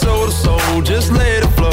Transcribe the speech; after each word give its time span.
Soul 0.00 0.26
to 0.26 0.32
soul, 0.32 0.82
just 0.82 1.12
let 1.12 1.42
it 1.42 1.48
flow. 1.48 1.70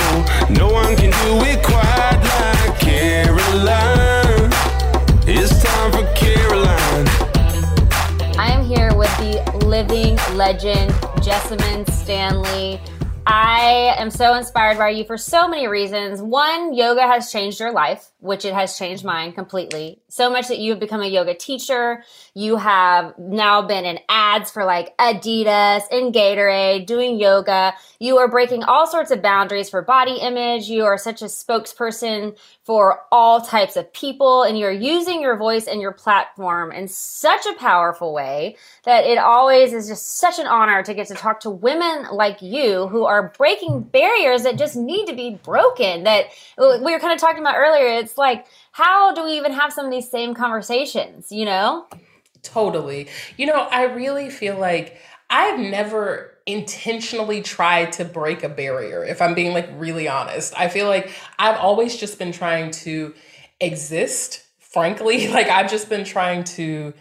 No 0.49 0.67
one 0.69 0.95
can 0.97 1.11
do 1.11 1.45
it 1.45 1.63
quite 1.63 2.19
like 2.39 2.79
Caroline. 2.79 4.51
It's 5.25 5.63
time 5.63 5.91
for 5.93 6.05
Caroline. 6.13 7.07
I 8.37 8.51
am 8.51 8.65
here 8.65 8.93
with 8.95 9.15
the 9.17 9.65
living 9.65 10.17
legend, 10.35 10.91
Jessamyn 11.23 11.89
Stanley. 11.89 12.81
I 13.29 13.93
am 13.97 14.09
so 14.09 14.35
inspired 14.35 14.77
by 14.77 14.91
you 14.91 15.03
for 15.03 15.17
so 15.17 15.49
many 15.49 15.67
reasons. 15.67 16.21
One, 16.21 16.73
yoga 16.73 17.01
has 17.01 17.29
changed 17.29 17.59
your 17.59 17.73
life, 17.73 18.09
which 18.19 18.45
it 18.45 18.53
has 18.53 18.77
changed 18.77 19.03
mine 19.03 19.33
completely. 19.33 19.99
So 20.07 20.29
much 20.29 20.47
that 20.47 20.59
you 20.59 20.71
have 20.71 20.79
become 20.79 21.01
a 21.01 21.07
yoga 21.07 21.33
teacher. 21.33 22.05
You 22.33 22.55
have 22.55 23.19
now 23.19 23.61
been 23.63 23.83
in 23.83 23.99
ads 24.07 24.49
for 24.49 24.63
like 24.63 24.95
Adidas 24.95 25.81
and 25.91 26.13
Gatorade 26.13 26.85
doing 26.85 27.19
yoga. 27.19 27.73
You 27.99 28.17
are 28.19 28.29
breaking 28.29 28.63
all 28.63 28.87
sorts 28.87 29.11
of 29.11 29.21
boundaries 29.21 29.69
for 29.69 29.81
body 29.81 30.19
image. 30.21 30.69
You 30.69 30.85
are 30.85 30.97
such 30.97 31.21
a 31.21 31.25
spokesperson 31.25 32.37
for 32.63 33.01
all 33.11 33.41
types 33.41 33.75
of 33.75 33.91
people 33.91 34.43
and 34.43 34.57
you're 34.57 34.71
using 34.71 35.21
your 35.21 35.35
voice 35.35 35.67
and 35.67 35.81
your 35.81 35.91
platform 35.91 36.71
in 36.71 36.87
such 36.87 37.45
a 37.45 37.55
powerful 37.55 38.13
way 38.13 38.55
that 38.83 39.05
it 39.05 39.17
always 39.17 39.73
is 39.73 39.87
just 39.87 40.17
such 40.17 40.39
an 40.39 40.47
honor 40.47 40.81
to 40.83 40.93
get 40.93 41.07
to 41.07 41.13
talk 41.13 41.41
to 41.41 41.49
women 41.49 42.05
like 42.11 42.41
you 42.41 42.87
who 42.87 43.05
are 43.05 43.16
breaking 43.23 43.81
barriers 43.81 44.43
that 44.43 44.57
just 44.57 44.75
need 44.75 45.05
to 45.07 45.13
be 45.13 45.39
broken 45.43 46.03
that 46.03 46.27
we 46.57 46.91
were 46.91 46.99
kind 46.99 47.13
of 47.13 47.19
talking 47.19 47.41
about 47.41 47.55
earlier. 47.57 47.87
It's 47.87 48.17
like 48.17 48.47
how 48.71 49.13
do 49.13 49.23
we 49.23 49.31
even 49.37 49.51
have 49.53 49.73
some 49.73 49.85
of 49.85 49.91
these 49.91 50.09
same 50.09 50.33
conversations 50.33 51.31
you 51.31 51.45
know? 51.45 51.87
Totally. 52.43 53.07
You 53.37 53.47
know 53.47 53.67
i 53.71 53.83
really 53.83 54.29
feel 54.29 54.57
like 54.57 54.97
i've 55.29 55.59
never 55.59 56.33
intentionally 56.45 57.41
tried 57.41 57.91
to 57.91 58.05
break 58.05 58.41
a 58.41 58.47
barrier 58.47 59.03
if 59.03 59.21
i'm 59.21 59.33
being 59.33 59.53
like 59.53 59.69
really 59.73 60.07
honest. 60.07 60.53
I 60.57 60.69
feel 60.69 60.87
like 60.87 61.11
i've 61.37 61.57
always 61.57 61.97
just 61.97 62.17
been 62.19 62.31
trying 62.31 62.71
to 62.71 63.13
exist 63.59 64.45
frankly. 64.59 65.27
Like 65.31 65.47
i've 65.47 65.69
just 65.69 65.89
been 65.89 66.05
trying 66.05 66.43
to 66.45 66.93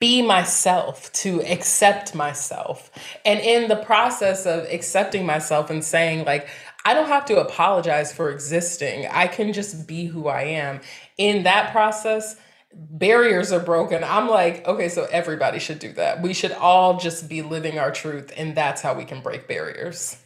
be 0.00 0.22
myself, 0.22 1.12
to 1.12 1.42
accept 1.42 2.14
myself. 2.14 2.90
And 3.24 3.38
in 3.38 3.68
the 3.68 3.76
process 3.76 4.46
of 4.46 4.64
accepting 4.64 5.26
myself 5.26 5.70
and 5.70 5.84
saying, 5.84 6.24
like, 6.24 6.48
I 6.84 6.94
don't 6.94 7.08
have 7.08 7.26
to 7.26 7.38
apologize 7.38 8.12
for 8.12 8.30
existing, 8.30 9.06
I 9.10 9.26
can 9.26 9.52
just 9.52 9.86
be 9.86 10.06
who 10.06 10.28
I 10.28 10.42
am. 10.44 10.80
In 11.18 11.42
that 11.42 11.70
process, 11.70 12.36
barriers 12.72 13.52
are 13.52 13.60
broken. 13.60 14.02
I'm 14.02 14.28
like, 14.28 14.66
okay, 14.66 14.88
so 14.88 15.06
everybody 15.12 15.58
should 15.58 15.78
do 15.78 15.92
that. 15.92 16.22
We 16.22 16.32
should 16.32 16.52
all 16.52 16.98
just 16.98 17.28
be 17.28 17.42
living 17.42 17.78
our 17.78 17.90
truth, 17.90 18.32
and 18.36 18.56
that's 18.56 18.80
how 18.80 18.94
we 18.94 19.04
can 19.04 19.20
break 19.20 19.46
barriers. 19.46 20.16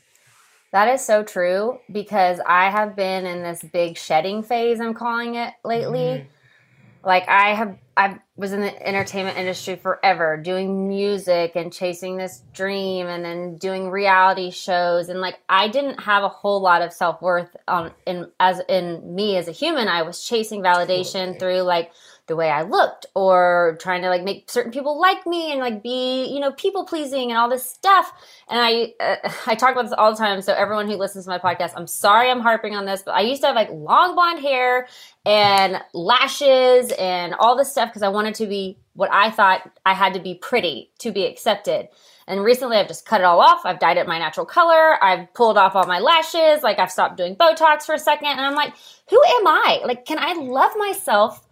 That 0.70 0.88
is 0.88 1.04
so 1.04 1.24
true 1.24 1.80
because 1.90 2.40
I 2.46 2.70
have 2.70 2.94
been 2.94 3.26
in 3.26 3.42
this 3.42 3.62
big 3.72 3.96
shedding 3.96 4.42
phase, 4.42 4.80
I'm 4.80 4.94
calling 4.94 5.34
it 5.34 5.54
lately. 5.64 5.98
Mm-hmm. 5.98 6.28
Like, 7.06 7.28
I 7.28 7.54
have 7.54 7.76
I 7.96 8.18
was 8.36 8.52
in 8.52 8.60
the 8.60 8.86
entertainment 8.86 9.38
industry 9.38 9.76
forever, 9.76 10.36
doing 10.36 10.88
music 10.88 11.52
and 11.54 11.72
chasing 11.72 12.16
this 12.16 12.42
dream, 12.52 13.06
and 13.06 13.24
then 13.24 13.56
doing 13.56 13.90
reality 13.90 14.50
shows. 14.50 15.08
And 15.08 15.20
like, 15.20 15.38
I 15.48 15.68
didn't 15.68 16.00
have 16.00 16.24
a 16.24 16.28
whole 16.28 16.60
lot 16.60 16.82
of 16.82 16.92
self 16.92 17.22
worth 17.22 17.54
on 17.68 17.92
in 18.06 18.30
as 18.40 18.60
in 18.68 19.14
me 19.14 19.36
as 19.36 19.46
a 19.46 19.52
human. 19.52 19.88
I 19.88 20.02
was 20.02 20.24
chasing 20.24 20.62
validation 20.62 21.34
totally. 21.34 21.38
through 21.38 21.60
like 21.62 21.92
the 22.26 22.36
way 22.36 22.48
I 22.48 22.62
looked 22.62 23.06
or 23.14 23.76
trying 23.80 24.02
to 24.02 24.08
like 24.08 24.22
make 24.22 24.50
certain 24.50 24.72
people 24.72 24.98
like 24.98 25.26
me 25.26 25.52
and 25.52 25.60
like 25.60 25.82
be, 25.82 26.26
you 26.32 26.40
know, 26.40 26.52
people 26.52 26.84
pleasing 26.84 27.30
and 27.30 27.38
all 27.38 27.50
this 27.50 27.68
stuff. 27.68 28.12
And 28.48 28.60
I, 28.60 28.94
uh, 28.98 29.30
I 29.46 29.54
talk 29.54 29.72
about 29.72 29.84
this 29.84 29.92
all 29.92 30.10
the 30.10 30.16
time. 30.16 30.40
So 30.40 30.54
everyone 30.54 30.88
who 30.88 30.96
listens 30.96 31.26
to 31.26 31.30
my 31.30 31.38
podcast, 31.38 31.72
I'm 31.76 31.86
sorry 31.86 32.30
I'm 32.30 32.40
harping 32.40 32.74
on 32.74 32.86
this, 32.86 33.02
but 33.02 33.14
I 33.14 33.20
used 33.20 33.42
to 33.42 33.48
have 33.48 33.56
like 33.56 33.70
long 33.70 34.14
blonde 34.14 34.40
hair 34.40 34.88
and 35.26 35.82
lashes 35.92 36.92
and 36.98 37.34
all 37.34 37.56
this 37.56 37.70
stuff 37.70 37.90
because 37.90 38.02
I 38.02 38.08
wanted 38.08 38.34
to 38.36 38.46
be 38.46 38.78
what 38.94 39.10
I 39.12 39.30
thought 39.30 39.70
I 39.84 39.92
had 39.94 40.14
to 40.14 40.20
be 40.20 40.34
pretty 40.34 40.90
to 41.00 41.12
be 41.12 41.26
accepted. 41.26 41.88
And 42.26 42.42
recently 42.42 42.78
I've 42.78 42.88
just 42.88 43.04
cut 43.04 43.20
it 43.20 43.24
all 43.24 43.40
off. 43.40 43.66
I've 43.66 43.78
dyed 43.78 43.98
it 43.98 44.06
my 44.06 44.18
natural 44.18 44.46
color. 44.46 45.02
I've 45.02 45.32
pulled 45.34 45.58
off 45.58 45.76
all 45.76 45.86
my 45.86 45.98
lashes. 45.98 46.62
Like 46.62 46.78
I've 46.78 46.90
stopped 46.90 47.18
doing 47.18 47.36
Botox 47.36 47.82
for 47.82 47.94
a 47.94 47.98
second. 47.98 48.28
And 48.28 48.40
I'm 48.40 48.54
like, 48.54 48.72
who 49.10 49.22
am 49.22 49.46
I? 49.46 49.82
Like, 49.84 50.06
can 50.06 50.18
I 50.18 50.32
love 50.32 50.72
myself 50.78 51.43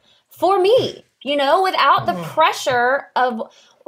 for 0.42 0.60
me, 0.60 1.04
you 1.22 1.36
know, 1.36 1.62
without 1.62 2.04
the 2.04 2.14
mm-hmm. 2.14 2.30
pressure 2.34 3.06
of 3.14 3.42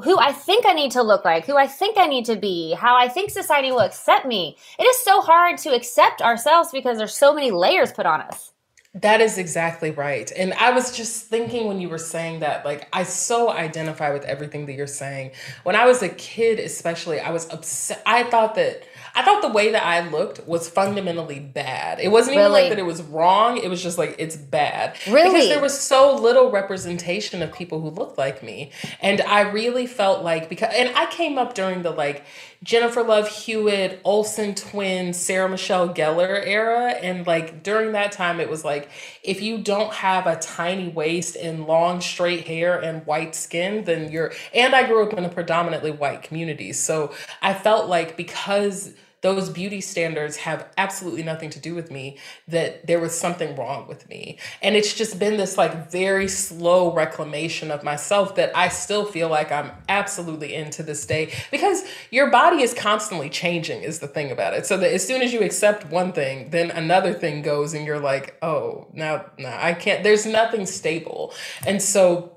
who 0.04 0.16
I 0.20 0.30
think 0.30 0.64
I 0.64 0.72
need 0.72 0.92
to 0.92 1.02
look 1.02 1.24
like, 1.24 1.46
who 1.46 1.56
I 1.56 1.66
think 1.66 1.98
I 1.98 2.06
need 2.06 2.26
to 2.26 2.36
be, 2.36 2.74
how 2.74 2.96
I 2.96 3.08
think 3.08 3.30
society 3.30 3.72
will 3.72 3.80
accept 3.80 4.24
me. 4.24 4.56
It 4.78 4.84
is 4.84 5.04
so 5.04 5.20
hard 5.20 5.58
to 5.58 5.74
accept 5.74 6.22
ourselves 6.22 6.68
because 6.72 6.96
there's 6.96 7.16
so 7.16 7.34
many 7.34 7.50
layers 7.50 7.90
put 7.90 8.06
on 8.06 8.20
us. 8.20 8.52
That 8.94 9.20
is 9.20 9.36
exactly 9.36 9.90
right. 9.90 10.30
And 10.36 10.54
I 10.54 10.70
was 10.70 10.96
just 10.96 11.26
thinking 11.26 11.66
when 11.66 11.80
you 11.80 11.88
were 11.88 11.98
saying 11.98 12.38
that, 12.40 12.64
like, 12.64 12.86
I 12.92 13.02
so 13.02 13.50
identify 13.50 14.12
with 14.12 14.24
everything 14.24 14.66
that 14.66 14.74
you're 14.74 14.86
saying. 14.86 15.32
When 15.64 15.74
I 15.74 15.86
was 15.86 16.02
a 16.04 16.08
kid, 16.08 16.60
especially, 16.60 17.18
I 17.18 17.32
was 17.32 17.52
upset. 17.52 18.00
I 18.06 18.22
thought 18.22 18.54
that 18.54 18.84
I 19.16 19.22
thought 19.22 19.42
the 19.42 19.48
way 19.48 19.70
that 19.72 19.84
I 19.86 20.08
looked 20.08 20.46
was 20.48 20.68
fundamentally 20.68 21.38
bad. 21.38 22.00
It 22.00 22.08
wasn't 22.08 22.34
even 22.34 22.46
Really? 22.46 22.62
like 22.62 22.70
that 22.70 22.78
it 22.78 22.84
was 22.86 23.02
wrong. 23.02 23.58
It 23.58 23.68
was 23.70 23.82
just 23.82 23.96
like 23.96 24.16
it's 24.18 24.36
bad. 24.36 24.96
Really? 25.08 25.30
Because 25.32 25.48
there 25.50 25.60
was 25.60 25.78
so 25.78 26.16
little 26.16 26.50
representation 26.50 27.40
of 27.42 27.52
people 27.52 27.80
who 27.80 27.90
looked 27.90 28.18
like 28.18 28.42
me. 28.42 28.72
And 29.00 29.20
I 29.22 29.42
really 29.42 29.86
felt 29.86 30.24
like 30.24 30.48
because 30.48 30.72
and 30.74 30.94
I 30.96 31.06
came 31.06 31.38
up 31.38 31.54
during 31.54 31.82
the 31.82 31.90
like 31.92 32.24
Jennifer 32.64 33.02
Love 33.02 33.28
Hewitt, 33.28 34.00
Olsen 34.04 34.54
twins, 34.54 35.16
Sarah 35.18 35.48
Michelle 35.48 35.92
Gellar 35.94 36.42
era. 36.44 36.90
And 36.92 37.26
like 37.26 37.62
during 37.62 37.92
that 37.92 38.10
time, 38.10 38.40
it 38.40 38.50
was 38.50 38.64
like 38.64 38.88
if 39.22 39.40
you 39.40 39.58
don't 39.58 39.92
have 39.92 40.26
a 40.26 40.36
tiny 40.36 40.88
waist 40.88 41.36
and 41.36 41.66
long 41.66 42.00
straight 42.00 42.48
hair 42.48 42.80
and 42.80 43.06
white 43.06 43.36
skin, 43.36 43.84
then 43.84 44.10
you're. 44.10 44.32
And 44.52 44.74
I 44.74 44.86
grew 44.88 45.06
up 45.06 45.12
in 45.12 45.24
a 45.24 45.28
predominantly 45.28 45.92
white 45.92 46.22
community. 46.24 46.72
So 46.72 47.14
I 47.40 47.54
felt 47.54 47.88
like 47.88 48.16
because 48.16 48.92
those 49.24 49.48
beauty 49.48 49.80
standards 49.80 50.36
have 50.36 50.68
absolutely 50.76 51.22
nothing 51.22 51.48
to 51.48 51.58
do 51.58 51.74
with 51.74 51.90
me 51.90 52.18
that 52.46 52.86
there 52.86 53.00
was 53.00 53.18
something 53.18 53.56
wrong 53.56 53.88
with 53.88 54.06
me. 54.06 54.38
And 54.60 54.76
it's 54.76 54.92
just 54.92 55.18
been 55.18 55.38
this 55.38 55.56
like 55.56 55.90
very 55.90 56.28
slow 56.28 56.92
reclamation 56.92 57.70
of 57.70 57.82
myself 57.82 58.34
that 58.34 58.54
i 58.54 58.68
still 58.68 59.06
feel 59.06 59.30
like 59.30 59.50
i'm 59.50 59.70
absolutely 59.88 60.54
into 60.54 60.82
this 60.82 61.06
day 61.06 61.32
because 61.50 61.84
your 62.10 62.30
body 62.30 62.60
is 62.60 62.74
constantly 62.74 63.30
changing 63.30 63.82
is 63.82 64.00
the 64.00 64.08
thing 64.08 64.30
about 64.30 64.52
it. 64.52 64.66
So 64.66 64.76
that 64.76 64.92
as 64.92 65.06
soon 65.06 65.22
as 65.22 65.32
you 65.32 65.40
accept 65.40 65.86
one 65.86 66.12
thing 66.12 66.50
then 66.50 66.70
another 66.70 67.14
thing 67.14 67.40
goes 67.40 67.72
and 67.72 67.86
you're 67.86 67.98
like 67.98 68.36
oh 68.42 68.88
now 68.92 69.24
now 69.38 69.56
i 69.58 69.72
can't 69.72 70.04
there's 70.04 70.26
nothing 70.26 70.66
stable. 70.66 71.32
And 71.66 71.80
so 71.80 72.34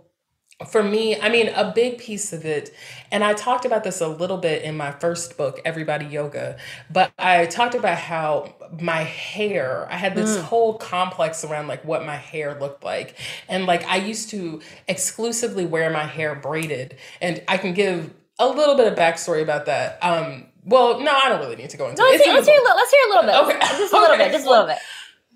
for 0.65 0.81
me, 0.81 1.19
I 1.19 1.29
mean, 1.29 1.49
a 1.49 1.71
big 1.71 1.99
piece 1.99 2.33
of 2.33 2.43
it, 2.43 2.73
and 3.11 3.23
I 3.23 3.33
talked 3.33 3.63
about 3.63 3.83
this 3.83 4.01
a 4.01 4.07
little 4.07 4.37
bit 4.37 4.63
in 4.63 4.75
my 4.75 4.91
first 4.91 5.37
book, 5.37 5.61
Everybody 5.63 6.05
Yoga, 6.05 6.57
but 6.89 7.11
I 7.19 7.45
talked 7.45 7.75
about 7.75 7.99
how 7.99 8.55
my 8.81 9.03
hair, 9.03 9.87
I 9.91 9.97
had 9.97 10.15
this 10.15 10.35
whole 10.41 10.73
complex 10.79 11.43
around 11.45 11.67
like 11.67 11.85
what 11.85 12.05
my 12.05 12.15
hair 12.15 12.59
looked 12.59 12.83
like. 12.83 13.15
And 13.47 13.67
like 13.67 13.85
I 13.85 13.97
used 13.97 14.31
to 14.31 14.61
exclusively 14.87 15.65
wear 15.65 15.91
my 15.91 16.05
hair 16.05 16.33
braided, 16.33 16.97
and 17.21 17.43
I 17.47 17.57
can 17.57 17.73
give 17.75 18.11
a 18.39 18.47
little 18.47 18.75
bit 18.75 18.91
of 18.91 18.97
backstory 18.97 19.43
about 19.43 19.67
that. 19.67 19.99
Um, 20.01 20.47
well, 20.65 20.99
no, 20.99 21.11
I 21.11 21.29
don't 21.29 21.39
really 21.39 21.55
need 21.55 21.69
to 21.69 21.77
go 21.77 21.87
into 21.87 22.01
No, 22.01 22.07
it. 22.07 22.13
let's, 22.13 22.23
hear, 22.25 22.31
in 22.31 22.35
let's, 22.35 22.47
hear, 22.47 22.57
a 22.57 22.61
book. 22.61 22.67
li- 22.67 22.75
let's 22.75 22.91
hear 22.91 22.99
a 23.05 23.09
little 23.09 23.23
bit. 23.23 23.55
Okay. 23.55 23.77
Just 23.77 23.93
a 23.93 23.95
little 23.97 24.15
Okay, 24.15 24.23
bit. 24.25 24.31
Just 24.33 24.45
a 24.47 24.49
little 24.49 24.65
bit. 24.67 24.77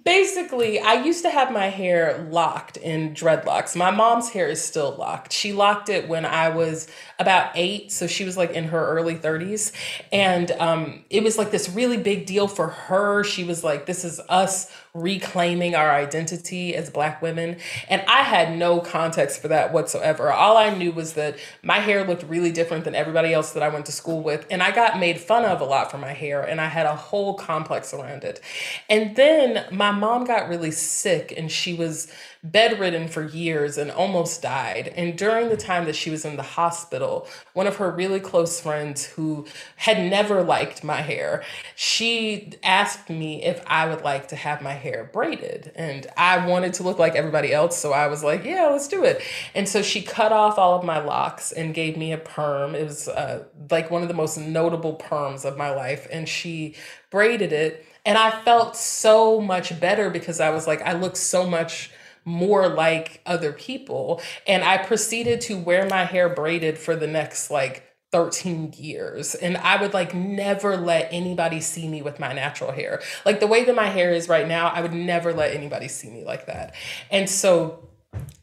Basically, 0.03 0.79
I 0.79 0.93
used 0.93 1.23
to 1.23 1.29
have 1.29 1.51
my 1.51 1.67
hair 1.67 2.27
locked 2.31 2.77
in 2.77 3.13
dreadlocks. 3.13 3.75
My 3.75 3.91
mom's 3.91 4.29
hair 4.29 4.47
is 4.47 4.59
still 4.59 4.95
locked. 4.95 5.31
She 5.31 5.53
locked 5.53 5.89
it 5.89 6.07
when 6.07 6.25
I 6.25 6.49
was 6.49 6.87
about 7.21 7.51
eight, 7.55 7.91
so 7.91 8.07
she 8.07 8.25
was 8.25 8.35
like 8.35 8.51
in 8.51 8.65
her 8.65 8.85
early 8.85 9.15
30s. 9.15 9.71
And 10.11 10.51
um, 10.53 11.03
it 11.09 11.23
was 11.23 11.37
like 11.37 11.51
this 11.51 11.69
really 11.69 11.97
big 11.97 12.25
deal 12.25 12.47
for 12.47 12.67
her. 12.67 13.23
She 13.23 13.43
was 13.43 13.63
like, 13.63 13.85
this 13.85 14.03
is 14.03 14.19
us 14.27 14.71
reclaiming 14.93 15.73
our 15.73 15.89
identity 15.89 16.75
as 16.75 16.89
Black 16.89 17.21
women. 17.21 17.57
And 17.87 18.01
I 18.07 18.23
had 18.23 18.57
no 18.57 18.79
context 18.79 19.41
for 19.41 19.47
that 19.47 19.71
whatsoever. 19.71 20.31
All 20.31 20.57
I 20.57 20.75
knew 20.75 20.91
was 20.91 21.13
that 21.13 21.37
my 21.63 21.79
hair 21.79 22.05
looked 22.05 22.23
really 22.23 22.51
different 22.51 22.83
than 22.83 22.95
everybody 22.95 23.33
else 23.33 23.53
that 23.53 23.63
I 23.63 23.69
went 23.69 23.85
to 23.85 23.91
school 23.91 24.21
with. 24.21 24.45
And 24.51 24.61
I 24.61 24.71
got 24.71 24.99
made 24.99 25.19
fun 25.19 25.45
of 25.45 25.61
a 25.61 25.65
lot 25.65 25.91
for 25.91 25.97
my 25.97 26.11
hair, 26.11 26.41
and 26.41 26.59
I 26.59 26.67
had 26.67 26.85
a 26.85 26.95
whole 26.95 27.35
complex 27.35 27.93
around 27.93 28.23
it. 28.23 28.41
And 28.89 29.15
then 29.15 29.65
my 29.71 29.91
mom 29.91 30.25
got 30.25 30.49
really 30.49 30.71
sick, 30.71 31.33
and 31.37 31.49
she 31.51 31.73
was 31.73 32.11
bedridden 32.43 33.07
for 33.07 33.23
years 33.23 33.77
and 33.77 33.91
almost 33.91 34.41
died. 34.41 34.91
And 34.95 35.15
during 35.15 35.49
the 35.49 35.57
time 35.57 35.85
that 35.85 35.95
she 35.95 36.09
was 36.09 36.25
in 36.25 36.37
the 36.37 36.43
hospital, 36.43 37.27
one 37.53 37.67
of 37.67 37.75
her 37.75 37.91
really 37.91 38.19
close 38.19 38.59
friends 38.59 39.05
who 39.05 39.45
had 39.75 40.09
never 40.09 40.41
liked 40.41 40.83
my 40.83 41.01
hair, 41.01 41.43
she 41.75 42.53
asked 42.63 43.11
me 43.11 43.43
if 43.43 43.63
I 43.67 43.87
would 43.87 44.01
like 44.01 44.29
to 44.29 44.35
have 44.35 44.61
my 44.61 44.73
hair 44.73 45.09
braided. 45.13 45.71
And 45.75 46.07
I 46.17 46.45
wanted 46.47 46.73
to 46.75 46.83
look 46.83 46.97
like 46.97 47.15
everybody 47.15 47.53
else, 47.53 47.77
so 47.77 47.93
I 47.93 48.07
was 48.07 48.23
like, 48.23 48.43
yeah, 48.43 48.67
let's 48.67 48.87
do 48.87 49.03
it. 49.03 49.21
And 49.53 49.69
so 49.69 49.83
she 49.83 50.01
cut 50.01 50.31
off 50.31 50.57
all 50.57 50.79
of 50.79 50.83
my 50.83 50.99
locks 50.99 51.51
and 51.51 51.75
gave 51.75 51.95
me 51.95 52.11
a 52.11 52.17
perm. 52.17 52.73
It 52.73 52.85
was 52.85 53.07
uh, 53.07 53.43
like 53.69 53.91
one 53.91 54.01
of 54.01 54.07
the 54.07 54.15
most 54.15 54.37
notable 54.37 54.95
perms 54.95 55.45
of 55.45 55.57
my 55.57 55.69
life. 55.69 56.07
And 56.11 56.27
she 56.27 56.75
braided 57.11 57.53
it. 57.53 57.85
And 58.03 58.17
I 58.17 58.31
felt 58.43 58.75
so 58.75 59.39
much 59.39 59.79
better 59.79 60.09
because 60.09 60.39
I 60.39 60.49
was 60.49 60.65
like, 60.65 60.81
I 60.81 60.93
look 60.93 61.15
so 61.15 61.45
much 61.45 61.91
more 62.25 62.67
like 62.67 63.21
other 63.25 63.51
people. 63.51 64.21
And 64.47 64.63
I 64.63 64.77
proceeded 64.77 65.41
to 65.41 65.57
wear 65.57 65.87
my 65.87 66.05
hair 66.05 66.29
braided 66.29 66.77
for 66.77 66.95
the 66.95 67.07
next 67.07 67.49
like 67.49 67.83
13 68.11 68.73
years. 68.77 69.35
And 69.35 69.57
I 69.57 69.81
would 69.81 69.93
like 69.93 70.13
never 70.13 70.75
let 70.77 71.07
anybody 71.11 71.61
see 71.61 71.87
me 71.87 72.01
with 72.01 72.19
my 72.19 72.33
natural 72.33 72.71
hair. 72.71 73.01
Like 73.25 73.39
the 73.39 73.47
way 73.47 73.63
that 73.63 73.75
my 73.75 73.87
hair 73.87 74.11
is 74.11 74.27
right 74.27 74.47
now, 74.47 74.67
I 74.67 74.81
would 74.81 74.93
never 74.93 75.33
let 75.33 75.55
anybody 75.55 75.87
see 75.87 76.09
me 76.09 76.23
like 76.25 76.45
that. 76.47 76.75
And 77.09 77.29
so, 77.29 77.87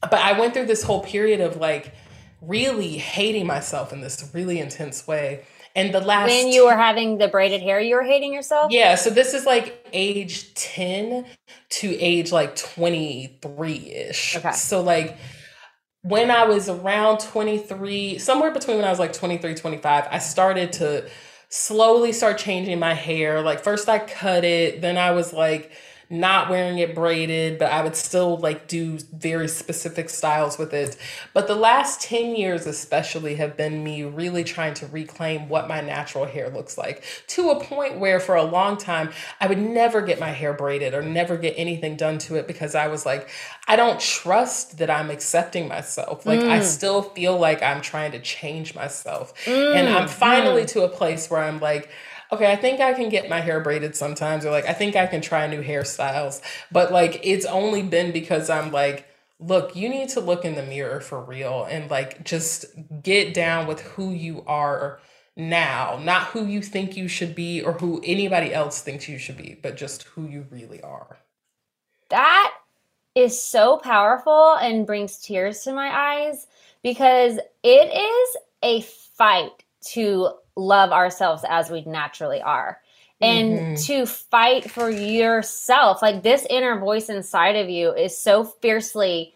but 0.00 0.14
I 0.14 0.38
went 0.38 0.54
through 0.54 0.66
this 0.66 0.82
whole 0.82 1.02
period 1.02 1.40
of 1.40 1.56
like 1.56 1.94
really 2.40 2.96
hating 2.96 3.46
myself 3.46 3.92
in 3.92 4.00
this 4.00 4.30
really 4.32 4.58
intense 4.58 5.06
way. 5.06 5.44
And 5.78 5.94
the 5.94 6.00
last 6.00 6.28
When 6.28 6.48
you 6.48 6.66
were 6.66 6.76
having 6.76 7.18
the 7.18 7.28
braided 7.28 7.62
hair, 7.62 7.80
you 7.80 7.94
were 7.94 8.02
hating 8.02 8.32
yourself? 8.32 8.72
yeah, 8.72 8.94
so 8.96 9.10
this 9.10 9.32
is 9.34 9.46
like 9.46 9.86
age 9.92 10.52
10 10.54 11.24
to 11.70 11.98
age 11.98 12.32
like 12.32 12.56
23 12.56 13.74
ish. 13.74 14.36
Okay. 14.36 14.52
So, 14.52 14.80
like, 14.80 15.16
when 16.02 16.30
I 16.30 16.44
was 16.44 16.68
around 16.68 17.18
23, 17.20 18.18
somewhere 18.18 18.50
between 18.50 18.76
when 18.76 18.86
I 18.86 18.90
was 18.90 18.98
like 18.98 19.12
23, 19.12 19.54
25, 19.54 20.08
I 20.10 20.18
started 20.18 20.72
to 20.74 21.08
slowly 21.48 22.12
start 22.12 22.38
changing 22.38 22.78
my 22.78 22.94
hair. 22.94 23.40
Like, 23.42 23.62
first 23.62 23.88
I 23.88 23.98
cut 23.98 24.44
it, 24.44 24.80
then 24.80 24.98
I 24.98 25.12
was 25.12 25.32
like, 25.32 25.72
not 26.10 26.48
wearing 26.48 26.78
it 26.78 26.94
braided, 26.94 27.58
but 27.58 27.70
I 27.70 27.82
would 27.82 27.94
still 27.94 28.38
like 28.38 28.66
do 28.66 28.98
very 29.12 29.46
specific 29.46 30.08
styles 30.08 30.56
with 30.56 30.72
it. 30.72 30.96
But 31.34 31.48
the 31.48 31.54
last 31.54 32.00
10 32.00 32.34
years, 32.34 32.66
especially, 32.66 33.34
have 33.34 33.58
been 33.58 33.84
me 33.84 34.04
really 34.04 34.42
trying 34.42 34.72
to 34.74 34.86
reclaim 34.86 35.50
what 35.50 35.68
my 35.68 35.82
natural 35.82 36.24
hair 36.24 36.48
looks 36.48 36.78
like 36.78 37.04
to 37.28 37.50
a 37.50 37.62
point 37.62 37.98
where 37.98 38.20
for 38.20 38.36
a 38.36 38.42
long 38.42 38.78
time, 38.78 39.10
I 39.38 39.48
would 39.48 39.58
never 39.58 40.00
get 40.00 40.18
my 40.18 40.30
hair 40.30 40.54
braided 40.54 40.94
or 40.94 41.02
never 41.02 41.36
get 41.36 41.54
anything 41.58 41.96
done 41.96 42.16
to 42.20 42.36
it 42.36 42.46
because 42.46 42.74
I 42.74 42.88
was 42.88 43.04
like, 43.04 43.28
I 43.66 43.76
don't 43.76 44.00
trust 44.00 44.78
that 44.78 44.88
I'm 44.88 45.10
accepting 45.10 45.68
myself. 45.68 46.24
Like, 46.24 46.40
I 46.40 46.60
mm. 46.60 46.64
still 46.64 47.02
feel 47.02 47.38
like 47.38 47.62
I'm 47.62 47.82
trying 47.82 48.12
to 48.12 48.18
change 48.18 48.74
myself. 48.74 49.34
and 49.46 49.88
mm, 49.88 49.94
I'm 49.94 50.08
finally 50.08 50.62
mm. 50.62 50.68
to 50.68 50.82
a 50.84 50.88
place 50.88 51.28
where 51.28 51.42
I'm 51.42 51.60
like, 51.60 51.90
okay, 52.32 52.50
I 52.50 52.56
think 52.56 52.80
I 52.80 52.94
can 52.94 53.08
get 53.08 53.28
my 53.28 53.40
hair 53.40 53.60
braided 53.60 53.96
sometimes, 53.96 54.44
or 54.44 54.50
like 54.50 54.66
I 54.66 54.72
think 54.72 54.96
I 54.96 55.06
can 55.06 55.20
try 55.20 55.46
new 55.46 55.62
hairstyles. 55.62 56.40
But 56.70 56.92
like 56.92 57.20
it's 57.22 57.46
only 57.46 57.82
been 57.82 58.12
because 58.12 58.50
I'm 58.50 58.72
like, 58.72 59.06
look, 59.40 59.76
you 59.76 59.88
need 59.88 60.08
to 60.10 60.20
look 60.20 60.44
in 60.44 60.54
the 60.54 60.62
mirror 60.62 61.00
for 61.00 61.20
real 61.20 61.66
and 61.70 61.90
like 61.90 62.24
just 62.24 62.66
get 63.02 63.34
down 63.34 63.66
with 63.66 63.80
who 63.80 64.10
you 64.10 64.42
are 64.46 65.00
now, 65.36 66.00
not 66.02 66.24
who 66.28 66.44
you 66.44 66.60
think 66.60 66.96
you 66.96 67.06
should 67.08 67.34
be 67.34 67.62
or 67.62 67.74
who 67.74 68.02
anybody 68.04 68.52
else 68.52 68.82
thinks 68.82 69.08
you 69.08 69.18
should 69.18 69.36
be, 69.36 69.58
but 69.62 69.76
just 69.76 70.02
who 70.02 70.26
you 70.26 70.46
really 70.50 70.82
are. 70.82 71.18
That 72.10 72.52
is 73.14 73.40
so 73.40 73.78
powerful 73.78 74.54
and 74.54 74.86
brings 74.86 75.18
tears 75.18 75.62
to 75.62 75.72
my 75.72 75.88
eyes 75.88 76.46
because 76.82 77.38
it 77.62 77.68
is 77.94 78.36
a 78.62 78.80
fight 79.16 79.64
to 79.80 80.30
love 80.58 80.90
ourselves 80.90 81.44
as 81.48 81.70
we 81.70 81.82
naturally 81.84 82.42
are. 82.42 82.80
And 83.20 83.52
mm-hmm. 83.58 83.74
to 83.86 84.06
fight 84.06 84.70
for 84.70 84.90
yourself 84.90 86.02
like 86.02 86.22
this 86.22 86.46
inner 86.48 86.78
voice 86.78 87.08
inside 87.08 87.56
of 87.56 87.68
you 87.68 87.92
is 87.92 88.16
so 88.16 88.44
fiercely 88.44 89.34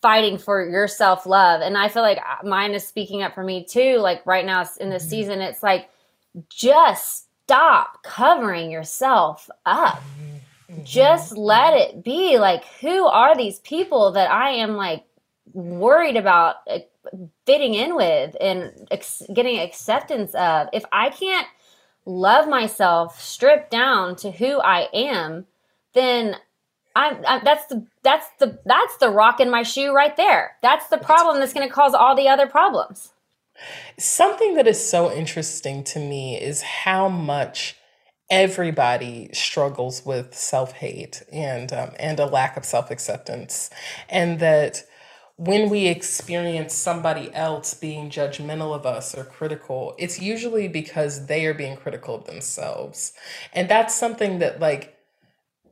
fighting 0.00 0.38
for 0.38 0.66
your 0.66 0.86
self 0.86 1.26
love 1.26 1.60
and 1.60 1.76
i 1.76 1.88
feel 1.88 2.02
like 2.02 2.18
uh, 2.18 2.46
mine 2.46 2.70
is 2.70 2.86
speaking 2.86 3.20
up 3.20 3.34
for 3.34 3.42
me 3.42 3.64
too 3.64 3.96
like 3.96 4.24
right 4.24 4.46
now 4.46 4.64
in 4.80 4.90
this 4.90 5.02
mm-hmm. 5.02 5.10
season 5.10 5.40
it's 5.40 5.60
like 5.60 5.90
just 6.48 7.28
stop 7.48 8.02
covering 8.02 8.70
yourself 8.70 9.48
up. 9.64 10.02
Mm-hmm. 10.70 10.84
Just 10.84 11.34
let 11.34 11.72
it 11.72 12.04
be. 12.04 12.38
Like 12.38 12.62
who 12.82 13.06
are 13.06 13.34
these 13.34 13.58
people 13.60 14.12
that 14.12 14.30
i 14.30 14.50
am 14.50 14.76
like 14.76 15.04
worried 15.52 16.16
about 16.16 16.56
uh, 16.68 16.78
fitting 17.46 17.74
in 17.74 17.96
with 17.96 18.36
and 18.40 18.88
ex- 18.90 19.22
getting 19.34 19.58
acceptance 19.58 20.34
of 20.34 20.68
if 20.72 20.84
i 20.92 21.10
can't 21.10 21.46
love 22.04 22.48
myself 22.48 23.20
stripped 23.20 23.70
down 23.70 24.16
to 24.16 24.30
who 24.30 24.60
i 24.60 24.88
am 24.92 25.46
then 25.94 26.36
I'm, 26.98 27.18
I, 27.26 27.38
that's 27.44 27.66
the 27.66 27.86
that's 28.02 28.26
the 28.40 28.58
that's 28.64 28.96
the 28.96 29.10
rock 29.10 29.38
in 29.38 29.50
my 29.50 29.62
shoe 29.62 29.94
right 29.94 30.16
there. 30.16 30.56
That's 30.62 30.88
the 30.88 30.98
problem 30.98 31.38
that's 31.38 31.52
going 31.52 31.68
to 31.68 31.72
cause 31.72 31.94
all 31.94 32.16
the 32.16 32.28
other 32.28 32.48
problems. 32.48 33.12
Something 33.98 34.54
that 34.54 34.66
is 34.66 34.84
so 34.84 35.12
interesting 35.12 35.84
to 35.84 36.00
me 36.00 36.40
is 36.40 36.62
how 36.62 37.08
much 37.08 37.76
everybody 38.30 39.30
struggles 39.32 40.04
with 40.04 40.34
self 40.34 40.72
hate 40.72 41.22
and 41.32 41.72
um, 41.72 41.90
and 42.00 42.18
a 42.18 42.26
lack 42.26 42.56
of 42.56 42.64
self 42.64 42.90
acceptance, 42.90 43.70
and 44.08 44.40
that 44.40 44.84
when 45.38 45.70
we 45.70 45.86
experience 45.86 46.74
somebody 46.74 47.32
else 47.32 47.72
being 47.72 48.10
judgmental 48.10 48.74
of 48.74 48.84
us 48.84 49.16
or 49.16 49.22
critical, 49.22 49.94
it's 49.96 50.20
usually 50.20 50.66
because 50.66 51.26
they 51.26 51.46
are 51.46 51.54
being 51.54 51.76
critical 51.76 52.16
of 52.16 52.24
themselves. 52.24 53.12
And 53.52 53.68
that's 53.68 53.94
something 53.94 54.40
that, 54.40 54.58
like, 54.58 54.96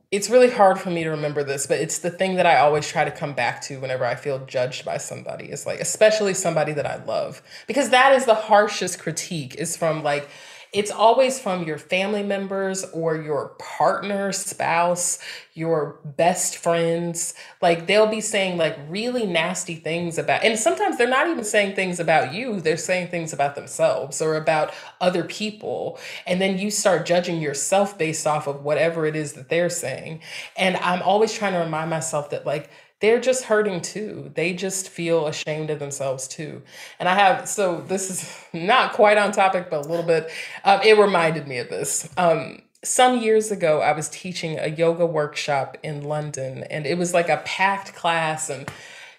it's 0.09 0.29
really 0.29 0.49
hard 0.49 0.79
for 0.79 0.89
me 0.89 1.03
to 1.03 1.09
remember 1.09 1.43
this, 1.43 1.67
but 1.67 1.79
it's 1.79 1.99
the 1.99 2.09
thing 2.09 2.35
that 2.35 2.45
I 2.45 2.59
always 2.59 2.87
try 2.87 3.03
to 3.03 3.11
come 3.11 3.33
back 3.33 3.59
to 3.63 3.81
whenever 3.81 4.05
I 4.05 4.15
feel 4.15 4.45
judged 4.45 4.85
by 4.85 4.95
somebody. 4.99 5.51
Is 5.51 5.65
like, 5.65 5.81
especially 5.81 6.33
somebody 6.33 6.71
that 6.71 6.85
I 6.85 7.03
love, 7.03 7.41
because 7.67 7.89
that 7.89 8.13
is 8.13 8.25
the 8.25 8.35
harshest 8.35 8.99
critique, 8.99 9.55
is 9.55 9.75
from 9.75 10.01
like, 10.01 10.29
it's 10.77 10.91
always 10.91 11.39
from 11.39 11.63
your 11.63 11.79
family 11.79 12.21
members 12.21 12.85
or 12.93 13.19
your 13.19 13.55
partner, 13.57 14.31
spouse, 14.31 15.17
your 15.55 15.99
best 16.05 16.55
friends. 16.55 17.33
Like 17.63 17.87
they'll 17.87 18.05
be 18.05 18.21
saying 18.21 18.59
like 18.59 18.77
really 18.87 19.25
nasty 19.25 19.73
things 19.73 20.19
about, 20.19 20.43
and 20.43 20.59
sometimes 20.59 20.99
they're 20.99 21.09
not 21.09 21.27
even 21.29 21.43
saying 21.43 21.75
things 21.75 21.99
about 21.99 22.31
you, 22.31 22.61
they're 22.61 22.77
saying 22.77 23.07
things 23.07 23.33
about 23.33 23.55
themselves 23.55 24.21
or 24.21 24.35
about 24.35 24.71
other 25.01 25.23
people. 25.23 25.97
And 26.27 26.39
then 26.39 26.59
you 26.59 26.69
start 26.69 27.07
judging 27.07 27.41
yourself 27.41 27.97
based 27.97 28.27
off 28.27 28.45
of 28.45 28.63
whatever 28.63 29.07
it 29.07 29.15
is 29.15 29.33
that 29.33 29.49
they're 29.49 29.71
saying. 29.71 30.21
And 30.55 30.77
I'm 30.77 31.01
always 31.01 31.33
trying 31.33 31.53
to 31.53 31.59
remind 31.59 31.89
myself 31.89 32.29
that 32.29 32.45
like, 32.45 32.69
they're 32.99 33.21
just 33.21 33.43
hurting 33.43 33.81
too. 33.81 34.31
They 34.33 34.53
just 34.53 34.89
feel 34.89 35.27
ashamed 35.27 35.69
of 35.69 35.79
themselves 35.79 36.27
too. 36.27 36.63
And 36.99 37.07
I 37.07 37.13
have, 37.13 37.47
so 37.47 37.81
this 37.81 38.09
is 38.09 38.43
not 38.53 38.93
quite 38.93 39.17
on 39.17 39.31
topic, 39.31 39.69
but 39.69 39.85
a 39.85 39.89
little 39.89 40.05
bit. 40.05 40.31
Um, 40.63 40.81
it 40.83 40.97
reminded 40.97 41.47
me 41.47 41.59
of 41.59 41.69
this. 41.69 42.09
Um, 42.17 42.61
some 42.83 43.19
years 43.19 43.51
ago, 43.51 43.81
I 43.81 43.91
was 43.91 44.09
teaching 44.09 44.59
a 44.59 44.67
yoga 44.67 45.05
workshop 45.05 45.77
in 45.83 46.03
London, 46.03 46.63
and 46.69 46.85
it 46.85 46.97
was 46.97 47.13
like 47.13 47.29
a 47.29 47.37
packed 47.37 47.93
class. 47.93 48.49
And 48.49 48.69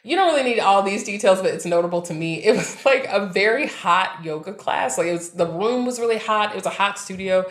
you 0.09 0.17
don't 0.17 0.35
really 0.35 0.55
need 0.55 0.59
all 0.59 0.83
these 0.83 1.05
details, 1.05 1.43
but 1.43 1.53
it's 1.53 1.67
notable 1.67 2.01
to 2.01 2.15
me. 2.15 2.43
It 2.43 2.57
was 2.57 2.83
like 2.87 3.07
a 3.11 3.27
very 3.27 3.67
hot 3.67 4.25
yoga 4.25 4.55
class. 4.55 4.97
Like 4.97 5.09
it 5.09 5.13
was 5.13 5.31
the 5.31 5.47
room 5.47 5.85
was 5.85 6.01
really 6.01 6.17
hot. 6.17 6.53
It 6.53 6.55
was 6.55 6.65
a 6.65 6.71
hot 6.71 6.99
studio. 6.99 7.45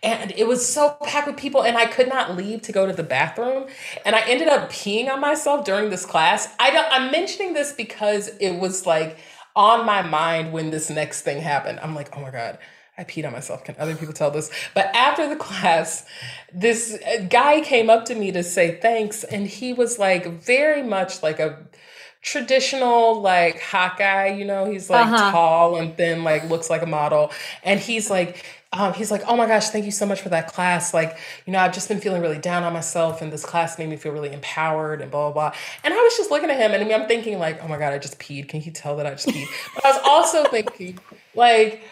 And 0.00 0.32
it 0.36 0.46
was 0.46 0.64
so 0.64 0.90
packed 1.02 1.26
with 1.26 1.36
people, 1.36 1.64
and 1.64 1.76
I 1.76 1.86
could 1.86 2.08
not 2.08 2.36
leave 2.36 2.62
to 2.62 2.72
go 2.72 2.86
to 2.86 2.92
the 2.92 3.02
bathroom. 3.02 3.66
And 4.04 4.14
I 4.14 4.20
ended 4.28 4.46
up 4.46 4.70
peeing 4.70 5.10
on 5.10 5.20
myself 5.20 5.64
during 5.64 5.90
this 5.90 6.06
class. 6.06 6.54
I 6.60 6.70
don't 6.70 6.86
I'm 6.92 7.10
mentioning 7.10 7.52
this 7.52 7.72
because 7.72 8.28
it 8.38 8.60
was 8.60 8.86
like 8.86 9.18
on 9.56 9.84
my 9.84 10.02
mind 10.02 10.52
when 10.52 10.70
this 10.70 10.90
next 10.90 11.22
thing 11.22 11.42
happened. 11.42 11.80
I'm 11.82 11.96
like, 11.96 12.16
oh 12.16 12.20
my 12.20 12.30
God. 12.30 12.58
I 12.96 13.02
peed 13.02 13.26
on 13.26 13.32
myself. 13.32 13.64
Can 13.64 13.74
other 13.80 13.96
people 13.96 14.14
tell 14.14 14.30
this? 14.30 14.52
But 14.72 14.86
after 14.94 15.28
the 15.28 15.34
class, 15.34 16.06
this 16.52 16.96
uh, 17.04 17.26
guy 17.28 17.60
came 17.60 17.90
up 17.90 18.04
to 18.04 18.14
me 18.14 18.30
to 18.30 18.44
say 18.44 18.78
thanks, 18.80 19.24
and 19.24 19.48
he 19.48 19.72
was 19.72 19.98
like 19.98 20.40
very 20.40 20.84
much 20.84 21.20
like 21.20 21.40
a 21.40 21.66
traditional 22.24 23.20
like 23.20 23.60
hot 23.60 23.98
guy, 23.98 24.28
you 24.28 24.44
know, 24.46 24.64
he's 24.64 24.88
like 24.88 25.06
uh-huh. 25.06 25.30
tall 25.30 25.76
and 25.76 25.94
thin, 25.96 26.24
like 26.24 26.48
looks 26.48 26.70
like 26.70 26.82
a 26.82 26.86
model. 26.86 27.30
And 27.62 27.78
he's 27.78 28.10
like, 28.10 28.44
um, 28.72 28.92
he's 28.94 29.10
like, 29.10 29.22
oh 29.28 29.36
my 29.36 29.46
gosh, 29.46 29.68
thank 29.68 29.84
you 29.84 29.92
so 29.92 30.06
much 30.06 30.22
for 30.22 30.30
that 30.30 30.48
class. 30.48 30.92
Like, 30.92 31.16
you 31.46 31.52
know, 31.52 31.60
I've 31.60 31.72
just 31.72 31.86
been 31.86 32.00
feeling 32.00 32.22
really 32.22 32.38
down 32.38 32.64
on 32.64 32.72
myself, 32.72 33.22
and 33.22 33.32
this 33.32 33.44
class 33.44 33.78
made 33.78 33.88
me 33.88 33.94
feel 33.94 34.10
really 34.10 34.32
empowered 34.32 35.00
and 35.00 35.12
blah, 35.12 35.30
blah, 35.30 35.50
blah. 35.50 35.58
And 35.84 35.94
I 35.94 35.96
was 35.96 36.16
just 36.16 36.32
looking 36.32 36.50
at 36.50 36.56
him, 36.56 36.72
and 36.72 36.92
I'm 36.92 37.06
thinking, 37.06 37.38
like, 37.38 37.62
oh 37.62 37.68
my 37.68 37.78
God, 37.78 37.92
I 37.92 37.98
just 37.98 38.18
peed. 38.18 38.48
Can 38.48 38.60
he 38.60 38.72
tell 38.72 38.96
that 38.96 39.06
I 39.06 39.10
just 39.10 39.28
peed? 39.28 39.46
But 39.76 39.84
I 39.84 39.92
was 39.92 40.00
also 40.04 40.44
thinking, 40.50 40.98
like, 41.36 41.84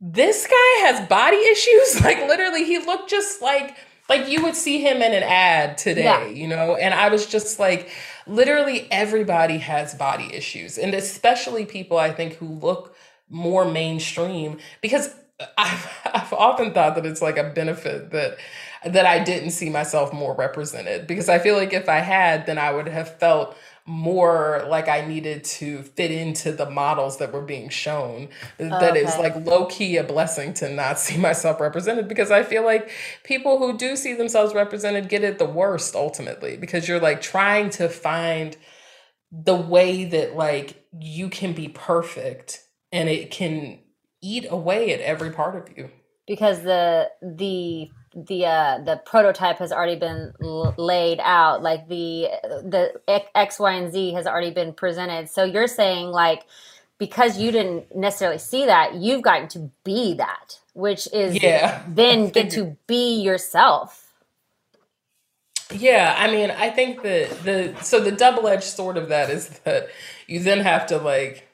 this 0.00 0.44
guy 0.46 0.86
has 0.88 1.08
body 1.08 1.36
issues. 1.36 2.00
Like, 2.04 2.18
literally, 2.18 2.64
he 2.64 2.78
looked 2.78 3.08
just 3.08 3.40
like, 3.40 3.76
like 4.08 4.28
you 4.28 4.42
would 4.42 4.56
see 4.56 4.80
him 4.80 4.96
in 5.02 5.12
an 5.12 5.22
ad 5.22 5.78
today, 5.78 6.02
yeah. 6.02 6.26
you 6.26 6.48
know? 6.48 6.74
And 6.74 6.92
I 6.92 7.10
was 7.10 7.26
just 7.26 7.60
like, 7.60 7.88
literally 8.30 8.86
everybody 8.90 9.58
has 9.58 9.94
body 9.94 10.32
issues. 10.32 10.78
And 10.78 10.94
especially 10.94 11.66
people 11.66 11.98
I 11.98 12.12
think 12.12 12.34
who 12.34 12.46
look 12.46 12.94
more 13.28 13.64
mainstream 13.70 14.58
because 14.80 15.14
I've, 15.58 15.88
I've 16.04 16.32
often 16.32 16.72
thought 16.72 16.94
that 16.96 17.06
it's 17.06 17.22
like 17.22 17.38
a 17.38 17.44
benefit 17.44 18.10
that 18.10 18.38
that 18.82 19.04
I 19.04 19.22
didn't 19.22 19.50
see 19.50 19.68
myself 19.68 20.10
more 20.10 20.34
represented 20.34 21.06
because 21.06 21.28
I 21.28 21.38
feel 21.38 21.54
like 21.54 21.74
if 21.74 21.88
I 21.88 21.98
had 21.98 22.46
then 22.46 22.56
I 22.56 22.72
would 22.72 22.88
have 22.88 23.18
felt 23.18 23.56
more 23.90 24.64
like 24.68 24.88
I 24.88 25.04
needed 25.04 25.42
to 25.42 25.82
fit 25.82 26.12
into 26.12 26.52
the 26.52 26.70
models 26.70 27.18
that 27.18 27.32
were 27.32 27.42
being 27.42 27.68
shown. 27.68 28.28
That 28.58 28.92
okay. 28.92 29.00
is 29.00 29.18
like 29.18 29.34
low 29.44 29.66
key 29.66 29.96
a 29.96 30.04
blessing 30.04 30.54
to 30.54 30.72
not 30.72 30.98
see 31.00 31.18
myself 31.18 31.60
represented 31.60 32.06
because 32.06 32.30
I 32.30 32.44
feel 32.44 32.64
like 32.64 32.90
people 33.24 33.58
who 33.58 33.76
do 33.76 33.96
see 33.96 34.14
themselves 34.14 34.54
represented 34.54 35.08
get 35.08 35.24
it 35.24 35.40
the 35.40 35.44
worst 35.44 35.96
ultimately 35.96 36.56
because 36.56 36.86
you're 36.86 37.00
like 37.00 37.20
trying 37.20 37.70
to 37.70 37.88
find 37.88 38.56
the 39.32 39.56
way 39.56 40.04
that 40.04 40.36
like 40.36 40.84
you 41.00 41.28
can 41.28 41.52
be 41.52 41.68
perfect 41.68 42.62
and 42.92 43.08
it 43.08 43.32
can 43.32 43.80
eat 44.22 44.46
away 44.48 44.94
at 44.94 45.00
every 45.00 45.32
part 45.32 45.56
of 45.56 45.76
you 45.76 45.90
because 46.28 46.62
the 46.62 47.08
the 47.22 47.88
the 48.14 48.46
uh 48.46 48.78
the 48.84 48.96
prototype 49.04 49.58
has 49.58 49.72
already 49.72 49.96
been 49.96 50.32
l- 50.42 50.74
laid 50.76 51.20
out 51.22 51.62
like 51.62 51.88
the 51.88 52.28
the 52.42 53.00
x 53.34 53.58
y 53.58 53.72
and 53.72 53.92
z 53.92 54.12
has 54.12 54.26
already 54.26 54.50
been 54.50 54.72
presented. 54.72 55.28
So 55.28 55.44
you're 55.44 55.68
saying 55.68 56.08
like 56.08 56.44
because 56.98 57.38
you 57.38 57.50
didn't 57.50 57.94
necessarily 57.96 58.38
see 58.38 58.66
that 58.66 58.94
you've 58.94 59.22
gotten 59.22 59.48
to 59.48 59.70
be 59.84 60.14
that 60.14 60.58
which 60.74 61.08
is 61.12 61.42
yeah. 61.42 61.82
then 61.88 62.28
get 62.30 62.50
to 62.50 62.76
be 62.86 63.20
yourself. 63.20 64.06
Yeah 65.72 66.16
i 66.18 66.28
mean 66.28 66.50
i 66.50 66.68
think 66.68 67.02
that 67.02 67.44
the 67.44 67.76
so 67.80 68.00
the 68.00 68.10
double-edged 68.10 68.64
sword 68.64 68.96
of 68.96 69.08
that 69.10 69.30
is 69.30 69.48
that 69.60 69.88
you 70.26 70.40
then 70.40 70.58
have 70.58 70.86
to 70.88 70.98
like 70.98 71.46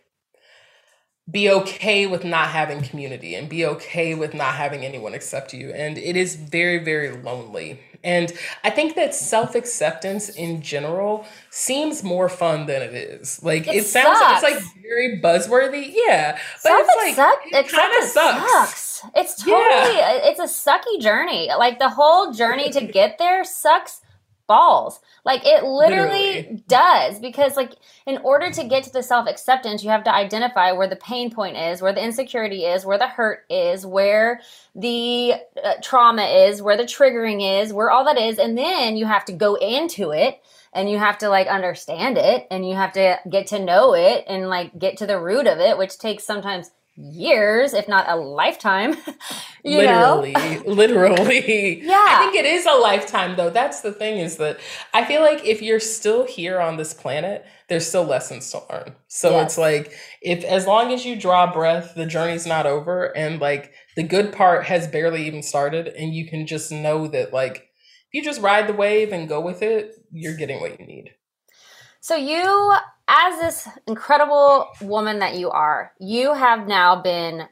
be 1.28 1.50
okay 1.50 2.06
with 2.06 2.24
not 2.24 2.48
having 2.48 2.82
community 2.82 3.34
and 3.34 3.48
be 3.48 3.66
okay 3.66 4.14
with 4.14 4.32
not 4.32 4.54
having 4.54 4.84
anyone 4.84 5.12
accept 5.12 5.52
you. 5.52 5.72
And 5.72 5.98
it 5.98 6.16
is 6.16 6.36
very, 6.36 6.78
very 6.78 7.16
lonely. 7.16 7.80
And 8.04 8.32
I 8.62 8.70
think 8.70 8.94
that 8.94 9.12
self 9.14 9.56
acceptance 9.56 10.28
in 10.28 10.62
general 10.62 11.26
seems 11.50 12.04
more 12.04 12.28
fun 12.28 12.66
than 12.66 12.80
it 12.82 12.94
is. 12.94 13.42
Like 13.42 13.66
it, 13.66 13.76
it 13.76 13.86
sounds 13.86 14.20
like 14.20 14.34
it's 14.34 14.64
like 14.64 14.82
very 14.82 15.20
buzzworthy. 15.20 15.90
Yeah. 15.92 16.38
But 16.62 16.72
it's 16.86 17.18
like 17.18 17.38
it 17.46 17.68
kind 17.68 17.92
of 18.00 18.08
sucks. 18.08 18.52
sucks. 18.52 19.02
It's 19.16 19.34
totally 19.42 19.96
yeah. 19.96 20.20
it's 20.22 20.38
a 20.38 20.44
sucky 20.44 21.00
journey. 21.00 21.50
Like 21.58 21.80
the 21.80 21.88
whole 21.88 22.32
journey 22.32 22.70
to 22.70 22.86
get 22.86 23.18
there 23.18 23.42
sucks 23.42 24.02
balls. 24.46 25.00
Like 25.24 25.44
it 25.44 25.64
literally, 25.64 26.36
literally, 26.36 26.64
does 26.68 27.18
because 27.18 27.56
like 27.56 27.72
in 28.06 28.18
order 28.18 28.50
to 28.50 28.64
get 28.64 28.84
to 28.84 28.92
the 28.92 29.02
self-acceptance, 29.02 29.82
you 29.82 29.90
have 29.90 30.04
to 30.04 30.14
identify 30.14 30.72
where 30.72 30.88
the 30.88 30.96
pain 30.96 31.30
point 31.30 31.56
is, 31.56 31.82
where 31.82 31.92
the 31.92 32.04
insecurity 32.04 32.64
is, 32.64 32.84
where 32.84 32.98
the 32.98 33.08
hurt 33.08 33.44
is, 33.50 33.84
where 33.84 34.40
the 34.74 35.34
uh, 35.62 35.74
trauma 35.82 36.24
is, 36.24 36.62
where 36.62 36.76
the 36.76 36.84
triggering 36.84 37.62
is, 37.62 37.72
where 37.72 37.90
all 37.90 38.04
that 38.04 38.18
is, 38.18 38.38
and 38.38 38.56
then 38.56 38.96
you 38.96 39.06
have 39.06 39.24
to 39.26 39.32
go 39.32 39.54
into 39.54 40.12
it 40.12 40.40
and 40.72 40.90
you 40.90 40.98
have 40.98 41.18
to 41.18 41.28
like 41.28 41.46
understand 41.46 42.18
it 42.18 42.46
and 42.50 42.68
you 42.68 42.74
have 42.74 42.92
to 42.92 43.18
get 43.30 43.46
to 43.48 43.58
know 43.58 43.94
it 43.94 44.24
and 44.28 44.48
like 44.48 44.78
get 44.78 44.98
to 44.98 45.06
the 45.06 45.18
root 45.18 45.46
of 45.46 45.58
it, 45.58 45.78
which 45.78 45.98
takes 45.98 46.24
sometimes 46.24 46.70
years, 46.96 47.74
if 47.74 47.88
not 47.88 48.08
a 48.08 48.16
lifetime. 48.16 48.96
literally, 49.64 50.34
literally. 50.66 51.82
Yeah. 51.82 51.92
I 51.94 52.18
think 52.20 52.36
it 52.36 52.46
is 52.46 52.66
a 52.66 52.72
lifetime 52.72 53.36
though. 53.36 53.50
That's 53.50 53.82
the 53.82 53.92
thing 53.92 54.18
is 54.18 54.36
that 54.38 54.58
I 54.94 55.04
feel 55.04 55.20
like 55.20 55.44
if 55.44 55.60
you're 55.60 55.80
still 55.80 56.26
here 56.26 56.60
on 56.60 56.76
this 56.76 56.94
planet, 56.94 57.44
there's 57.68 57.86
still 57.86 58.04
lessons 58.04 58.50
to 58.52 58.62
learn. 58.70 58.94
So 59.08 59.30
yes. 59.30 59.46
it's 59.46 59.58
like 59.58 59.92
if 60.22 60.44
as 60.44 60.66
long 60.66 60.92
as 60.92 61.04
you 61.04 61.16
draw 61.16 61.52
breath, 61.52 61.94
the 61.94 62.06
journey's 62.06 62.46
not 62.46 62.66
over 62.66 63.16
and 63.16 63.40
like 63.40 63.72
the 63.96 64.02
good 64.02 64.32
part 64.32 64.64
has 64.64 64.88
barely 64.88 65.26
even 65.26 65.42
started 65.42 65.88
and 65.88 66.14
you 66.14 66.26
can 66.28 66.46
just 66.46 66.72
know 66.72 67.06
that 67.08 67.32
like 67.32 67.56
if 67.56 68.14
you 68.14 68.24
just 68.24 68.40
ride 68.40 68.68
the 68.68 68.74
wave 68.74 69.12
and 69.12 69.28
go 69.28 69.40
with 69.40 69.62
it, 69.62 69.94
you're 70.12 70.36
getting 70.36 70.60
what 70.60 70.80
you 70.80 70.86
need. 70.86 71.10
So 72.00 72.14
you 72.14 72.72
as 73.08 73.38
this 73.38 73.68
incredible 73.86 74.68
woman 74.80 75.20
that 75.20 75.36
you 75.36 75.50
are, 75.50 75.92
you 75.98 76.34
have 76.34 76.66
now 76.66 77.00
been 77.00 77.48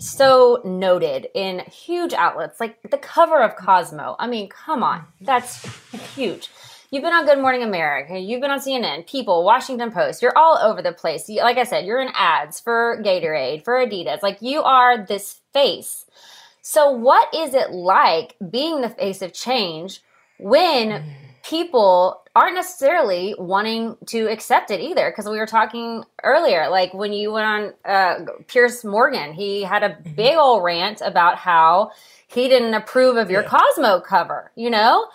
so 0.00 0.60
noted 0.64 1.28
in 1.34 1.60
huge 1.60 2.12
outlets 2.12 2.60
like 2.60 2.78
the 2.90 2.98
cover 2.98 3.40
of 3.40 3.56
Cosmo. 3.56 4.16
I 4.18 4.26
mean, 4.26 4.48
come 4.48 4.82
on, 4.82 5.04
that's 5.20 5.66
huge. 6.14 6.48
You've 6.90 7.02
been 7.02 7.12
on 7.12 7.26
Good 7.26 7.38
Morning 7.38 7.62
America, 7.62 8.18
you've 8.18 8.40
been 8.40 8.50
on 8.50 8.60
CNN, 8.60 9.06
People, 9.06 9.44
Washington 9.44 9.90
Post, 9.90 10.22
you're 10.22 10.36
all 10.36 10.56
over 10.56 10.80
the 10.80 10.92
place. 10.92 11.28
Like 11.28 11.58
I 11.58 11.64
said, 11.64 11.84
you're 11.84 12.00
in 12.00 12.10
ads 12.14 12.60
for 12.60 13.02
Gatorade, 13.04 13.64
for 13.64 13.74
Adidas. 13.74 14.22
Like 14.22 14.40
you 14.40 14.62
are 14.62 15.04
this 15.04 15.40
face. 15.52 16.06
So, 16.62 16.90
what 16.90 17.32
is 17.34 17.54
it 17.54 17.70
like 17.70 18.36
being 18.50 18.80
the 18.80 18.88
face 18.88 19.22
of 19.22 19.32
change 19.32 20.02
when 20.38 21.04
people 21.42 22.22
aren't 22.38 22.54
necessarily 22.54 23.34
wanting 23.38 23.96
to 24.06 24.28
accept 24.28 24.70
it 24.70 24.80
either 24.80 25.10
because 25.10 25.28
we 25.28 25.36
were 25.36 25.46
talking 25.46 26.04
earlier 26.22 26.68
like 26.70 26.94
when 26.94 27.12
you 27.12 27.32
went 27.32 27.46
on 27.46 27.74
uh, 27.84 28.24
piers 28.46 28.84
morgan 28.84 29.32
he 29.32 29.62
had 29.62 29.82
a 29.82 29.90
mm-hmm. 29.90 30.14
big 30.14 30.36
old 30.36 30.62
rant 30.62 31.00
about 31.04 31.36
how 31.36 31.90
he 32.28 32.48
didn't 32.48 32.74
approve 32.74 33.16
of 33.16 33.30
your 33.30 33.42
yeah. 33.42 33.48
cosmo 33.48 34.00
cover 34.00 34.52
you 34.54 34.70
know 34.70 35.06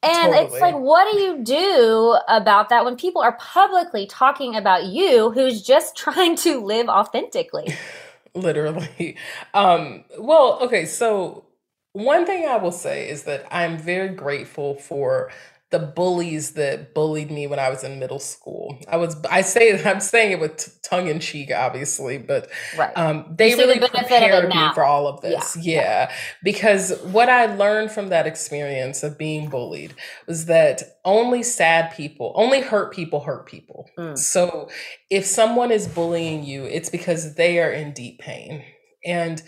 And 0.00 0.32
Totally. 0.32 0.44
it's 0.44 0.60
like, 0.60 0.76
what 0.76 1.10
do 1.10 1.18
you 1.18 1.42
do 1.42 2.16
about 2.28 2.68
that 2.68 2.84
when 2.84 2.94
people 2.94 3.20
are 3.20 3.36
publicly 3.36 4.06
talking 4.06 4.54
about 4.54 4.84
you 4.84 5.32
who's 5.32 5.60
just 5.60 5.96
trying 6.04 6.36
to 6.36 6.60
live 6.60 6.88
authentically? 6.88 7.74
literally 8.34 9.16
um 9.54 10.04
well 10.18 10.58
okay 10.60 10.84
so 10.84 11.44
one 11.92 12.24
thing 12.26 12.46
i 12.46 12.56
will 12.56 12.70
say 12.70 13.08
is 13.08 13.24
that 13.24 13.44
i'm 13.50 13.76
very 13.76 14.10
grateful 14.10 14.74
for 14.74 15.30
the 15.70 15.78
bullies 15.78 16.52
that 16.52 16.94
bullied 16.94 17.30
me 17.30 17.46
when 17.46 17.58
i 17.58 17.68
was 17.68 17.84
in 17.84 17.98
middle 17.98 18.18
school 18.18 18.78
i 18.88 18.96
was 18.96 19.16
i 19.30 19.40
say 19.40 19.82
i'm 19.84 20.00
saying 20.00 20.32
it 20.32 20.40
with 20.40 20.56
t- 20.56 20.70
tongue 20.82 21.08
in 21.08 21.20
cheek 21.20 21.50
obviously 21.54 22.16
but 22.18 22.48
Right. 22.76 22.96
um 22.96 23.34
they 23.36 23.52
the 23.52 23.58
really 23.58 23.74
it 23.78 23.90
prepared 23.90 24.48
me 24.48 24.72
for 24.74 24.82
all 24.84 25.06
of 25.06 25.20
this 25.20 25.56
yeah. 25.60 26.10
because 26.42 26.98
what 27.02 27.28
i 27.28 27.46
learned 27.46 27.90
from 27.90 28.08
that 28.08 28.26
experience 28.26 29.02
of 29.02 29.18
being 29.18 29.48
bullied 29.50 29.94
was 30.26 30.46
that 30.46 30.82
only 31.04 31.42
sad 31.42 31.92
people 31.92 32.32
only 32.34 32.60
hurt 32.60 32.92
people 32.92 33.20
hurt 33.20 33.46
people 33.46 33.88
Mm. 33.98 34.16
so 34.16 34.68
if 35.10 35.24
someone 35.24 35.70
is 35.70 35.88
bullying 35.88 36.44
you, 36.44 36.64
it's 36.64 36.90
because 36.90 37.34
they 37.34 37.58
are 37.58 37.70
in 37.70 37.92
deep 37.92 38.18
pain. 38.20 38.62
And 39.04 39.42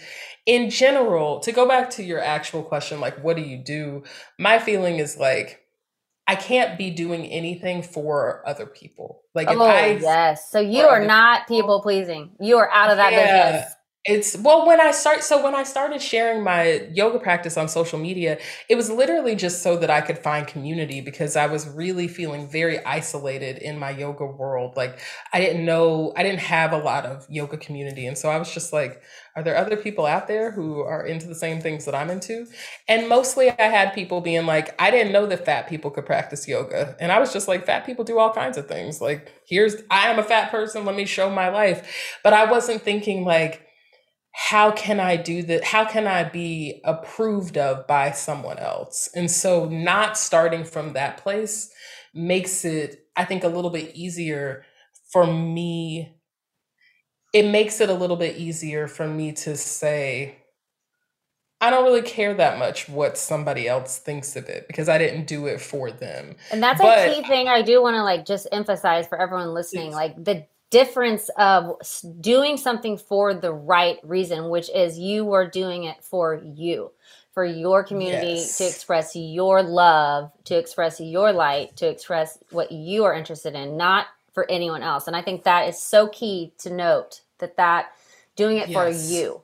in 0.46 0.70
general, 0.70 1.40
to 1.40 1.52
go 1.52 1.68
back 1.68 1.90
to 1.90 2.02
your 2.02 2.20
actual 2.20 2.62
question, 2.62 3.00
like, 3.00 3.22
what 3.22 3.36
do 3.36 3.42
you 3.42 3.58
do? 3.62 4.04
My 4.38 4.58
feeling 4.58 4.96
is 4.98 5.16
like, 5.18 5.60
I 6.30 6.36
can't 6.36 6.78
be 6.78 6.90
doing 6.90 7.26
anything 7.26 7.82
for 7.82 8.44
other 8.46 8.64
people. 8.64 9.22
Like, 9.34 9.50
if 9.50 9.58
oh, 9.58 9.64
I, 9.64 9.98
yes. 10.00 10.48
So 10.48 10.60
you 10.60 10.82
are 10.82 11.04
not 11.04 11.48
people 11.48 11.82
pleasing. 11.82 12.30
You 12.38 12.58
are 12.58 12.70
out 12.70 12.88
of 12.88 12.98
that 12.98 13.12
Yeah. 13.12 13.50
business. 13.52 13.74
It's 14.04 14.38
well, 14.38 14.64
when 14.64 14.80
I 14.80 14.92
start, 14.92 15.24
so 15.24 15.42
when 15.42 15.56
I 15.56 15.64
started 15.64 16.00
sharing 16.00 16.42
my 16.44 16.88
yoga 16.92 17.18
practice 17.18 17.56
on 17.56 17.68
social 17.68 17.98
media, 17.98 18.38
it 18.68 18.76
was 18.76 18.88
literally 18.88 19.34
just 19.34 19.60
so 19.60 19.76
that 19.78 19.90
I 19.90 20.00
could 20.02 20.18
find 20.18 20.46
community 20.46 21.00
because 21.00 21.34
I 21.34 21.46
was 21.46 21.68
really 21.68 22.06
feeling 22.06 22.48
very 22.48 22.78
isolated 22.84 23.58
in 23.58 23.76
my 23.76 23.90
yoga 23.90 24.24
world. 24.24 24.76
Like, 24.76 25.00
I 25.32 25.40
didn't 25.40 25.64
know, 25.64 26.12
I 26.16 26.22
didn't 26.22 26.40
have 26.40 26.72
a 26.72 26.78
lot 26.78 27.06
of 27.06 27.26
yoga 27.28 27.56
community. 27.56 28.06
And 28.06 28.16
so 28.16 28.30
I 28.30 28.38
was 28.38 28.54
just 28.54 28.72
like, 28.72 29.02
are 29.36 29.42
there 29.42 29.56
other 29.56 29.76
people 29.76 30.06
out 30.06 30.28
there 30.28 30.50
who 30.50 30.80
are 30.80 31.06
into 31.06 31.26
the 31.26 31.34
same 31.34 31.60
things 31.60 31.84
that 31.84 31.94
I'm 31.94 32.10
into? 32.10 32.46
And 32.88 33.08
mostly 33.08 33.50
I 33.50 33.62
had 33.62 33.94
people 33.94 34.20
being 34.20 34.46
like, 34.46 34.74
I 34.80 34.90
didn't 34.90 35.12
know 35.12 35.26
that 35.26 35.44
fat 35.44 35.68
people 35.68 35.90
could 35.90 36.06
practice 36.06 36.48
yoga. 36.48 36.96
And 36.98 37.12
I 37.12 37.20
was 37.20 37.32
just 37.32 37.48
like, 37.48 37.64
fat 37.64 37.86
people 37.86 38.04
do 38.04 38.18
all 38.18 38.32
kinds 38.32 38.58
of 38.58 38.66
things. 38.66 39.00
Like, 39.00 39.32
here's, 39.46 39.76
I 39.90 40.08
am 40.08 40.18
a 40.18 40.24
fat 40.24 40.50
person. 40.50 40.84
Let 40.84 40.96
me 40.96 41.04
show 41.04 41.30
my 41.30 41.48
life. 41.48 42.18
But 42.24 42.32
I 42.32 42.50
wasn't 42.50 42.82
thinking 42.82 43.24
like, 43.24 43.66
how 44.32 44.70
can 44.70 45.00
I 45.00 45.16
do 45.16 45.42
that? 45.44 45.64
How 45.64 45.84
can 45.84 46.06
I 46.06 46.24
be 46.24 46.80
approved 46.84 47.58
of 47.58 47.86
by 47.86 48.12
someone 48.12 48.58
else? 48.58 49.08
And 49.14 49.30
so, 49.30 49.68
not 49.68 50.16
starting 50.16 50.64
from 50.64 50.92
that 50.92 51.16
place 51.18 51.70
makes 52.14 52.64
it, 52.64 53.06
I 53.16 53.24
think, 53.24 53.44
a 53.44 53.48
little 53.48 53.70
bit 53.70 53.94
easier 53.94 54.64
for 55.12 55.26
me. 55.26 56.16
It 57.32 57.46
makes 57.46 57.80
it 57.80 57.88
a 57.88 57.94
little 57.94 58.16
bit 58.16 58.36
easier 58.36 58.88
for 58.88 59.06
me 59.06 59.32
to 59.32 59.56
say, 59.56 60.36
I 61.60 61.70
don't 61.70 61.84
really 61.84 62.02
care 62.02 62.34
that 62.34 62.58
much 62.58 62.88
what 62.88 63.18
somebody 63.18 63.68
else 63.68 63.98
thinks 63.98 64.34
of 64.34 64.48
it 64.48 64.66
because 64.66 64.88
I 64.88 64.98
didn't 64.98 65.26
do 65.26 65.46
it 65.46 65.60
for 65.60 65.90
them. 65.92 66.36
And 66.50 66.62
that's 66.62 66.80
But- 66.80 67.08
a 67.08 67.14
key 67.14 67.22
thing 67.28 67.48
I 67.48 67.62
do 67.62 67.82
want 67.82 67.94
to 67.96 68.02
like 68.02 68.24
just 68.24 68.48
emphasize 68.50 69.06
for 69.06 69.20
everyone 69.20 69.52
listening, 69.54 69.92
like 69.92 70.22
the 70.22 70.46
difference 70.70 71.28
of 71.36 71.76
doing 72.20 72.56
something 72.56 72.96
for 72.96 73.34
the 73.34 73.52
right 73.52 73.98
reason, 74.04 74.48
which 74.48 74.70
is 74.70 74.98
you 74.98 75.24
were 75.24 75.46
doing 75.46 75.84
it 75.84 76.02
for 76.02 76.40
you, 76.44 76.92
for 77.32 77.44
your 77.44 77.84
community 77.84 78.34
Yes. 78.34 78.56
to 78.58 78.66
express 78.66 79.14
your 79.14 79.62
love, 79.62 80.30
to 80.44 80.56
express 80.56 80.98
your 81.00 81.32
light, 81.32 81.76
to 81.76 81.88
express 81.88 82.38
what 82.52 82.72
you 82.72 83.04
are 83.04 83.12
interested 83.12 83.54
in, 83.54 83.76
not 83.76 84.06
for 84.40 84.50
anyone 84.50 84.82
else. 84.82 85.06
And 85.06 85.14
I 85.14 85.20
think 85.20 85.44
that 85.44 85.68
is 85.68 85.78
so 85.78 86.08
key 86.08 86.54
to 86.58 86.72
note 86.72 87.20
that 87.40 87.58
that 87.58 87.92
doing 88.36 88.56
it 88.56 88.72
for 88.72 88.88
you. 88.88 89.42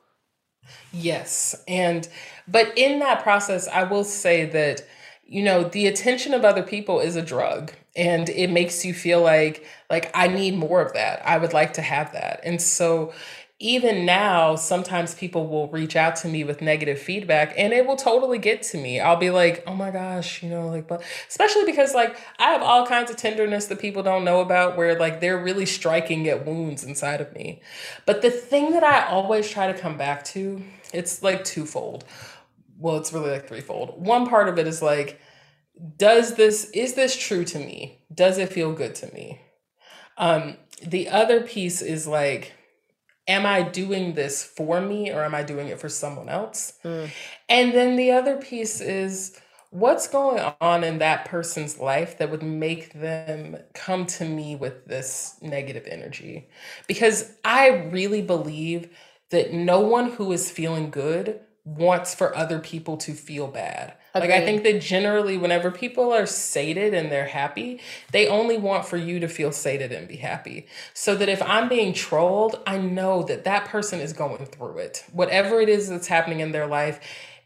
Yes. 0.91 1.63
And, 1.69 2.09
but 2.49 2.73
in 2.79 3.01
that 3.01 3.23
process, 3.23 3.69
I 3.69 3.83
will 3.83 4.05
say 4.05 4.47
that, 4.47 4.81
you 5.27 5.43
know, 5.43 5.65
the 5.65 5.87
attention 5.87 6.33
of 6.33 6.47
other 6.47 6.63
people 6.63 7.01
is 7.01 7.15
a 7.15 7.21
drug 7.21 7.73
and 7.95 8.31
it 8.31 8.51
makes 8.51 8.87
you 8.87 8.95
feel 8.95 9.21
like, 9.21 9.67
like, 9.91 10.11
I 10.15 10.29
need 10.29 10.57
more 10.57 10.81
of 10.81 10.95
that. 10.95 11.21
I 11.27 11.37
would 11.37 11.53
like 11.53 11.75
to 11.75 11.83
have 11.83 12.13
that. 12.15 12.41
And 12.43 12.63
so, 12.63 13.13
even 13.59 14.05
now, 14.05 14.55
sometimes 14.55 15.15
people 15.15 15.47
will 15.47 15.69
reach 15.69 15.97
out 15.97 16.15
to 16.17 16.29
me 16.29 16.45
with 16.45 16.61
negative 16.61 16.99
feedback 16.99 17.55
and 17.57 17.73
it 17.73 17.87
will 17.87 17.97
totally 17.97 18.39
get 18.39 18.63
to 18.63 18.77
me. 18.77 19.01
I'll 19.01 19.17
be 19.17 19.31
like, 19.31 19.65
oh 19.67 19.75
my 19.75 19.91
gosh, 19.91 20.43
you 20.43 20.51
know, 20.51 20.69
like, 20.69 20.87
but 20.87 21.03
especially 21.27 21.65
because 21.65 21.95
like 21.95 22.19
I 22.39 22.51
have 22.51 22.61
all 22.61 22.87
kinds 22.87 23.11
of 23.11 23.17
tenderness 23.17 23.67
that 23.67 23.79
people 23.79 24.03
don't 24.03 24.25
know 24.25 24.41
about 24.41 24.77
where 24.77 24.99
like 24.99 25.21
they're 25.21 25.43
really 25.43 25.65
striking 25.65 26.29
at 26.29 26.45
wounds 26.45 26.85
inside 26.85 27.23
of 27.23 27.33
me. 27.33 27.63
But 28.05 28.21
the 28.21 28.31
thing 28.31 28.73
that 28.73 28.85
I 28.85 29.07
always 29.07 29.49
try 29.49 29.73
to 29.73 29.79
come 29.79 29.97
back 29.97 30.25
to, 30.27 30.63
it's 30.93 31.23
like 31.23 31.43
twofold. 31.43 32.05
Well, 32.79 32.99
it's 32.99 33.15
really 33.15 33.31
like 33.31 33.49
threefold. 33.49 33.95
One 33.97 34.29
part 34.29 34.51
of 34.51 34.59
it 34.59 34.67
is 34.67 34.83
like, 34.83 35.19
does 35.97 36.35
this, 36.35 36.71
is 36.73 36.93
this 36.93 37.17
true 37.17 37.45
to 37.47 37.59
me? 37.59 38.05
Does 38.13 38.37
it 38.37 38.53
feel 38.53 38.75
good 38.75 38.95
to 38.97 39.13
me? 39.15 39.41
Um, 40.19 40.59
the 40.87 41.09
other 41.09 41.41
piece 41.41 41.81
is 41.81 42.07
like, 42.07 42.53
am 43.29 43.47
I 43.47 43.63
doing 43.63 44.15
this 44.15 44.43
for 44.43 44.81
me 44.81 45.11
or 45.11 45.25
am 45.25 45.35
I 45.35 45.43
doing 45.43 45.69
it 45.69 45.81
for 45.81 45.89
someone 45.89 46.29
else? 46.29 46.75
Mm. 46.85 47.11
And 47.49 47.73
then 47.73 47.97
the 47.97 48.13
other 48.13 48.37
piece 48.37 48.81
is 48.81 49.39
what's 49.71 50.09
going 50.09 50.41
on 50.61 50.85
in 50.85 50.99
that 50.99 51.25
person's 51.27 51.79
life 51.79 52.19
that 52.19 52.31
would 52.31 52.43
make 52.43 52.93
them 52.95 53.57
come 53.75 54.07
to 54.07 54.25
me 54.25 54.57
with 54.57 54.87
this 54.87 55.37
negative 55.43 55.87
energy? 55.87 56.49
Because 56.87 57.33
I 57.45 57.69
really 57.91 58.23
believe 58.23 58.89
that 59.31 59.53
no 59.53 59.81
one 59.81 60.13
who 60.13 60.33
is 60.33 60.51
feeling 60.51 60.91
good 60.91 61.41
wants 61.65 62.15
for 62.15 62.35
other 62.37 62.61
people 62.61 62.97
to 62.97 63.13
feel 63.13 63.49
bad. 63.49 63.95
Like 64.21 64.31
I 64.31 64.45
think 64.45 64.63
that 64.63 64.81
generally 64.81 65.37
whenever 65.37 65.71
people 65.71 66.13
are 66.13 66.27
sated 66.27 66.95
and 66.95 67.11
they're 67.11 67.27
happy, 67.27 67.81
they 68.13 68.29
only 68.29 68.57
want 68.59 68.87
for 68.87 68.97
you 68.97 69.21
to 69.21 69.29
feel 69.29 69.53
sated 69.53 69.93
and 69.93 70.09
be 70.09 70.17
happy. 70.17 70.67
So 70.95 71.15
that 71.17 71.29
if 71.29 71.43
I'm 71.43 71.69
being 71.69 71.93
trolled, 71.93 72.61
I 72.67 72.79
know 72.79 73.23
that 73.25 73.45
that 73.45 73.67
person 73.67 74.01
is 74.01 74.13
going 74.13 74.47
through 74.47 74.79
it. 74.79 75.05
Whatever 75.13 75.61
it 75.61 75.69
is 75.69 75.89
that's 75.89 76.07
happening 76.09 76.41
in 76.41 76.53
their 76.53 76.67
life, 76.67 77.01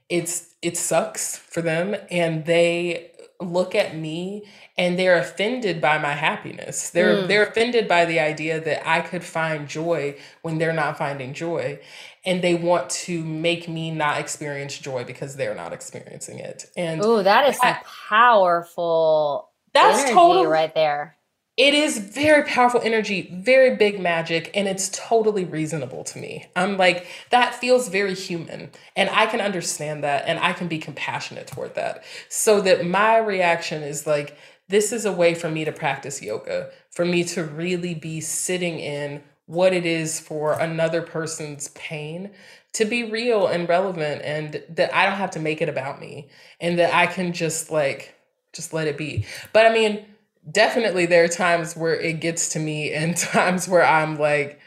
it's 0.08 0.54
it 0.62 0.76
sucks 0.76 1.36
for 1.36 1.62
them 1.62 1.96
and 2.10 2.44
they 2.44 3.10
look 3.40 3.74
at 3.74 3.96
me 3.96 4.44
and 4.76 4.98
they're 4.98 5.18
offended 5.18 5.80
by 5.80 5.98
my 5.98 6.12
happiness. 6.12 6.90
They're 6.90 7.22
hmm. 7.22 7.28
they're 7.28 7.46
offended 7.46 7.88
by 7.88 8.04
the 8.04 8.20
idea 8.20 8.60
that 8.60 8.86
I 8.86 9.00
could 9.00 9.24
find 9.24 9.68
joy 9.68 10.16
when 10.42 10.58
they're 10.58 10.72
not 10.72 10.98
finding 10.98 11.32
joy 11.32 11.80
and 12.24 12.42
they 12.42 12.54
want 12.54 12.90
to 12.90 13.24
make 13.24 13.68
me 13.68 13.90
not 13.90 14.18
experience 14.18 14.76
joy 14.78 15.04
because 15.04 15.36
they're 15.36 15.54
not 15.54 15.72
experiencing 15.72 16.38
it. 16.38 16.66
And 16.76 17.04
Ooh, 17.04 17.22
that 17.22 17.48
is 17.48 17.56
some 17.56 17.68
that- 17.68 17.84
powerful 17.84 19.50
that's 19.72 20.10
totally 20.10 20.46
right 20.46 20.74
there. 20.74 21.16
It 21.56 21.74
is 21.74 21.98
very 21.98 22.44
powerful 22.44 22.80
energy, 22.82 23.30
very 23.44 23.76
big 23.76 24.00
magic, 24.00 24.50
and 24.54 24.66
it's 24.66 24.88
totally 24.94 25.44
reasonable 25.44 26.04
to 26.04 26.18
me. 26.18 26.46
I'm 26.56 26.78
like, 26.78 27.06
that 27.30 27.54
feels 27.54 27.88
very 27.88 28.14
human. 28.14 28.70
And 28.96 29.10
I 29.10 29.26
can 29.26 29.42
understand 29.42 30.02
that 30.02 30.24
and 30.26 30.38
I 30.38 30.54
can 30.54 30.68
be 30.68 30.78
compassionate 30.78 31.48
toward 31.48 31.74
that. 31.74 32.02
So 32.30 32.62
that 32.62 32.86
my 32.86 33.18
reaction 33.18 33.82
is 33.82 34.06
like, 34.06 34.38
this 34.68 34.90
is 34.90 35.04
a 35.04 35.12
way 35.12 35.34
for 35.34 35.50
me 35.50 35.66
to 35.66 35.72
practice 35.72 36.22
yoga, 36.22 36.70
for 36.92 37.04
me 37.04 37.24
to 37.24 37.44
really 37.44 37.94
be 37.94 38.22
sitting 38.22 38.78
in 38.78 39.22
what 39.50 39.72
it 39.72 39.84
is 39.84 40.20
for 40.20 40.52
another 40.52 41.02
person's 41.02 41.68
pain 41.68 42.30
to 42.72 42.84
be 42.84 43.10
real 43.10 43.48
and 43.48 43.68
relevant 43.68 44.22
and 44.22 44.62
that 44.68 44.94
I 44.94 45.06
don't 45.06 45.16
have 45.16 45.32
to 45.32 45.40
make 45.40 45.60
it 45.60 45.68
about 45.68 45.98
me 45.98 46.28
and 46.60 46.78
that 46.78 46.94
I 46.94 47.08
can 47.08 47.32
just 47.32 47.68
like 47.68 48.14
just 48.52 48.72
let 48.72 48.86
it 48.86 48.96
be. 48.96 49.26
But 49.52 49.66
I 49.66 49.72
mean, 49.72 50.04
definitely 50.48 51.06
there 51.06 51.24
are 51.24 51.28
times 51.28 51.76
where 51.76 51.98
it 51.98 52.20
gets 52.20 52.50
to 52.50 52.60
me 52.60 52.92
and 52.92 53.16
times 53.16 53.66
where 53.66 53.84
I'm 53.84 54.20
like, 54.20 54.60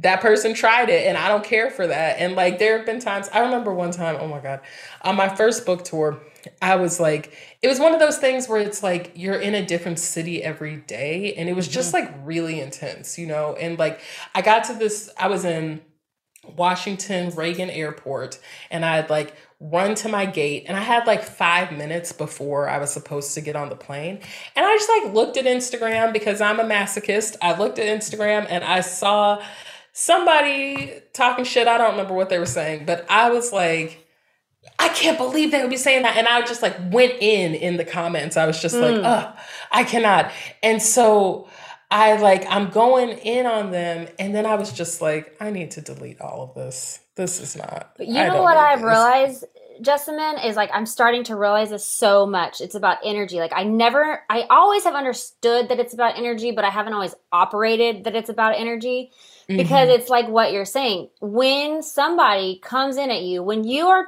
that 0.00 0.20
person 0.20 0.54
tried 0.54 0.88
it 0.88 1.06
and 1.06 1.16
I 1.16 1.28
don't 1.28 1.44
care 1.44 1.70
for 1.70 1.86
that. 1.86 2.18
And 2.18 2.34
like 2.34 2.58
there 2.58 2.76
have 2.78 2.86
been 2.86 3.00
times, 3.00 3.28
I 3.32 3.40
remember 3.40 3.72
one 3.72 3.90
time, 3.90 4.16
oh 4.18 4.26
my 4.26 4.40
God, 4.40 4.60
on 5.02 5.16
my 5.16 5.28
first 5.28 5.66
book 5.66 5.84
tour, 5.84 6.20
I 6.62 6.76
was 6.76 6.98
like, 6.98 7.32
it 7.60 7.68
was 7.68 7.78
one 7.78 7.92
of 7.92 8.00
those 8.00 8.16
things 8.16 8.48
where 8.48 8.60
it's 8.60 8.82
like 8.82 9.12
you're 9.14 9.38
in 9.38 9.54
a 9.54 9.64
different 9.64 9.98
city 9.98 10.42
every 10.42 10.76
day. 10.76 11.34
And 11.34 11.48
it 11.48 11.54
was 11.54 11.68
just 11.68 11.92
mm-hmm. 11.92 12.06
like 12.06 12.14
really 12.24 12.60
intense, 12.60 13.18
you 13.18 13.26
know? 13.26 13.56
And 13.60 13.78
like 13.78 14.00
I 14.34 14.40
got 14.40 14.64
to 14.64 14.74
this, 14.74 15.10
I 15.18 15.28
was 15.28 15.44
in 15.44 15.82
Washington 16.56 17.30
Reagan 17.30 17.68
Airport 17.68 18.38
and 18.70 18.84
I 18.84 18.96
had 18.96 19.10
like 19.10 19.34
run 19.60 19.94
to 19.96 20.08
my 20.08 20.24
gate 20.24 20.64
and 20.66 20.76
I 20.78 20.80
had 20.80 21.06
like 21.06 21.22
five 21.22 21.70
minutes 21.72 22.12
before 22.12 22.68
I 22.68 22.78
was 22.78 22.90
supposed 22.90 23.34
to 23.34 23.42
get 23.42 23.56
on 23.56 23.68
the 23.68 23.76
plane. 23.76 24.20
And 24.56 24.64
I 24.64 24.74
just 24.76 24.88
like 24.88 25.12
looked 25.12 25.36
at 25.36 25.44
Instagram 25.44 26.14
because 26.14 26.40
I'm 26.40 26.58
a 26.58 26.64
masochist. 26.64 27.36
I 27.42 27.58
looked 27.58 27.78
at 27.78 27.86
Instagram 27.86 28.46
and 28.48 28.64
I 28.64 28.80
saw 28.80 29.42
somebody 29.92 30.92
talking 31.12 31.44
shit. 31.44 31.68
I 31.68 31.78
don't 31.78 31.92
remember 31.92 32.14
what 32.14 32.28
they 32.28 32.38
were 32.38 32.46
saying, 32.46 32.86
but 32.86 33.06
I 33.10 33.30
was 33.30 33.52
like, 33.52 34.06
I 34.78 34.88
can't 34.88 35.18
believe 35.18 35.50
they 35.50 35.60
would 35.60 35.70
be 35.70 35.76
saying 35.76 36.02
that. 36.02 36.16
And 36.16 36.26
I 36.26 36.40
just 36.42 36.62
like 36.62 36.76
went 36.90 37.14
in 37.20 37.54
in 37.54 37.76
the 37.76 37.84
comments. 37.84 38.36
I 38.36 38.46
was 38.46 38.60
just 38.60 38.74
like, 38.74 38.96
oh, 38.96 39.32
I 39.70 39.84
cannot. 39.84 40.32
And 40.62 40.82
so 40.82 41.48
I 41.90 42.16
like, 42.16 42.46
I'm 42.48 42.70
going 42.70 43.10
in 43.18 43.46
on 43.46 43.70
them. 43.72 44.08
And 44.18 44.34
then 44.34 44.46
I 44.46 44.54
was 44.54 44.72
just 44.72 45.00
like, 45.00 45.36
I 45.40 45.50
need 45.50 45.72
to 45.72 45.80
delete 45.80 46.20
all 46.20 46.42
of 46.42 46.54
this. 46.54 47.00
This 47.16 47.40
is 47.40 47.56
not. 47.56 47.92
But 47.96 48.06
you 48.08 48.20
I 48.20 48.28
know 48.28 48.42
what 48.42 48.56
I've 48.56 48.82
realized, 48.82 49.44
Jessamyn, 49.82 50.44
is 50.44 50.56
like 50.56 50.70
I'm 50.72 50.86
starting 50.86 51.24
to 51.24 51.36
realize 51.36 51.70
this 51.70 51.84
so 51.84 52.26
much. 52.26 52.60
It's 52.60 52.74
about 52.74 52.98
energy. 53.04 53.38
Like 53.38 53.52
I 53.54 53.64
never, 53.64 54.22
I 54.30 54.46
always 54.50 54.84
have 54.84 54.94
understood 54.94 55.68
that 55.68 55.80
it's 55.80 55.94
about 55.94 56.18
energy, 56.18 56.52
but 56.52 56.64
I 56.64 56.70
haven't 56.70 56.94
always 56.94 57.14
operated 57.32 58.04
that 58.04 58.16
it's 58.16 58.30
about 58.30 58.56
energy 58.56 59.10
because 59.56 59.88
Mm-hmm. 59.88 60.00
it's 60.00 60.10
like 60.10 60.28
what 60.28 60.52
you're 60.52 60.64
saying. 60.64 61.08
When 61.20 61.82
somebody 61.82 62.60
comes 62.62 62.96
in 62.96 63.10
at 63.10 63.22
you, 63.22 63.42
when 63.42 63.64
you 63.64 63.88
are 63.88 64.06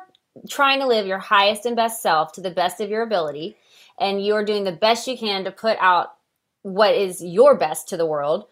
trying 0.48 0.80
to 0.80 0.86
live 0.86 1.06
your 1.06 1.18
highest 1.18 1.66
and 1.66 1.76
best 1.76 2.02
self 2.02 2.32
to 2.32 2.40
the 2.40 2.50
best 2.50 2.80
of 2.80 2.90
your 2.90 3.02
ability, 3.02 3.56
and 3.98 4.24
you 4.24 4.34
are 4.34 4.44
doing 4.44 4.64
the 4.64 4.72
best 4.72 5.06
you 5.06 5.16
can 5.18 5.44
to 5.44 5.50
put 5.52 5.76
out 5.80 6.14
what 6.62 6.94
is 6.94 7.22
your 7.22 7.56
best 7.56 7.88
to 7.88 7.96
the 7.96 8.06
world 8.06 8.46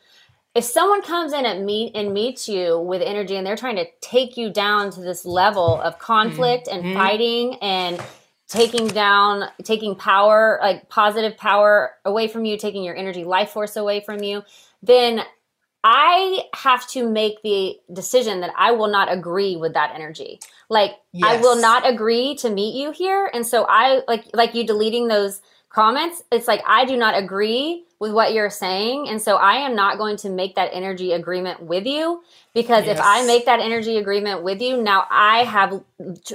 if 0.54 0.64
someone 0.64 1.02
comes 1.02 1.32
in 1.32 1.46
and 1.46 1.64
meet 1.64 1.92
and 1.94 2.12
meets 2.12 2.48
you 2.48 2.78
with 2.78 3.02
energy 3.02 3.36
and 3.36 3.46
they're 3.46 3.56
trying 3.56 3.76
to 3.76 3.86
take 4.00 4.36
you 4.36 4.50
down 4.50 4.90
to 4.90 5.00
this 5.00 5.24
level 5.24 5.80
of 5.80 5.98
conflict 5.98 6.68
and 6.68 6.82
mm-hmm. 6.82 6.94
fighting 6.94 7.54
and 7.62 8.00
taking 8.48 8.88
down 8.88 9.44
taking 9.62 9.94
power 9.94 10.58
like 10.60 10.88
positive 10.88 11.36
power 11.36 11.92
away 12.04 12.26
from 12.26 12.44
you 12.44 12.58
taking 12.58 12.82
your 12.82 12.96
energy 12.96 13.22
life 13.22 13.50
force 13.50 13.76
away 13.76 14.00
from 14.00 14.24
you 14.24 14.42
then 14.82 15.22
i 15.84 16.40
have 16.54 16.86
to 16.88 17.08
make 17.08 17.40
the 17.42 17.78
decision 17.92 18.40
that 18.40 18.50
i 18.58 18.72
will 18.72 18.88
not 18.88 19.10
agree 19.10 19.56
with 19.56 19.74
that 19.74 19.92
energy. 19.94 20.40
Like 20.68 20.92
i 21.22 21.36
will 21.36 21.60
not 21.60 21.88
agree 21.88 22.34
to 22.36 22.50
meet 22.50 22.74
you 22.74 22.90
here. 22.90 23.30
And 23.32 23.46
so 23.46 23.66
i 23.68 24.02
like 24.08 24.24
like 24.34 24.54
you 24.54 24.66
deleting 24.66 25.08
those 25.08 25.40
comments 25.68 26.20
it's 26.32 26.48
like 26.48 26.60
i 26.66 26.84
do 26.84 26.96
not 26.96 27.16
agree 27.16 27.84
with 28.00 28.12
what 28.12 28.32
you're 28.32 28.50
saying. 28.50 29.08
And 29.08 29.22
so 29.22 29.36
i 29.36 29.56
am 29.56 29.76
not 29.76 29.98
going 29.98 30.16
to 30.16 30.30
make 30.30 30.56
that 30.56 30.70
energy 30.72 31.12
agreement 31.12 31.62
with 31.62 31.86
you 31.86 32.22
because 32.54 32.86
if 32.86 32.98
i 33.00 33.24
make 33.26 33.44
that 33.44 33.60
energy 33.60 33.98
agreement 33.98 34.42
with 34.42 34.60
you 34.60 34.82
now 34.82 35.06
i 35.10 35.44
have 35.44 35.82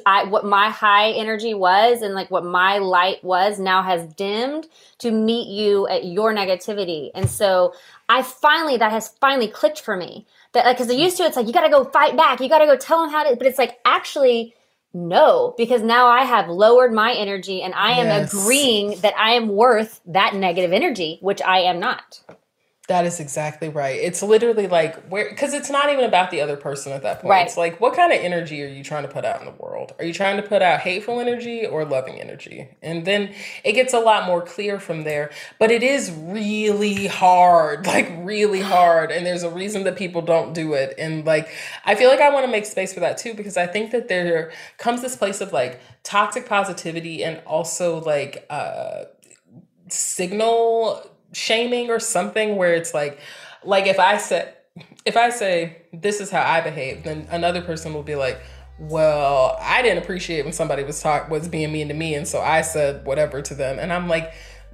I, 0.06 0.23
what 0.25 0.45
my 0.45 0.69
high 0.69 1.12
energy 1.12 1.54
was 1.54 2.01
and 2.01 2.13
like 2.13 2.30
what 2.32 2.45
my 2.45 2.78
light 2.78 3.23
was 3.23 3.60
now 3.60 3.82
has 3.82 4.06
dimmed 4.13 4.67
to 4.99 5.12
meet 5.12 5.47
you 5.47 5.88
at 5.88 6.06
your 6.06 6.34
negativity. 6.34 7.10
And 7.15 7.30
so 7.30 7.73
i 8.08 8.21
finally 8.21 8.78
that 8.78 8.91
has 8.91 9.10
finally 9.19 9.47
clicked 9.47 9.82
for 9.82 9.97
me. 9.97 10.28
That 10.54 10.65
like 10.65 10.78
because 10.78 10.93
used 10.95 11.17
to 11.17 11.23
it's 11.23 11.36
like 11.36 11.47
you 11.47 11.54
gotta 11.54 11.69
go 11.69 11.84
fight 11.84 12.15
back. 12.15 12.39
You 12.39 12.47
gotta 12.47 12.67
go 12.67 12.78
tell 12.78 13.01
them 13.01 13.10
how 13.10 13.23
to 13.28 13.36
but 13.36 13.47
it's 13.47 13.58
like 13.58 13.80
actually 13.84 14.54
no, 14.96 15.54
because 15.58 15.82
now 15.82 16.08
I 16.08 16.24
have 16.24 16.48
lowered 16.50 16.94
my 16.94 17.14
energy 17.14 17.62
and 17.62 17.74
I 17.74 17.92
am 18.00 18.08
Yes. 18.08 18.34
agreeing 18.34 19.00
that 19.02 19.14
I 19.18 19.34
am 19.34 19.50
worth 19.50 20.00
that 20.08 20.34
negative 20.36 20.72
energy, 20.72 21.20
which 21.22 21.42
I 21.42 21.60
am 21.60 21.80
not. 21.80 22.22
That 22.88 23.06
is 23.06 23.19
exactly 23.19 23.67
right. 23.67 24.00
It's 24.00 24.21
literally 24.21 24.67
like 24.67 25.08
where 25.08 25.28
because 25.30 25.56
it's 25.56 25.71
not 25.71 25.89
even 25.89 26.04
about 26.04 26.30
the 26.30 26.41
other 26.41 26.56
person 26.56 26.91
at 26.91 27.02
that 27.02 27.19
point. 27.21 27.32
Right. 27.32 27.45
It's 27.48 27.58
like 27.58 27.82
what 27.82 27.95
kind 27.95 28.13
of 28.13 28.19
energy 28.19 28.63
are 28.63 28.67
you 28.67 28.84
trying 28.84 29.02
to 29.02 29.10
put 29.10 29.26
out 29.26 29.39
in 29.39 29.45
the 29.45 29.54
world? 29.54 29.93
Are 29.98 30.06
you 30.06 30.13
trying 30.13 30.38
to 30.38 30.43
put 30.43 30.62
out 30.62 30.82
hateful 30.82 31.19
energy 31.19 31.65
or 31.65 31.84
loving 31.84 32.21
energy? 32.21 32.69
And 32.84 33.04
then 33.04 33.34
it 33.63 33.74
gets 33.74 33.93
a 33.93 34.00
lot 34.00 34.28
more 34.28 34.39
clear 34.43 34.80
from 34.80 35.04
there. 35.04 35.32
But 35.58 35.71
it 35.71 35.82
is 35.82 36.12
really 36.12 37.08
hard, 37.08 37.88
like 37.88 38.12
really 38.19 38.62
hard. 38.62 39.12
And 39.12 39.26
there's 39.26 39.43
a 39.43 39.50
reason 39.50 39.84
that 39.86 39.98
people 39.98 40.21
don't 40.21 40.54
do 40.54 40.74
it. 40.74 40.93
And 41.00 41.26
like 41.26 41.50
I 41.86 41.95
feel 41.95 42.10
like 42.10 42.21
I 42.21 42.30
want 42.30 42.45
to 42.45 42.52
make 42.52 42.67
space 42.67 42.93
for 42.93 43.00
that 43.00 43.17
too 43.17 43.34
because 43.34 43.58
I 43.58 43.65
think 43.65 43.91
that 43.91 44.10
there 44.10 44.52
comes 44.78 45.02
this 45.02 45.15
place 45.15 45.41
of 45.41 45.52
like 45.52 45.82
toxic 46.04 46.48
positivity 46.48 47.24
and 47.24 47.41
also 47.48 48.00
like 48.02 48.45
uh 48.52 49.06
signal 49.89 51.14
shaming 51.36 51.89
or 51.89 52.00
something 52.00 52.56
where 52.56 52.74
it's 52.74 52.93
like 52.93 53.19
like 53.63 53.88
if 53.88 54.00
I 54.00 54.17
say 54.17 54.54
if 55.06 55.17
I 55.17 55.30
say 55.30 55.78
this 55.93 56.19
is 56.19 56.30
how 56.30 56.41
I 56.41 56.62
behave, 56.62 57.04
then 57.04 57.28
another 57.30 57.62
person 57.62 57.93
will 57.93 58.04
be 58.04 58.15
like, 58.15 58.41
well, 58.80 59.58
I 59.62 59.82
didn't 59.82 60.04
appreciate 60.04 60.43
when 60.43 60.54
somebody 60.54 60.84
was 60.84 61.02
talk 61.02 61.30
was 61.30 61.48
being 61.48 61.71
mean 61.71 61.88
to 61.88 61.93
me, 61.93 62.15
and 62.15 62.28
so 62.28 62.41
I 62.41 62.62
said 62.62 63.06
whatever 63.06 63.41
to 63.41 63.56
them. 63.56 63.80
And 63.80 63.93
I'm 63.93 64.08
like, 64.08 64.34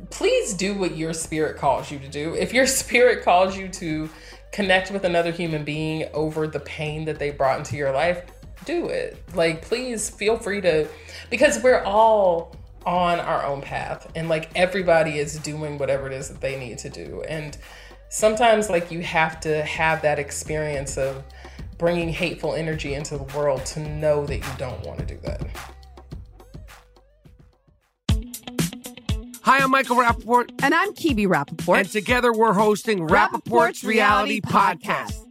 please 0.10 0.54
do 0.54 0.78
what 0.78 0.98
your 0.98 1.14
spirit 1.14 1.58
calls 1.58 1.92
you 1.92 2.00
to 2.00 2.08
do. 2.08 2.34
If 2.36 2.54
your 2.54 2.66
spirit 2.82 3.24
calls 3.24 3.58
you 3.58 3.68
to 3.70 4.10
connect 4.52 4.92
with 4.92 5.06
another 5.06 5.32
human 5.32 5.64
being 5.64 6.10
over 6.14 6.48
the 6.48 6.60
pain 6.60 7.06
that 7.06 7.20
they 7.20 7.32
brought 7.32 7.60
into 7.60 7.78
your 7.78 7.92
life, 7.92 8.24
do 8.66 8.88
it. 8.88 9.18
Like, 9.34 9.62
please 9.62 10.10
feel 10.10 10.38
free 10.38 10.62
to, 10.62 10.88
because 11.30 11.62
we're 11.64 11.82
all 11.82 12.56
on 12.86 13.20
our 13.20 13.46
own 13.46 13.62
path 13.62 14.12
and 14.16 14.28
like 14.28 14.50
everybody 14.56 15.20
is 15.20 15.36
doing 15.40 15.78
whatever 15.78 16.08
it 16.08 16.14
is 16.14 16.30
that 16.30 16.42
they 16.42 16.60
need 16.60 16.78
to 16.80 16.90
do. 16.90 17.24
And 17.28 17.58
sometimes, 18.10 18.70
like, 18.70 18.92
you 18.92 19.02
have 19.02 19.40
to 19.42 19.64
have 19.64 20.02
that 20.02 20.20
experience 20.20 20.98
of 20.98 21.24
bringing 21.78 22.10
hateful 22.10 22.54
energy 22.54 22.94
into 22.94 23.18
the 23.18 23.24
world 23.38 23.66
to 23.66 23.80
know 23.80 24.26
that 24.26 24.38
you 24.38 24.54
don't 24.58 24.86
want 24.86 25.00
to 25.00 25.06
do 25.06 25.18
that. 25.24 25.42
Hi, 29.44 29.58
I'm 29.58 29.72
Michael 29.72 29.96
Rapaport, 29.96 30.52
And 30.62 30.74
I'm 30.76 30.94
Kibi 30.94 31.26
Rapaport. 31.26 31.80
and 31.80 31.90
together 31.90 32.32
we're 32.32 32.54
hosting 32.54 33.08
Rapaport's 33.08 33.84
Reality 33.84 34.40
Podcast. 34.40 35.31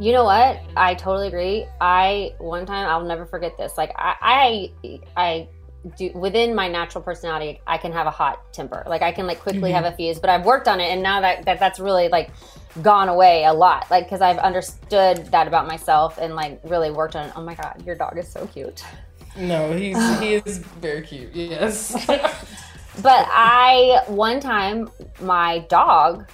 You 0.00 0.12
know 0.12 0.24
what? 0.24 0.60
I 0.76 0.94
totally 0.94 1.28
agree. 1.28 1.66
I 1.80 2.34
one 2.38 2.66
time 2.66 2.86
I'll 2.88 3.04
never 3.04 3.26
forget 3.26 3.56
this. 3.56 3.76
Like 3.78 3.92
I 3.96 4.70
I, 4.84 5.00
I 5.16 5.48
do 5.96 6.10
within 6.14 6.54
my 6.54 6.68
natural 6.68 7.02
personality, 7.02 7.60
I 7.66 7.76
can 7.78 7.92
have 7.92 8.06
a 8.06 8.10
hot 8.10 8.52
temper. 8.52 8.84
Like 8.86 9.02
I 9.02 9.12
can 9.12 9.26
like 9.26 9.40
quickly 9.40 9.70
Mhm. 9.70 9.74
have 9.74 9.84
a 9.84 9.92
fuse, 9.92 10.18
but 10.18 10.30
I've 10.30 10.44
worked 10.44 10.68
on 10.68 10.80
it, 10.80 10.90
and 10.90 11.02
now 11.02 11.20
that, 11.20 11.44
that 11.44 11.58
that's 11.60 11.78
really 11.80 12.08
like 12.08 12.30
gone 12.82 13.08
away 13.08 13.44
a 13.44 13.52
lot. 13.52 13.90
Like 13.90 14.04
because 14.04 14.20
I've 14.22 14.38
understood 14.38 15.26
that 15.26 15.46
about 15.46 15.66
myself 15.66 16.18
and 16.18 16.34
like 16.34 16.60
really 16.64 16.90
worked 16.90 17.14
on. 17.16 17.30
Oh 17.36 17.42
my 17.42 17.54
god, 17.54 17.82
your 17.84 17.94
dog 17.94 18.16
is 18.18 18.28
so 18.28 18.46
cute. 18.46 18.84
No, 19.36 19.72
he's 19.72 19.96
he 20.20 20.34
is 20.34 20.58
very 20.58 21.02
cute. 21.02 21.32
Yes. 21.34 21.94
But 23.00 23.26
I 23.30 24.02
one 24.06 24.38
time 24.38 24.90
my 25.18 25.60
dog 25.70 26.28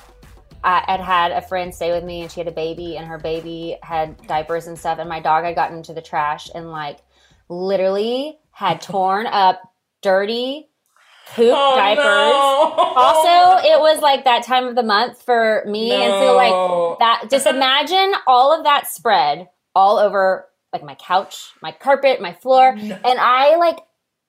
I 0.65 0.85
had 0.87 1.01
had 1.01 1.33
a 1.33 1.41
friend 1.43 1.75
stay 1.75 1.93
with 1.93 2.05
me 2.05 2.23
and 2.23 2.31
she 2.31 2.41
had 2.41 2.49
a 2.49 2.53
baby 2.53 2.97
and 2.97 3.07
her 3.07 3.19
baby 3.19 3.77
had 3.83 4.27
diapers 4.27 4.67
and 4.67 4.79
stuff 4.79 4.99
and 4.99 5.09
my 5.09 5.21
dog 5.21 5.45
had 5.45 5.55
gotten 5.55 5.79
into 5.79 5.93
the 5.95 6.03
trash 6.03 6.51
and 6.55 6.71
like 6.71 6.99
literally 7.49 8.39
had 8.51 8.81
torn 8.81 9.27
up 9.27 9.61
dirty 10.03 10.69
poop 11.35 11.53
Oh, 11.55 11.77
diapers. 11.77 12.05
no. 12.05 12.93
Also, 12.97 13.67
it 13.69 13.81
was 13.81 14.01
like 14.01 14.25
that 14.25 14.43
time 14.45 14.67
of 14.67 14.75
the 14.75 14.83
month 14.83 15.23
for 15.23 15.63
me 15.67 15.93
and 15.93 16.13
so 16.13 16.35
like 16.37 16.99
that 17.01 17.31
just 17.31 17.47
imagine 17.55 18.13
all 18.27 18.57
of 18.57 18.65
that 18.65 18.87
spread 18.89 19.49
all 19.75 19.99
over 19.99 20.47
like 20.73 20.83
my 20.83 20.95
couch, 20.97 21.51
my 21.63 21.73
carpet, 21.73 22.21
my 22.21 22.33
floor 22.35 22.69
and 22.77 23.05
I 23.05 23.57
like 23.57 23.79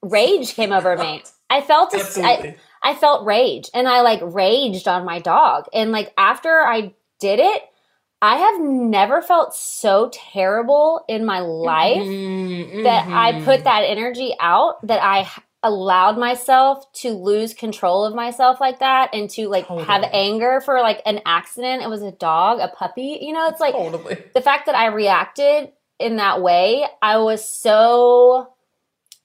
rage 0.01 0.53
came 0.53 0.71
over 0.71 0.95
me. 0.97 1.23
I 1.49 1.61
felt 1.61 1.93
a, 1.93 1.97
I. 2.23 2.55
I 2.81 2.95
felt 2.95 3.25
rage 3.25 3.69
and 3.73 3.87
I 3.87 4.01
like 4.01 4.21
raged 4.23 4.87
on 4.87 5.05
my 5.05 5.19
dog. 5.19 5.65
And 5.73 5.91
like 5.91 6.13
after 6.17 6.49
I 6.49 6.93
did 7.19 7.39
it, 7.39 7.61
I 8.21 8.35
have 8.35 8.61
never 8.61 9.21
felt 9.21 9.55
so 9.55 10.09
terrible 10.11 11.03
in 11.07 11.25
my 11.25 11.39
life 11.39 12.01
Mm-hmm, 12.01 12.83
that 12.83 13.07
I 13.07 13.41
put 13.43 13.63
that 13.63 13.81
energy 13.81 14.33
out 14.39 14.85
that 14.85 15.01
I 15.01 15.29
allowed 15.63 16.17
myself 16.17 16.91
to 16.93 17.09
lose 17.11 17.53
control 17.53 18.05
of 18.05 18.15
myself 18.15 18.61
like 18.61 18.79
that 18.79 19.09
and 19.13 19.29
to 19.31 19.47
like 19.49 19.67
have 19.67 20.03
anger 20.11 20.61
for 20.61 20.79
like 20.81 21.01
an 21.05 21.21
accident. 21.25 21.81
It 21.81 21.89
was 21.89 22.01
a 22.01 22.11
dog, 22.11 22.59
a 22.59 22.69
puppy. 22.69 23.19
You 23.21 23.33
know, 23.33 23.47
it's 23.47 23.59
like 23.59 23.73
the 24.33 24.41
fact 24.41 24.67
that 24.67 24.75
I 24.75 24.87
reacted 24.87 25.71
in 25.99 26.17
that 26.17 26.41
way, 26.41 26.85
I 27.01 27.17
was 27.17 27.43
so 27.43 28.53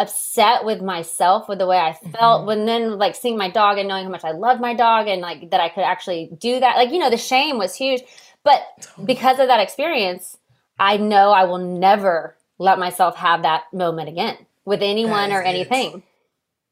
upset 0.01 0.65
with 0.65 0.83
myself 0.83 1.49
with 1.49 1.59
the 1.59 1.67
way 1.67 1.79
I 1.79 1.93
mm-hmm. 1.93 2.11
felt 2.11 2.47
when 2.47 2.67
then 2.67 2.99
like 2.99 3.15
seeing 3.15 3.37
my 3.37 3.49
dog 3.49 3.79
and 3.79 3.89
knowing 3.89 4.05
how 4.05 4.11
much 4.11 4.25
I 4.25 4.33
love 4.33 4.61
my 4.61 4.75
dog 4.75 5.07
and 5.07 5.21
like 5.21 5.51
that 5.51 5.61
I 5.61 5.69
could 5.69 5.85
actually 5.85 6.31
do 6.39 6.61
that. 6.61 6.77
Like, 6.77 6.91
you 6.91 6.99
know, 6.99 7.11
the 7.11 7.17
shame 7.17 7.59
was 7.59 7.75
huge. 7.75 8.03
But 8.43 8.63
because 9.05 9.39
of 9.39 9.49
that 9.49 9.61
experience, 9.61 10.37
I 10.79 10.97
know 10.97 11.31
I 11.31 11.45
will 11.45 11.59
never 11.59 12.37
let 12.59 12.79
myself 12.79 13.17
have 13.17 13.43
that 13.43 13.65
moment 13.73 14.09
again 14.09 14.37
with 14.65 14.83
anyone 14.83 15.33
or 15.33 15.41
is 15.41 15.47
it. 15.47 15.51
anything. 15.51 16.03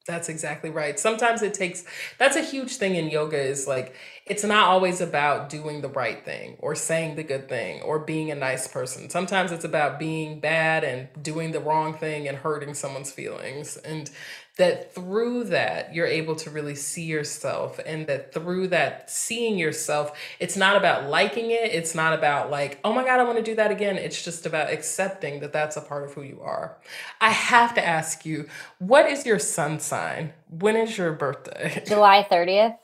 That's 0.06 0.28
exactly 0.28 0.70
right. 0.70 0.98
Sometimes 0.98 1.42
it 1.42 1.54
takes 1.54 1.85
that's 2.18 2.37
a 2.37 2.42
huge 2.42 2.76
thing 2.76 2.96
in 2.96 3.08
yoga 3.08 3.40
is 3.40 3.68
like 3.68 3.94
it's 4.33 4.45
not 4.45 4.64
always 4.64 5.03
about 5.03 5.51
doing 5.51 5.83
the 5.83 5.90
right 5.90 6.25
thing 6.25 6.57
or 6.59 6.75
saying 6.75 7.16
the 7.16 7.23
good 7.23 7.51
thing 7.51 7.83
or 7.83 7.99
being 7.99 8.31
a 8.31 8.35
nice 8.35 8.66
person. 8.66 9.11
Sometimes 9.11 9.53
it's 9.53 9.64
about 9.64 9.99
being 9.99 10.40
bad 10.40 10.85
and 10.85 11.09
doing 11.23 11.53
the 11.53 11.61
wrong 11.61 11.92
thing 11.92 12.27
and 12.27 12.38
hurting 12.38 12.73
someone's 12.73 13.12
feelings. 13.12 13.77
And 13.77 14.11
that 14.57 14.95
through 14.95 15.45
that 15.45 15.95
you're 15.95 16.07
able 16.07 16.35
to 16.37 16.51
really 16.51 16.75
see 16.75 17.05
yourself 17.05 17.79
and 17.85 18.07
that 18.07 18.33
through 18.33 18.68
that 18.68 19.11
seeing 19.11 19.57
yourself 19.57 20.14
it's 20.38 20.59
not 20.59 20.77
about 20.77 21.09
liking 21.09 21.51
it 21.51 21.73
it's 21.73 21.95
not 21.95 22.12
about 22.12 22.51
like 22.51 22.79
oh 22.85 22.92
my 22.92 23.03
god 23.03 23.18
i 23.18 23.23
want 23.25 23.38
to 23.38 23.42
do 23.42 23.55
that 23.55 23.71
again 23.71 23.97
it's 23.97 24.23
just 24.23 24.45
about 24.45 24.71
accepting 24.71 25.40
that 25.40 25.55
that's 25.55 25.79
a 25.79 25.81
part 25.81 26.05
of 26.05 26.12
who 26.12 26.21
you 26.21 26.38
are 26.42 26.77
i 27.23 27.31
have 27.31 27.73
to 27.73 27.83
ask 27.83 28.27
you 28.27 28.47
what 28.79 29.07
is 29.07 29.25
your 29.25 29.38
sun 29.38 29.81
sign 29.81 30.35
when 30.51 30.77
is 30.77 30.99
your 30.99 31.12
birthday 31.12 31.83
July 31.87 32.27
30th. 32.31 32.77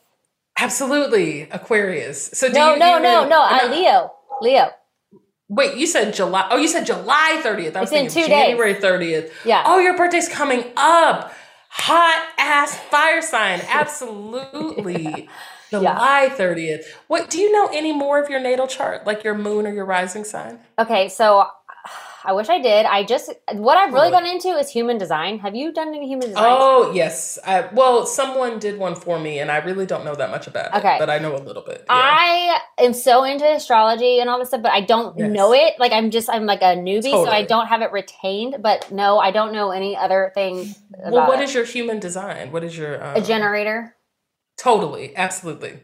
Absolutely 0.61 1.43
aquarius 1.51 2.31
so 2.35 2.49
do 2.49 2.55
no, 2.55 2.73
you 2.75 2.79
no, 2.79 2.91
even- 2.91 3.03
no, 3.03 3.29
no, 3.29 3.41
I 3.43 3.67
Leo. 3.71 4.13
Leo. 4.41 4.71
Wait, 5.51 5.79
you 5.79 5.87
said 5.87 6.13
July. 6.13 6.47
Oh, 6.51 6.59
you 6.59 6.69
said 6.69 6.85
July 6.85 7.41
30th. 7.43 7.75
I 7.75 7.81
was 7.81 7.91
It's 7.91 7.93
in 7.93 8.09
thinking 8.11 8.11
two 8.11 8.29
days. 8.29 8.29
January 8.29 8.75
30th. 8.75 9.33
Yeah. 9.47 9.63
Oh, 9.65 9.79
your 9.79 9.97
birthday's 9.97 10.29
coming 10.29 10.63
up. 10.77 11.33
Hot 11.71 12.29
ass 12.39 12.77
fire 12.79 13.23
sign. 13.23 13.61
Absolutely. 13.69 15.27
July 15.71 16.31
30th. 16.37 16.85
What 17.07 17.31
do 17.31 17.41
you 17.41 17.51
know 17.51 17.69
any 17.73 17.93
more 17.95 18.23
of 18.23 18.29
your 18.29 18.41
natal 18.41 18.67
chart? 18.67 19.07
Like 19.07 19.25
your 19.25 19.35
moon 19.35 19.67
or 19.67 19.73
your 19.73 19.87
rising 19.87 20.25
sign? 20.25 20.59
Okay, 20.79 21.09
so 21.09 21.47
I 22.25 22.33
wish 22.33 22.49
I 22.49 22.61
did. 22.61 22.85
I 22.87 23.05
just 23.05 23.33
what 23.53 23.77
I've 23.77 23.95
really 23.95 24.11
gone 24.11 24.27
into 24.27 24.49
is 24.49 24.69
human 24.71 24.99
design. 24.99 25.39
Have 25.39 25.55
you 25.55 25.73
done 25.73 25.89
any 25.95 26.09
human 26.09 26.29
design? 26.29 26.45
Oh, 26.49 26.93
yes. 26.93 27.39
I, 27.47 27.69
well, 27.73 28.07
someone 28.07 28.59
did 28.59 28.79
one 28.79 28.95
for 28.97 29.19
me, 29.21 29.39
and 29.39 29.51
I 29.51 29.59
really 29.59 29.87
don't 29.87 30.05
know 30.05 30.15
that 30.15 30.31
much 30.31 30.47
about 30.49 30.75
Okay. 30.75 30.97
it, 30.97 30.99
but 30.99 31.11
I 31.11 31.19
know 31.19 31.37
a 31.37 31.39
little 31.39 31.63
bit. 31.63 31.85
I 31.89 32.59
am 32.79 32.93
so 32.93 33.25
into 33.25 33.45
astrology 33.47 34.19
and 34.21 34.29
all 34.29 34.39
this 34.39 34.49
stuff, 34.49 34.63
but 34.63 34.73
I 34.73 34.81
don't 34.81 35.17
Yes. 35.19 35.31
know 35.31 35.53
it. 35.55 35.75
Like 35.79 35.93
I'm 35.93 36.11
just 36.11 36.29
I'm 36.29 36.45
like 36.45 36.63
a 36.63 36.77
newbie, 36.77 37.13
so 37.13 37.31
I 37.31 37.45
don't 37.45 37.67
have 37.69 37.83
it 37.83 37.93
retained. 37.93 38.57
But 38.61 38.91
no, 38.91 39.19
I 39.19 39.31
don't 39.31 39.53
know 39.53 39.71
any 39.71 39.97
other 39.97 40.33
thing 40.35 40.75
about 40.99 41.13
Well, 41.13 41.29
what 41.29 41.41
it. 41.41 41.45
is 41.45 41.55
your 41.55 41.65
human 41.65 42.01
design? 42.01 42.51
What 42.53 42.65
is 42.65 42.77
your. 42.77 43.03
Um, 43.03 43.17
a 43.17 43.21
generator? 43.21 43.95
Totally, 44.57 45.17
absolutely, 45.17 45.81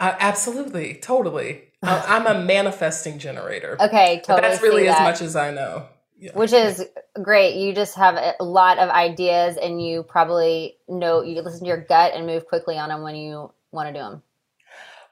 uh, 0.00 0.16
absolutely, 0.18 0.94
totally. 0.94 1.62
Uh, 1.86 2.02
I'm 2.06 2.26
a 2.26 2.40
manifesting 2.44 3.18
generator. 3.18 3.76
Okay, 3.80 4.22
But 4.26 4.36
totally 4.36 4.48
That's 4.48 4.62
really 4.62 4.82
see 4.82 4.88
as 4.88 5.00
much 5.00 5.22
as 5.22 5.36
I 5.36 5.50
know. 5.52 5.86
Which 6.34 6.52
is 6.52 6.84
great. 7.22 7.56
You 7.56 7.74
just 7.74 7.94
have 7.96 8.16
a 8.16 8.42
lot 8.42 8.78
of 8.78 8.88
ideas, 8.88 9.56
and 9.58 9.84
you 9.84 10.02
probably 10.02 10.78
know 10.88 11.22
you 11.22 11.40
listen 11.42 11.60
to 11.60 11.66
your 11.66 11.76
gut 11.76 12.12
and 12.14 12.26
move 12.26 12.46
quickly 12.46 12.78
on 12.78 12.88
them 12.88 13.02
when 13.02 13.16
you 13.16 13.52
want 13.70 13.88
to 13.88 13.92
do 13.92 13.98
them. 13.98 14.22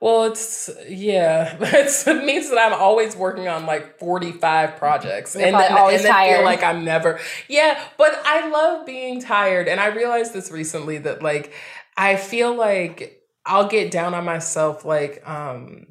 Well, 0.01 0.25
it's 0.25 0.71
yeah. 0.89 1.57
It's, 1.61 2.07
it 2.07 2.25
means 2.25 2.51
that 2.51 2.59
I'm 2.59 2.73
always 2.79 3.17
working 3.17 3.49
on 3.49 3.67
like 3.67 3.99
45 3.99 4.77
projects, 4.77 5.35
You're 5.35 5.47
and 5.47 5.55
then, 5.55 5.73
always 5.73 5.97
and 5.97 6.07
then 6.07 6.13
tired. 6.13 6.37
feel 6.37 6.45
like 6.45 6.63
I'm 6.63 6.85
never. 6.85 7.21
Yeah, 7.49 7.83
but 7.97 8.21
I 8.25 8.49
love 8.49 8.87
being 8.87 9.21
tired, 9.21 9.69
and 9.69 9.81
I 9.81 9.87
realized 9.89 10.33
this 10.33 10.51
recently 10.51 10.99
that 10.99 11.23
like 11.23 11.53
I 11.97 12.17
feel 12.17 12.55
like 12.55 13.23
I'll 13.47 13.69
get 13.69 13.91
down 13.91 14.15
on 14.15 14.25
myself, 14.25 14.85
like 14.85 15.23
um 15.29 15.87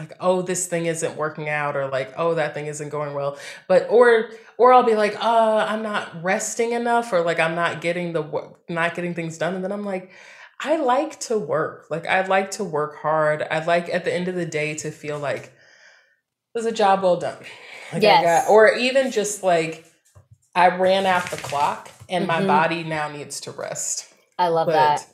like 0.00 0.12
oh 0.20 0.42
this 0.42 0.66
thing 0.66 0.86
isn't 0.86 1.16
working 1.16 1.48
out 1.48 1.76
or 1.76 1.86
like 1.88 2.12
oh 2.16 2.34
that 2.34 2.54
thing 2.54 2.66
isn't 2.66 2.88
going 2.88 3.12
well 3.14 3.38
but 3.68 3.86
or 3.90 4.30
or 4.58 4.72
i'll 4.72 4.82
be 4.82 4.94
like 4.94 5.14
uh 5.22 5.66
i'm 5.68 5.82
not 5.82 6.22
resting 6.22 6.72
enough 6.72 7.12
or 7.12 7.20
like 7.20 7.38
i'm 7.38 7.54
not 7.54 7.80
getting 7.80 8.12
the 8.12 8.22
wo- 8.22 8.56
not 8.68 8.94
getting 8.94 9.14
things 9.14 9.36
done 9.38 9.54
and 9.54 9.62
then 9.62 9.70
i'm 9.72 9.84
like 9.84 10.10
i 10.60 10.76
like 10.76 11.18
to 11.20 11.38
work 11.38 11.86
like 11.90 12.06
i 12.06 12.24
like 12.26 12.50
to 12.50 12.64
work 12.64 12.96
hard 12.96 13.46
i 13.50 13.62
like 13.64 13.88
at 13.90 14.04
the 14.04 14.12
end 14.12 14.26
of 14.28 14.34
the 14.34 14.46
day 14.46 14.74
to 14.74 14.90
feel 14.90 15.18
like 15.18 15.44
it 15.44 16.58
was 16.58 16.66
a 16.66 16.72
job 16.72 17.02
well 17.02 17.16
done 17.16 17.36
like 17.92 18.02
I 18.02 18.06
Yes. 18.06 18.46
got, 18.46 18.52
or 18.52 18.72
even 18.76 19.10
just 19.10 19.42
like 19.42 19.84
I 20.54 20.68
ran 20.76 21.06
out 21.06 21.30
the 21.30 21.36
clock 21.36 21.90
and 22.08 22.26
my 22.26 22.40
Mhm. 22.40 22.46
body 22.46 22.82
now 22.84 23.08
needs 23.08 23.40
to 23.42 23.50
rest. 23.52 24.12
I 24.38 24.48
love 24.48 24.66
But, 24.66 24.72
that. 24.72 25.06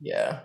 Yeah. 0.00 0.40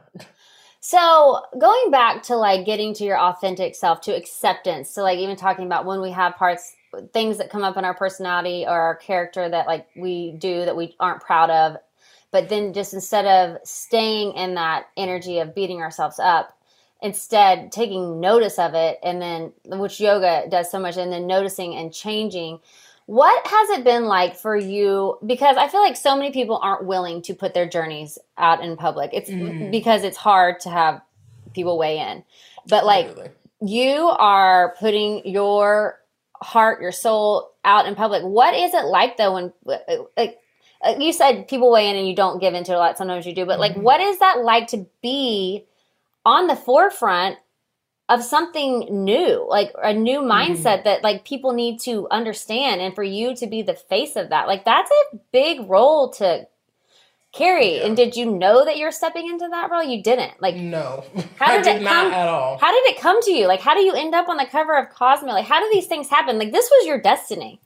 So 0.85 1.39
going 1.57 1.91
back 1.91 2.23
to 2.23 2.35
like 2.35 2.65
getting 2.65 2.93
to 2.95 3.05
your 3.05 3.17
authentic 3.17 3.73
self, 3.73 4.01
to 4.01 4.11
acceptance, 4.13 4.93
to 4.95 5.01
like 5.01 5.17
even 5.17 5.37
talking 5.37 5.65
about 5.65 5.85
when 5.85 6.01
we 6.01 6.11
have 6.11 6.35
parts, 6.35 6.75
things 7.13 7.37
that 7.37 7.49
come 7.49 7.63
up 7.63 7.77
in 7.77 7.85
our 7.85 7.93
personality 7.93 8.65
or 8.67 8.77
our 8.77 8.95
character 8.97 9.47
that 9.47 9.65
like 9.65 9.87
we 9.95 10.33
do 10.33 10.65
that 10.65 10.75
we 10.75 10.93
aren't 10.99 11.21
proud 11.21 11.49
of, 11.49 11.77
but 12.31 12.49
then 12.49 12.73
just 12.73 12.93
instead 12.93 13.25
of 13.25 13.65
staying 13.65 14.33
in 14.33 14.55
that 14.55 14.87
energy 14.97 15.39
of 15.39 15.55
beating 15.55 15.79
ourselves 15.81 16.19
up, 16.19 16.53
instead 17.01 17.71
taking 17.71 18.19
notice 18.19 18.59
of 18.59 18.73
it 18.73 18.99
and 19.03 19.21
then 19.21 19.53
which 19.65 20.01
yoga 20.01 20.43
does 20.49 20.69
so 20.69 20.81
much 20.81 20.97
and 20.97 21.13
then 21.13 21.25
noticing 21.25 21.73
and 21.75 21.93
changing 21.93 22.59
what 23.05 23.45
has 23.47 23.69
it 23.71 23.83
been 23.83 24.05
like 24.05 24.35
for 24.35 24.55
you? 24.55 25.17
Because 25.25 25.57
i 25.57 25.67
feel 25.67 25.81
like 25.81 25.95
so 25.97 26.15
many 26.15 26.31
people 26.31 26.59
aren't 26.61 26.85
willing 26.85 27.21
to 27.23 27.33
put 27.33 27.53
their 27.53 27.67
journeys 27.67 28.17
out 28.37 28.63
in 28.63 28.77
public. 28.77 29.09
It's 29.13 29.29
Mhm. 29.29 29.71
because 29.71 30.03
it's 30.03 30.17
hard 30.17 30.59
to 30.61 30.69
have 30.69 31.01
people 31.53 31.77
weigh 31.77 31.99
in. 31.99 32.23
But 32.67 32.85
like 32.85 33.07
you 33.61 34.07
are 34.09 34.75
putting 34.79 35.25
your 35.27 35.99
heart 36.41 36.81
your 36.81 36.91
soul 36.91 37.51
out 37.63 37.85
in 37.85 37.95
public. 37.95 38.23
What 38.23 38.53
is 38.53 38.73
it 38.73 38.85
like 38.85 39.17
though 39.17 39.33
when 39.33 39.53
like 40.17 40.39
you 40.99 41.13
said 41.13 41.47
people 41.47 41.71
weigh 41.71 41.89
in 41.89 41.95
and 41.95 42.07
you 42.07 42.15
don't 42.15 42.39
give 42.39 42.53
into 42.53 42.73
it 42.73 42.75
a 42.75 42.77
lot 42.77 42.97
sometimes 42.97 43.25
you 43.25 43.33
do 43.33 43.45
but 43.45 43.57
like 43.59 43.73
Mhm. 43.75 43.83
what 43.83 44.01
is 44.01 44.19
that 44.19 44.43
like 44.43 44.67
to 44.67 44.85
be 45.01 45.65
on 46.25 46.47
the 46.47 46.55
forefront 46.57 47.37
of 48.09 48.21
something 48.21 48.87
new 48.91 49.45
like 49.49 49.71
a 49.81 49.93
new 49.93 50.19
mindset 50.19 50.83
that 50.83 51.03
like 51.03 51.23
people 51.23 51.53
need 51.53 51.79
to 51.79 52.07
understand 52.11 52.81
and 52.81 52.93
for 52.93 53.03
you 53.03 53.35
to 53.35 53.47
be 53.47 53.61
the 53.61 53.73
face 53.73 54.15
of 54.15 54.29
that. 54.29 54.47
Like 54.47 54.65
that's 54.65 54.91
a 54.91 55.17
big 55.31 55.69
role 55.69 56.09
to 56.13 56.47
carry. 57.31 57.81
And 57.81 57.95
did 57.95 58.15
you 58.15 58.29
know 58.29 58.65
that 58.65 58.77
you're 58.77 58.91
stepping 58.91 59.27
into 59.27 59.47
that 59.49 59.71
role? 59.71 59.83
You 59.83 60.03
didn't. 60.03 60.41
Like 60.41 60.55
no. 60.55 61.05
how 61.37 61.53
I 61.53 61.57
did, 61.57 61.63
did 61.63 61.75
it 61.77 61.83
not 61.83 62.03
come 62.03 62.13
at 62.13 62.27
all. 62.27 62.57
how 62.57 62.71
did 62.71 62.93
it 62.93 62.99
come 62.99 63.21
to 63.21 63.31
you? 63.31 63.47
Like 63.47 63.61
how 63.61 63.73
do 63.73 63.81
you 63.81 63.93
end 63.93 64.13
up 64.13 64.27
on 64.27 64.37
the 64.37 64.45
cover 64.45 64.77
of 64.77 64.89
cosmo? 64.89 65.29
Like 65.29 65.45
how 65.45 65.61
do 65.61 65.69
these 65.71 65.87
things 65.87 66.09
happen? 66.09 66.37
Like 66.37 66.51
this 66.51 66.69
was 66.69 66.85
your 66.85 66.99
destiny. 66.99 67.61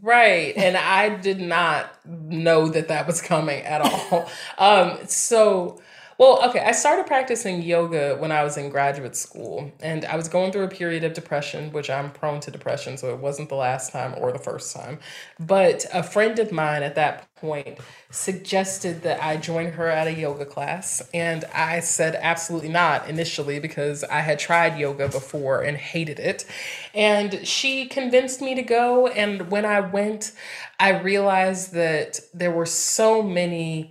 Right. 0.00 0.56
And 0.56 0.76
I 0.76 1.08
did 1.16 1.40
not 1.40 1.90
know 2.06 2.68
that 2.68 2.88
that 2.88 3.06
was 3.06 3.20
coming 3.20 3.62
at 3.62 3.80
all. 3.80 4.28
um, 4.58 4.98
so, 5.06 5.80
well, 6.22 6.38
okay, 6.48 6.60
I 6.60 6.70
started 6.70 7.06
practicing 7.06 7.62
yoga 7.62 8.14
when 8.16 8.30
I 8.30 8.44
was 8.44 8.56
in 8.56 8.70
graduate 8.70 9.16
school, 9.16 9.72
and 9.80 10.04
I 10.04 10.14
was 10.14 10.28
going 10.28 10.52
through 10.52 10.62
a 10.62 10.68
period 10.68 11.02
of 11.02 11.14
depression, 11.14 11.72
which 11.72 11.90
I'm 11.90 12.12
prone 12.12 12.38
to 12.42 12.50
depression, 12.52 12.96
so 12.96 13.12
it 13.12 13.18
wasn't 13.18 13.48
the 13.48 13.56
last 13.56 13.90
time 13.90 14.14
or 14.16 14.30
the 14.30 14.38
first 14.38 14.72
time. 14.72 15.00
But 15.40 15.84
a 15.92 16.04
friend 16.04 16.38
of 16.38 16.52
mine 16.52 16.84
at 16.84 16.94
that 16.94 17.26
point 17.34 17.80
suggested 18.12 19.02
that 19.02 19.20
I 19.20 19.36
join 19.36 19.72
her 19.72 19.88
at 19.88 20.06
a 20.06 20.12
yoga 20.12 20.46
class, 20.46 21.02
and 21.12 21.44
I 21.52 21.80
said 21.80 22.14
absolutely 22.14 22.68
not 22.68 23.08
initially 23.08 23.58
because 23.58 24.04
I 24.04 24.20
had 24.20 24.38
tried 24.38 24.78
yoga 24.78 25.08
before 25.08 25.62
and 25.62 25.76
hated 25.76 26.20
it. 26.20 26.44
And 26.94 27.44
she 27.44 27.86
convinced 27.86 28.40
me 28.40 28.54
to 28.54 28.62
go, 28.62 29.08
and 29.08 29.50
when 29.50 29.64
I 29.64 29.80
went, 29.80 30.30
I 30.78 30.90
realized 30.90 31.72
that 31.72 32.20
there 32.32 32.52
were 32.52 32.66
so 32.66 33.24
many 33.24 33.90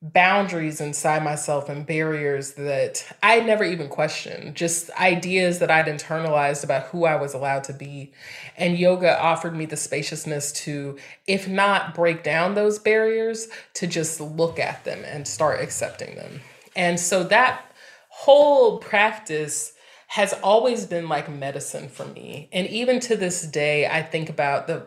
boundaries 0.00 0.80
inside 0.80 1.24
myself 1.24 1.68
and 1.68 1.84
barriers 1.84 2.52
that 2.52 3.04
I 3.22 3.40
never 3.40 3.64
even 3.64 3.88
questioned, 3.88 4.54
just 4.54 4.90
ideas 4.90 5.58
that 5.58 5.70
I'd 5.70 5.86
internalized 5.86 6.62
about 6.62 6.84
who 6.84 7.04
I 7.04 7.16
was 7.16 7.34
allowed 7.34 7.64
to 7.64 7.72
be. 7.72 8.12
And 8.56 8.78
yoga 8.78 9.20
offered 9.20 9.56
me 9.56 9.66
the 9.66 9.76
spaciousness 9.76 10.52
to, 10.64 10.98
if 11.26 11.48
not 11.48 11.94
break 11.94 12.22
down 12.22 12.54
those 12.54 12.78
barriers, 12.78 13.48
to 13.74 13.88
just 13.88 14.20
look 14.20 14.60
at 14.60 14.84
them 14.84 15.02
and 15.04 15.26
start 15.26 15.60
accepting 15.60 16.14
them. 16.14 16.42
And 16.76 17.00
so 17.00 17.24
that 17.24 17.64
whole 18.08 18.78
practice 18.78 19.72
has 20.08 20.32
always 20.42 20.86
been 20.86 21.08
like 21.08 21.28
medicine 21.28 21.88
for 21.88 22.06
me. 22.06 22.48
And 22.52 22.66
even 22.68 23.00
to 23.00 23.16
this 23.16 23.42
day, 23.42 23.86
I 23.86 24.02
think 24.02 24.30
about 24.30 24.66
the 24.66 24.86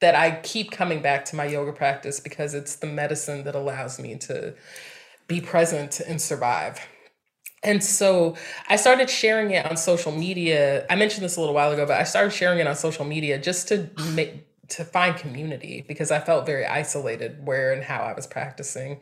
that 0.00 0.14
I 0.14 0.40
keep 0.42 0.70
coming 0.70 1.02
back 1.02 1.24
to 1.26 1.36
my 1.36 1.44
yoga 1.44 1.72
practice 1.72 2.20
because 2.20 2.54
it's 2.54 2.76
the 2.76 2.86
medicine 2.86 3.44
that 3.44 3.54
allows 3.54 3.98
me 3.98 4.16
to 4.16 4.54
be 5.28 5.40
present 5.40 6.00
and 6.00 6.20
survive. 6.20 6.80
And 7.62 7.84
so 7.84 8.36
I 8.68 8.76
started 8.76 9.10
sharing 9.10 9.50
it 9.50 9.66
on 9.66 9.76
social 9.76 10.12
media. 10.12 10.86
I 10.88 10.96
mentioned 10.96 11.24
this 11.24 11.36
a 11.36 11.40
little 11.40 11.54
while 11.54 11.72
ago, 11.72 11.84
but 11.86 12.00
I 12.00 12.04
started 12.04 12.32
sharing 12.32 12.58
it 12.58 12.66
on 12.66 12.74
social 12.74 13.04
media 13.04 13.38
just 13.38 13.68
to 13.68 13.90
make 14.14 14.46
to 14.70 14.84
find 14.84 15.16
community 15.16 15.84
because 15.86 16.10
I 16.10 16.20
felt 16.20 16.46
very 16.46 16.64
isolated 16.64 17.44
where 17.44 17.72
and 17.72 17.82
how 17.82 18.00
I 18.02 18.14
was 18.14 18.26
practicing. 18.26 19.00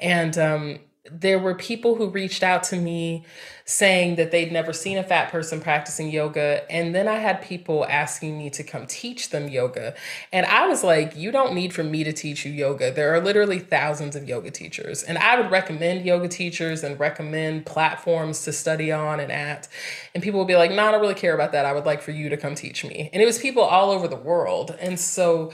And 0.00 0.36
um, 0.36 0.80
there 1.10 1.38
were 1.38 1.54
people 1.54 1.96
who 1.96 2.08
reached 2.08 2.42
out 2.42 2.62
to 2.64 2.76
me 2.76 3.24
saying 3.66 4.16
that 4.16 4.30
they'd 4.30 4.52
never 4.52 4.72
seen 4.72 4.98
a 4.98 5.02
fat 5.02 5.30
person 5.30 5.60
practicing 5.60 6.10
yoga. 6.10 6.70
And 6.70 6.94
then 6.94 7.08
I 7.08 7.14
had 7.14 7.40
people 7.40 7.86
asking 7.86 8.36
me 8.36 8.50
to 8.50 8.62
come 8.62 8.86
teach 8.86 9.30
them 9.30 9.48
yoga. 9.48 9.94
And 10.32 10.44
I 10.46 10.66
was 10.66 10.84
like, 10.84 11.16
you 11.16 11.30
don't 11.30 11.54
need 11.54 11.72
for 11.72 11.82
me 11.82 12.04
to 12.04 12.12
teach 12.12 12.44
you 12.44 12.52
yoga. 12.52 12.92
There 12.92 13.14
are 13.14 13.20
literally 13.20 13.58
thousands 13.58 14.16
of 14.16 14.28
yoga 14.28 14.50
teachers. 14.50 15.02
And 15.02 15.16
I 15.16 15.40
would 15.40 15.50
recommend 15.50 16.04
yoga 16.04 16.28
teachers 16.28 16.84
and 16.84 17.00
recommend 17.00 17.64
platforms 17.64 18.42
to 18.44 18.52
study 18.52 18.92
on 18.92 19.20
and 19.20 19.32
at. 19.32 19.68
And 20.14 20.22
people 20.22 20.40
would 20.40 20.48
be 20.48 20.56
like, 20.56 20.70
no, 20.70 20.86
I 20.86 20.90
don't 20.90 21.00
really 21.00 21.14
care 21.14 21.34
about 21.34 21.52
that. 21.52 21.64
I 21.64 21.72
would 21.72 21.86
like 21.86 22.02
for 22.02 22.12
you 22.12 22.28
to 22.30 22.36
come 22.36 22.54
teach 22.54 22.84
me. 22.84 23.08
And 23.12 23.22
it 23.22 23.26
was 23.26 23.38
people 23.38 23.62
all 23.62 23.90
over 23.90 24.08
the 24.08 24.16
world. 24.16 24.76
And 24.78 25.00
so 25.00 25.52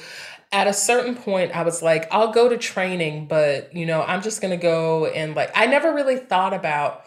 at 0.53 0.67
a 0.67 0.73
certain 0.73 1.15
point 1.15 1.55
i 1.55 1.63
was 1.63 1.83
like 1.83 2.09
i'll 2.13 2.33
go 2.33 2.49
to 2.49 2.59
training 2.59 3.27
but 3.27 3.75
you 3.75 3.87
know 3.87 4.03
i'm 4.03 4.23
just 4.23 4.41
going 4.41 4.51
to 4.51 4.63
go 4.63 5.07
and 5.07 5.35
like 5.35 5.51
i 5.55 5.67
never 5.67 5.95
really 5.95 6.17
thought 6.17 6.53
about 6.53 7.07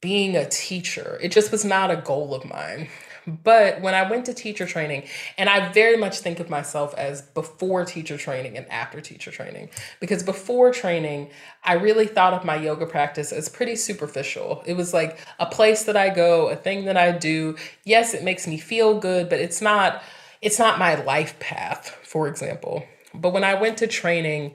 being 0.00 0.36
a 0.36 0.48
teacher. 0.48 1.18
It 1.22 1.30
just 1.30 1.52
was 1.52 1.64
not 1.64 1.90
a 1.90 1.96
goal 1.96 2.34
of 2.34 2.44
mine. 2.44 2.88
But 3.26 3.82
when 3.82 3.94
i 3.94 4.10
went 4.10 4.24
to 4.26 4.34
teacher 4.34 4.66
training 4.66 5.06
and 5.36 5.50
i 5.50 5.70
very 5.72 5.98
much 5.98 6.20
think 6.20 6.40
of 6.40 6.48
myself 6.48 6.94
as 6.94 7.20
before 7.20 7.84
teacher 7.84 8.16
training 8.16 8.56
and 8.56 8.66
after 8.70 9.00
teacher 9.02 9.30
training. 9.30 9.68
Because 10.00 10.22
before 10.22 10.72
training 10.72 11.30
i 11.62 11.74
really 11.74 12.06
thought 12.06 12.32
of 12.32 12.46
my 12.46 12.56
yoga 12.56 12.86
practice 12.86 13.30
as 13.30 13.50
pretty 13.50 13.76
superficial. 13.76 14.62
It 14.64 14.74
was 14.74 14.94
like 14.94 15.18
a 15.38 15.44
place 15.44 15.84
that 15.84 15.98
i 15.98 16.08
go 16.08 16.48
a 16.48 16.56
thing 16.56 16.86
that 16.86 16.96
i 16.96 17.12
do. 17.12 17.56
Yes 17.84 18.14
it 18.14 18.24
makes 18.24 18.46
me 18.46 18.56
feel 18.56 18.98
good 18.98 19.28
but 19.28 19.38
it's 19.38 19.60
not 19.60 20.02
it's 20.42 20.58
not 20.58 20.78
my 20.78 20.94
life 20.94 21.38
path, 21.38 21.98
for 22.02 22.28
example. 22.28 22.84
But 23.14 23.32
when 23.32 23.44
I 23.44 23.54
went 23.54 23.78
to 23.78 23.86
training, 23.86 24.54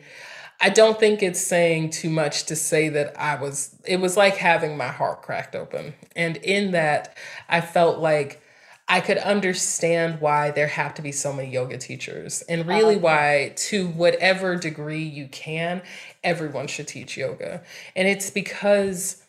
I 0.62 0.70
don't 0.70 1.00
think 1.00 1.22
it's 1.22 1.42
saying 1.42 1.90
too 1.90 2.10
much 2.10 2.46
to 2.46 2.56
say 2.56 2.90
that 2.90 3.20
I 3.20 3.36
was, 3.36 3.76
it 3.86 4.00
was 4.00 4.16
like 4.16 4.38
having 4.38 4.78
my 4.78 4.88
heart 4.88 5.22
cracked 5.22 5.56
open. 5.56 5.94
And 6.16 6.38
in 6.38 6.72
that, 6.72 7.18
I 7.50 7.62
felt 7.62 8.00
like 8.00 8.42
I 8.88 9.02
could 9.02 9.18
understand 9.18 10.22
why 10.22 10.52
there 10.52 10.68
have 10.68 10.94
to 10.96 11.02
be 11.02 11.12
so 11.12 11.34
many 11.34 11.50
yoga 11.50 11.78
teachers, 11.78 12.44
and 12.44 12.68
really 12.68 12.98
why, 12.98 13.54
to 13.56 13.88
whatever 13.88 14.56
degree 14.56 15.04
you 15.04 15.28
can, 15.28 15.82
everyone 16.24 16.68
should 16.68 16.88
teach 16.88 17.18
yoga. 17.18 17.64
And 17.96 18.08
it's 18.08 18.30
because 18.30 19.24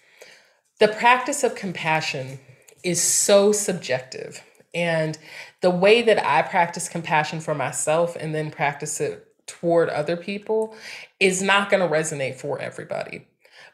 the 0.78 0.88
practice 0.88 1.42
of 1.42 1.54
compassion 1.54 2.38
is 2.84 3.00
so 3.00 3.50
subjective. 3.50 4.42
And 4.74 5.18
the 5.66 5.70
way 5.70 6.00
that 6.00 6.24
I 6.24 6.42
practice 6.42 6.88
compassion 6.88 7.40
for 7.40 7.52
myself 7.52 8.14
and 8.14 8.33
then 8.33 8.52
practice 8.52 9.00
it 9.00 9.26
toward 9.48 9.88
other 9.88 10.16
people 10.16 10.76
is 11.18 11.42
not 11.42 11.70
going 11.70 11.83
to 11.83 11.92
resonate 11.92 12.37
for 12.37 12.61
everybody, 12.61 13.26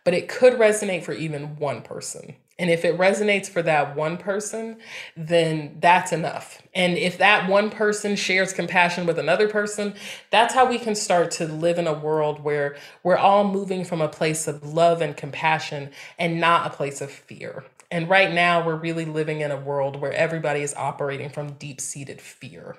but 0.02 0.14
it 0.14 0.26
could 0.26 0.55
resonate 0.55 1.05
for 1.05 1.12
even 1.12 1.57
one 1.57 1.83
person. 1.83 2.35
And 2.59 2.70
if 2.70 2.87
it 2.87 2.96
resonates 2.96 3.46
for 3.46 3.62
that 3.64 3.94
one 3.94 4.16
person, 4.16 4.78
then 5.18 5.76
that's 5.81 6.12
enough. 6.12 6.62
And 6.74 6.96
if 6.96 7.18
that 7.18 7.46
one 7.46 7.68
person 7.68 8.16
shares 8.16 8.55
compassion 8.55 9.05
with 9.05 9.18
another 9.18 9.46
person, 9.46 9.92
that's 10.31 10.55
how 10.55 10.64
we 10.64 10.78
can 10.78 10.94
start 10.94 11.31
to 11.33 11.46
live 11.46 11.78
in 11.78 11.87
a 11.87 11.92
world 11.92 12.42
where 12.42 12.74
we're 13.02 13.18
all 13.18 13.44
moving 13.44 13.85
from 13.85 14.00
a 14.00 14.09
place 14.09 14.48
of 14.48 14.62
love 14.62 15.02
and 15.02 15.14
compassion 15.14 15.90
and 16.18 16.40
not 16.40 16.66
a 16.66 16.74
place 16.74 17.02
of 17.02 17.11
fear. 17.11 17.64
And 17.92 18.09
right 18.09 18.33
now, 18.33 18.64
we're 18.64 18.74
really 18.74 19.05
living 19.05 19.42
in 19.42 19.50
a 19.50 19.57
world 19.57 20.00
where 20.00 20.14
everybody 20.14 20.62
is 20.62 20.74
operating 20.74 21.28
from 21.28 21.52
deep 21.52 21.78
seated 21.78 22.22
fear. 22.22 22.78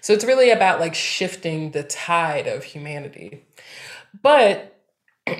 So 0.00 0.12
it's 0.12 0.24
really 0.24 0.50
about 0.50 0.78
like 0.78 0.94
shifting 0.94 1.72
the 1.72 1.82
tide 1.82 2.46
of 2.46 2.62
humanity. 2.62 3.44
But 4.22 4.80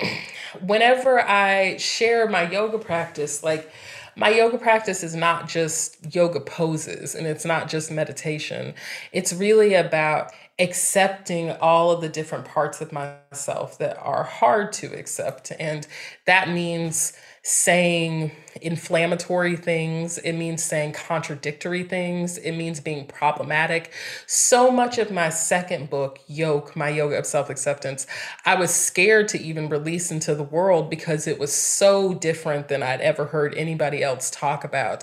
whenever 0.61 1.21
I 1.21 1.77
share 1.77 2.29
my 2.29 2.51
yoga 2.51 2.79
practice, 2.79 3.45
like 3.45 3.71
my 4.17 4.29
yoga 4.29 4.59
practice 4.59 5.05
is 5.05 5.15
not 5.15 5.49
just 5.49 6.13
yoga 6.13 6.41
poses 6.41 7.15
and 7.15 7.25
it's 7.25 7.45
not 7.45 7.69
just 7.69 7.93
meditation. 7.93 8.75
It's 9.13 9.33
really 9.33 9.75
about 9.75 10.33
accepting 10.59 11.53
all 11.53 11.93
of 11.93 12.01
the 12.01 12.09
different 12.09 12.45
parts 12.45 12.81
of 12.81 12.93
myself 12.93 13.79
that 13.79 13.97
are 13.99 14.25
hard 14.25 14.73
to 14.73 14.87
accept. 14.99 15.53
And 15.61 15.87
that 16.27 16.49
means 16.49 17.13
saying 17.45 18.31
inflammatory 18.61 19.57
things. 19.57 20.17
It 20.19 20.35
means 20.35 20.63
saying 20.63 20.93
contradictory 20.93 21.83
things. 21.83 22.38
It 22.38 22.53
means 22.53 22.79
being 22.79 23.07
problematic. 23.07 23.93
So 24.27 24.71
much 24.71 24.99
of 24.99 25.11
my 25.11 25.29
second 25.29 25.90
book, 25.90 26.21
Yoke, 26.29 26.77
My 26.77 26.88
Yoga 26.88 27.19
of 27.19 27.27
Self 27.27 27.51
Acceptance, 27.51 28.07
I 28.45 28.55
was 28.55 28.73
scared 28.73 29.29
to 29.29 29.40
even 29.40 29.69
release 29.69 30.13
into 30.13 30.37
the 30.37 30.45
world 30.45 30.88
because 30.88 31.27
it 31.27 31.40
was 31.40 31.53
so 31.53 32.15
different 32.15 32.69
than 32.69 32.83
I'd 32.83 33.01
ever 33.01 33.27
heard 33.27 33.55
anybody 33.55 34.05
else 34.05 34.31
talk 34.31 34.63
about. 34.63 35.03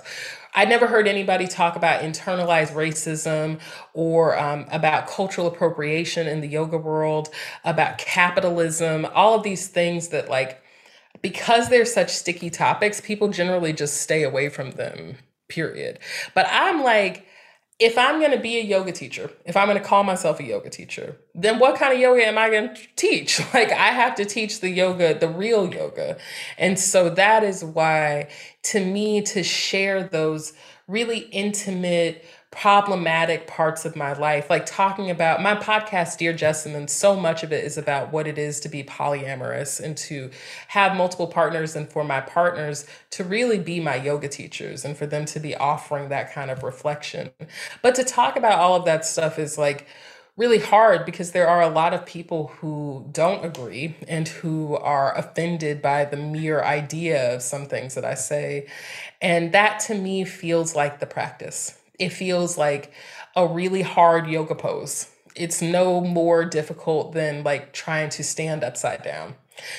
I'd 0.54 0.68
never 0.68 0.86
heard 0.86 1.06
anybody 1.06 1.46
talk 1.46 1.76
about 1.76 2.02
internalized 2.02 2.72
racism 2.72 3.60
or 3.92 4.36
um, 4.38 4.66
about 4.72 5.06
cultural 5.06 5.46
appropriation 5.46 6.26
in 6.26 6.40
the 6.40 6.48
yoga 6.48 6.78
world, 6.78 7.28
about 7.64 7.98
capitalism, 7.98 9.06
all 9.14 9.34
of 9.34 9.42
these 9.44 9.68
things 9.68 10.08
that, 10.08 10.28
like, 10.28 10.59
because 11.22 11.68
they're 11.68 11.84
such 11.84 12.10
sticky 12.10 12.50
topics, 12.50 13.00
people 13.00 13.28
generally 13.28 13.72
just 13.72 14.00
stay 14.00 14.22
away 14.22 14.48
from 14.48 14.72
them, 14.72 15.16
period. 15.48 15.98
But 16.34 16.46
I'm 16.50 16.82
like, 16.82 17.26
if 17.80 17.96
I'm 17.96 18.20
going 18.20 18.32
to 18.32 18.38
be 18.38 18.58
a 18.58 18.62
yoga 18.62 18.92
teacher, 18.92 19.30
if 19.46 19.56
I'm 19.56 19.66
going 19.66 19.78
to 19.78 19.84
call 19.84 20.04
myself 20.04 20.38
a 20.38 20.44
yoga 20.44 20.68
teacher, 20.68 21.16
then 21.34 21.58
what 21.58 21.76
kind 21.76 21.94
of 21.94 21.98
yoga 21.98 22.26
am 22.26 22.36
I 22.36 22.50
going 22.50 22.74
to 22.74 22.82
teach? 22.94 23.40
Like, 23.54 23.72
I 23.72 23.88
have 23.88 24.14
to 24.16 24.24
teach 24.26 24.60
the 24.60 24.68
yoga, 24.68 25.18
the 25.18 25.28
real 25.28 25.72
yoga. 25.72 26.18
And 26.58 26.78
so 26.78 27.08
that 27.10 27.42
is 27.42 27.64
why, 27.64 28.28
to 28.64 28.84
me, 28.84 29.22
to 29.22 29.42
share 29.42 30.02
those 30.04 30.52
really 30.86 31.20
intimate, 31.20 32.24
problematic 32.50 33.46
parts 33.46 33.84
of 33.84 33.94
my 33.94 34.12
life, 34.12 34.50
like 34.50 34.66
talking 34.66 35.08
about 35.08 35.40
my 35.40 35.54
podcast, 35.54 36.18
Dear 36.18 36.32
Jessamyn, 36.34 36.90
so 36.90 37.14
much 37.14 37.44
of 37.44 37.52
it 37.52 37.64
is 37.64 37.78
about 37.78 38.12
what 38.12 38.26
it 38.26 38.38
is 38.38 38.58
to 38.60 38.68
be 38.68 38.82
polyamorous 38.82 39.78
and 39.78 39.96
to 39.98 40.30
have 40.68 40.96
multiple 40.96 41.28
partners, 41.28 41.76
and 41.76 41.88
for 41.88 42.02
my 42.02 42.20
partners 42.20 42.86
to 43.10 43.22
really 43.22 43.58
be 43.58 43.78
my 43.78 43.94
yoga 43.94 44.28
teachers 44.28 44.84
and 44.84 44.96
for 44.96 45.06
them 45.06 45.24
to 45.26 45.38
be 45.38 45.54
offering 45.54 46.08
that 46.08 46.32
kind 46.32 46.50
of 46.50 46.64
reflection. 46.64 47.30
But 47.82 47.94
to 47.94 48.04
talk 48.04 48.36
about 48.36 48.58
all 48.58 48.74
of 48.74 48.84
that 48.84 49.04
stuff 49.04 49.38
is 49.38 49.56
like, 49.56 49.86
really 50.36 50.58
hard 50.58 51.04
because 51.04 51.32
there 51.32 51.46
are 51.46 51.60
a 51.60 51.68
lot 51.68 51.92
of 51.92 52.06
people 52.06 52.46
who 52.60 53.06
don't 53.12 53.44
agree 53.44 53.94
and 54.08 54.26
who 54.26 54.74
are 54.76 55.14
offended 55.14 55.82
by 55.82 56.04
the 56.06 56.16
mere 56.16 56.62
idea 56.62 57.34
of 57.34 57.42
some 57.42 57.66
things 57.66 57.94
that 57.94 58.06
I 58.06 58.14
say. 58.14 58.66
And 59.20 59.52
that 59.52 59.80
to 59.80 59.94
me 59.94 60.24
feels 60.24 60.74
like 60.74 60.98
the 60.98 61.04
practice 61.04 61.79
it 62.00 62.08
feels 62.08 62.58
like 62.58 62.92
a 63.36 63.46
really 63.46 63.82
hard 63.82 64.26
yoga 64.26 64.54
pose. 64.54 65.08
It's 65.36 65.62
no 65.62 66.00
more 66.00 66.44
difficult 66.44 67.12
than 67.12 67.44
like 67.44 67.72
trying 67.72 68.08
to 68.10 68.24
stand 68.24 68.64
upside 68.64 69.02
down. 69.02 69.36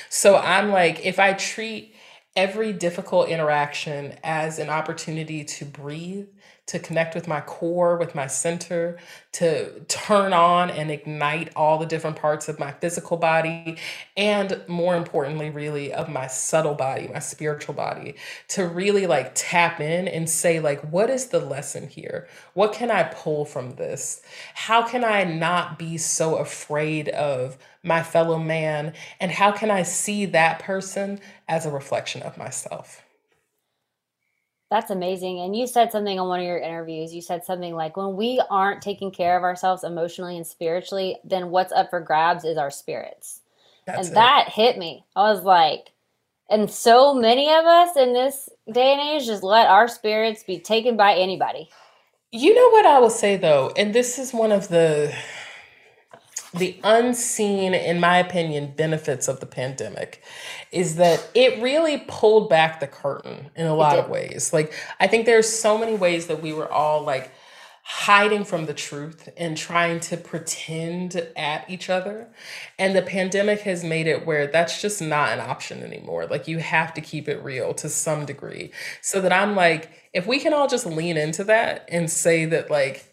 So 0.08 0.36
I'm 0.36 0.70
like, 0.70 1.04
if 1.04 1.18
I 1.18 1.34
treat 1.34 1.94
every 2.34 2.72
difficult 2.72 3.28
interaction 3.28 4.16
as 4.22 4.58
an 4.58 4.70
opportunity 4.70 5.44
to 5.44 5.64
breathe 5.66 6.28
to 6.66 6.78
connect 6.78 7.14
with 7.14 7.26
my 7.26 7.40
core, 7.40 7.96
with 7.96 8.14
my 8.14 8.26
center, 8.26 8.96
to 9.32 9.80
turn 9.88 10.32
on 10.32 10.70
and 10.70 10.90
ignite 10.90 11.50
all 11.56 11.78
the 11.78 11.86
different 11.86 12.16
parts 12.16 12.48
of 12.48 12.58
my 12.58 12.70
physical 12.72 13.16
body, 13.16 13.76
and 14.16 14.62
more 14.68 14.94
importantly, 14.94 15.50
really, 15.50 15.92
of 15.92 16.08
my 16.08 16.26
subtle 16.26 16.74
body, 16.74 17.08
my 17.08 17.18
spiritual 17.18 17.74
body, 17.74 18.14
to 18.48 18.66
really 18.66 19.06
like 19.06 19.32
tap 19.34 19.80
in 19.80 20.06
and 20.06 20.30
say, 20.30 20.60
like, 20.60 20.80
what 20.92 21.10
is 21.10 21.26
the 21.26 21.40
lesson 21.40 21.88
here? 21.88 22.28
What 22.54 22.72
can 22.72 22.90
I 22.90 23.02
pull 23.04 23.44
from 23.44 23.74
this? 23.74 24.22
How 24.54 24.86
can 24.86 25.04
I 25.04 25.24
not 25.24 25.78
be 25.78 25.98
so 25.98 26.36
afraid 26.36 27.08
of 27.08 27.58
my 27.82 28.02
fellow 28.02 28.38
man? 28.38 28.92
And 29.20 29.32
how 29.32 29.50
can 29.50 29.70
I 29.70 29.82
see 29.82 30.26
that 30.26 30.60
person 30.60 31.18
as 31.48 31.66
a 31.66 31.70
reflection 31.70 32.22
of 32.22 32.38
myself? 32.38 33.01
That's 34.72 34.90
amazing. 34.90 35.40
And 35.40 35.54
you 35.54 35.66
said 35.66 35.92
something 35.92 36.18
on 36.18 36.28
one 36.28 36.40
of 36.40 36.46
your 36.46 36.56
interviews. 36.56 37.14
You 37.14 37.20
said 37.20 37.44
something 37.44 37.74
like, 37.74 37.98
when 37.98 38.16
we 38.16 38.42
aren't 38.48 38.80
taking 38.80 39.10
care 39.10 39.36
of 39.36 39.42
ourselves 39.42 39.84
emotionally 39.84 40.38
and 40.38 40.46
spiritually, 40.46 41.18
then 41.24 41.50
what's 41.50 41.74
up 41.74 41.90
for 41.90 42.00
grabs 42.00 42.46
is 42.46 42.56
our 42.56 42.70
spirits. 42.70 43.42
That's 43.86 43.98
and 43.98 44.08
it. 44.08 44.14
that 44.14 44.48
hit 44.48 44.78
me. 44.78 45.04
I 45.14 45.30
was 45.30 45.42
like, 45.42 45.92
and 46.48 46.70
so 46.70 47.12
many 47.12 47.52
of 47.52 47.66
us 47.66 47.98
in 47.98 48.14
this 48.14 48.48
day 48.72 48.94
and 48.94 49.00
age 49.02 49.26
just 49.26 49.42
let 49.42 49.66
our 49.66 49.88
spirits 49.88 50.42
be 50.42 50.58
taken 50.58 50.96
by 50.96 51.16
anybody. 51.16 51.68
You 52.30 52.54
know 52.54 52.70
what 52.70 52.86
I 52.86 52.98
will 52.98 53.10
say 53.10 53.36
though, 53.36 53.74
and 53.76 53.94
this 53.94 54.18
is 54.18 54.32
one 54.32 54.52
of 54.52 54.68
the 54.68 55.14
the 56.54 56.78
unseen, 56.84 57.74
in 57.74 57.98
my 57.98 58.18
opinion, 58.18 58.74
benefits 58.76 59.26
of 59.28 59.40
the 59.40 59.46
pandemic 59.46 60.22
is 60.70 60.96
that 60.96 61.26
it 61.34 61.62
really 61.62 62.04
pulled 62.06 62.50
back 62.50 62.80
the 62.80 62.86
curtain 62.86 63.50
in 63.56 63.66
a 63.66 63.74
lot 63.74 63.98
of 63.98 64.08
ways. 64.08 64.52
Like, 64.52 64.74
I 65.00 65.06
think 65.06 65.26
there's 65.26 65.48
so 65.48 65.78
many 65.78 65.94
ways 65.94 66.26
that 66.26 66.42
we 66.42 66.52
were 66.52 66.70
all 66.70 67.02
like 67.02 67.30
hiding 67.84 68.44
from 68.44 68.66
the 68.66 68.74
truth 68.74 69.28
and 69.36 69.56
trying 69.56 69.98
to 69.98 70.16
pretend 70.16 71.16
at 71.36 71.68
each 71.68 71.90
other. 71.90 72.28
And 72.78 72.94
the 72.94 73.02
pandemic 73.02 73.60
has 73.60 73.82
made 73.82 74.06
it 74.06 74.24
where 74.24 74.46
that's 74.46 74.80
just 74.80 75.02
not 75.02 75.30
an 75.30 75.40
option 75.40 75.82
anymore. 75.82 76.26
Like, 76.26 76.46
you 76.46 76.58
have 76.58 76.94
to 76.94 77.00
keep 77.00 77.28
it 77.28 77.42
real 77.42 77.74
to 77.74 77.88
some 77.88 78.24
degree. 78.24 78.70
So 79.00 79.20
that 79.22 79.32
I'm 79.32 79.56
like, 79.56 79.90
if 80.12 80.26
we 80.26 80.38
can 80.38 80.52
all 80.52 80.68
just 80.68 80.86
lean 80.86 81.16
into 81.16 81.44
that 81.44 81.88
and 81.90 82.10
say 82.10 82.44
that, 82.44 82.70
like, 82.70 83.11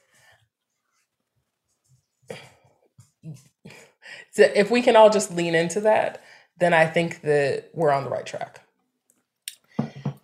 if 4.40 4.72
we 4.72 4.82
can 4.82 4.96
all 4.96 5.10
just 5.10 5.32
lean 5.32 5.56
into 5.56 5.82
that, 5.82 6.24
then 6.60 6.74
I 6.74 6.86
think 6.86 7.22
that 7.22 7.70
we're 7.74 7.92
on 7.92 8.04
the 8.04 8.10
right 8.10 8.26
track. 8.26 8.62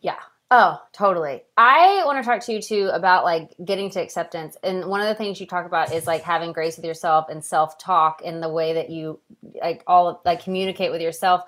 Yeah. 0.02 0.20
Oh, 0.52 0.82
totally. 0.94 1.42
I 1.58 2.04
want 2.06 2.24
to 2.24 2.30
talk 2.30 2.42
to 2.42 2.54
you 2.54 2.62
too 2.62 2.90
about 2.94 3.24
like 3.24 3.52
getting 3.64 3.90
to 3.92 4.02
acceptance. 4.02 4.56
And 4.64 4.86
one 4.86 5.02
of 5.02 5.08
the 5.08 5.16
things 5.16 5.40
you 5.40 5.48
talk 5.48 5.66
about 5.66 5.94
is 5.94 6.06
like 6.06 6.22
having 6.22 6.52
grace 6.52 6.76
with 6.76 6.86
yourself 6.86 7.30
and 7.30 7.44
self 7.44 7.78
talk 7.78 8.22
in 8.22 8.42
the 8.42 8.50
way 8.50 8.74
that 8.74 8.90
you 8.90 9.20
like 9.62 9.84
all 9.88 10.22
like 10.24 10.44
communicate 10.44 10.92
with 10.92 11.02
yourself. 11.02 11.44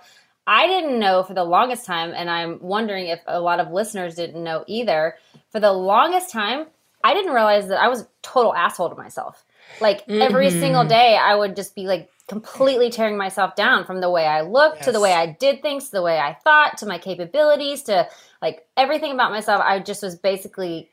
I 0.48 0.66
didn't 0.68 1.00
know 1.00 1.24
for 1.24 1.34
the 1.34 1.44
longest 1.44 1.86
time, 1.86 2.14
and 2.16 2.30
I'm 2.30 2.60
wondering 2.62 3.08
if 3.08 3.20
a 3.28 3.42
lot 3.42 3.60
of 3.60 3.72
listeners 3.72 4.16
didn't 4.16 4.42
know 4.42 4.64
either. 4.66 5.18
For 5.52 5.60
the 5.60 5.74
longest 5.74 6.32
time, 6.32 6.68
I 7.04 7.14
didn't 7.14 7.34
realize 7.34 7.68
that 7.68 7.82
I 7.82 7.90
was 7.90 8.02
a 8.02 8.08
total 8.22 8.56
asshole 8.56 8.90
to 8.90 8.96
myself. 8.96 9.44
Like 9.82 10.02
mm-hmm. 10.08 10.22
every 10.22 10.50
single 10.50 10.86
day, 10.86 11.18
I 11.18 11.36
would 11.36 11.56
just 11.56 11.76
be 11.76 11.86
like 11.86 12.10
completely 12.28 12.90
tearing 12.90 13.18
myself 13.18 13.56
down 13.56 13.86
from 13.86 14.02
the 14.02 14.10
way 14.10 14.26
I 14.26 14.42
looked 14.42 14.78
yes. 14.78 14.86
to 14.86 14.92
the 14.92 15.00
way 15.00 15.14
I 15.14 15.28
did 15.28 15.62
things, 15.62 15.86
to 15.86 15.92
the 15.92 16.02
way 16.02 16.20
I 16.20 16.34
thought, 16.34 16.78
to 16.80 16.86
my 16.86 16.98
capabilities, 16.98 17.84
to 17.84 18.08
like 18.42 18.68
everything 18.76 19.12
about 19.12 19.32
myself. 19.32 19.62
I 19.64 19.80
just 19.80 20.04
was 20.04 20.16
basically 20.16 20.90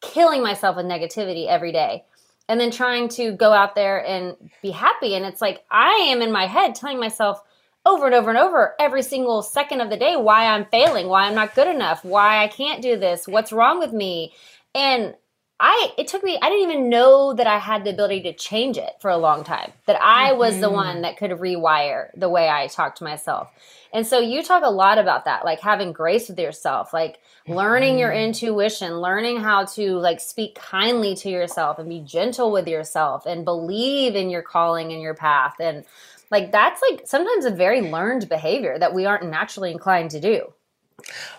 killing 0.00 0.42
myself 0.42 0.76
with 0.76 0.86
negativity 0.86 1.46
every 1.46 1.72
day. 1.72 2.04
And 2.46 2.60
then 2.60 2.70
trying 2.70 3.08
to 3.10 3.32
go 3.32 3.52
out 3.52 3.74
there 3.74 4.04
and 4.04 4.36
be 4.60 4.70
happy. 4.70 5.14
And 5.14 5.24
it's 5.24 5.40
like 5.40 5.64
I 5.70 5.92
am 6.10 6.20
in 6.20 6.30
my 6.30 6.46
head 6.46 6.74
telling 6.74 7.00
myself 7.00 7.40
over 7.86 8.06
and 8.06 8.14
over 8.14 8.30
and 8.30 8.38
over 8.38 8.74
every 8.78 9.02
single 9.02 9.42
second 9.42 9.80
of 9.80 9.90
the 9.90 9.96
day 9.96 10.16
why 10.16 10.46
I'm 10.46 10.66
failing, 10.66 11.08
why 11.08 11.24
I'm 11.24 11.34
not 11.34 11.54
good 11.54 11.68
enough, 11.68 12.04
why 12.04 12.42
I 12.42 12.48
can't 12.48 12.82
do 12.82 12.98
this, 12.98 13.26
what's 13.26 13.52
wrong 13.52 13.78
with 13.78 13.92
me. 13.92 14.34
And 14.74 15.14
I 15.60 15.92
it 15.96 16.08
took 16.08 16.24
me 16.24 16.38
I 16.40 16.50
didn't 16.50 16.70
even 16.70 16.88
know 16.88 17.32
that 17.34 17.46
I 17.46 17.58
had 17.58 17.84
the 17.84 17.90
ability 17.90 18.22
to 18.22 18.32
change 18.32 18.76
it 18.76 18.92
for 19.00 19.10
a 19.10 19.16
long 19.16 19.44
time. 19.44 19.72
That 19.86 20.00
I 20.00 20.30
mm-hmm. 20.30 20.38
was 20.38 20.58
the 20.58 20.66
mm-hmm. 20.66 20.74
one 20.74 21.02
that 21.02 21.16
could 21.16 21.30
rewire 21.32 22.08
the 22.16 22.28
way 22.28 22.48
I 22.48 22.66
talk 22.66 22.96
to 22.96 23.04
myself. 23.04 23.50
And 23.92 24.04
so 24.04 24.18
you 24.18 24.42
talk 24.42 24.64
a 24.64 24.70
lot 24.70 24.98
about 24.98 25.24
that, 25.26 25.44
like 25.44 25.60
having 25.60 25.92
grace 25.92 26.28
with 26.28 26.38
yourself, 26.38 26.92
like 26.92 27.20
learning 27.46 27.92
mm-hmm. 27.92 28.00
your 28.00 28.12
intuition, 28.12 29.00
learning 29.00 29.40
how 29.40 29.66
to 29.66 29.98
like 29.98 30.20
speak 30.20 30.56
kindly 30.56 31.14
to 31.16 31.30
yourself 31.30 31.78
and 31.78 31.88
be 31.88 32.00
gentle 32.00 32.50
with 32.50 32.66
yourself 32.66 33.24
and 33.24 33.44
believe 33.44 34.16
in 34.16 34.30
your 34.30 34.42
calling 34.42 34.92
and 34.92 35.00
your 35.00 35.14
path 35.14 35.54
and 35.60 35.84
like 36.30 36.50
that's 36.50 36.82
like 36.90 37.02
sometimes 37.06 37.44
a 37.44 37.50
very 37.50 37.80
learned 37.80 38.28
behavior 38.28 38.76
that 38.78 38.92
we 38.92 39.06
aren't 39.06 39.30
naturally 39.30 39.70
inclined 39.70 40.10
to 40.10 40.20
do. 40.20 40.52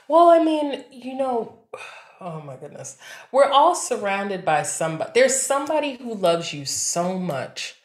Well, 0.07 0.29
I 0.29 0.41
mean, 0.41 0.85
you 0.91 1.15
know, 1.17 1.57
oh 2.21 2.41
my 2.41 2.55
goodness. 2.55 2.97
We're 3.31 3.49
all 3.49 3.75
surrounded 3.75 4.45
by 4.45 4.63
somebody. 4.63 5.11
There's 5.13 5.35
somebody 5.35 5.97
who 5.97 6.13
loves 6.13 6.53
you 6.53 6.65
so 6.65 7.17
much 7.17 7.75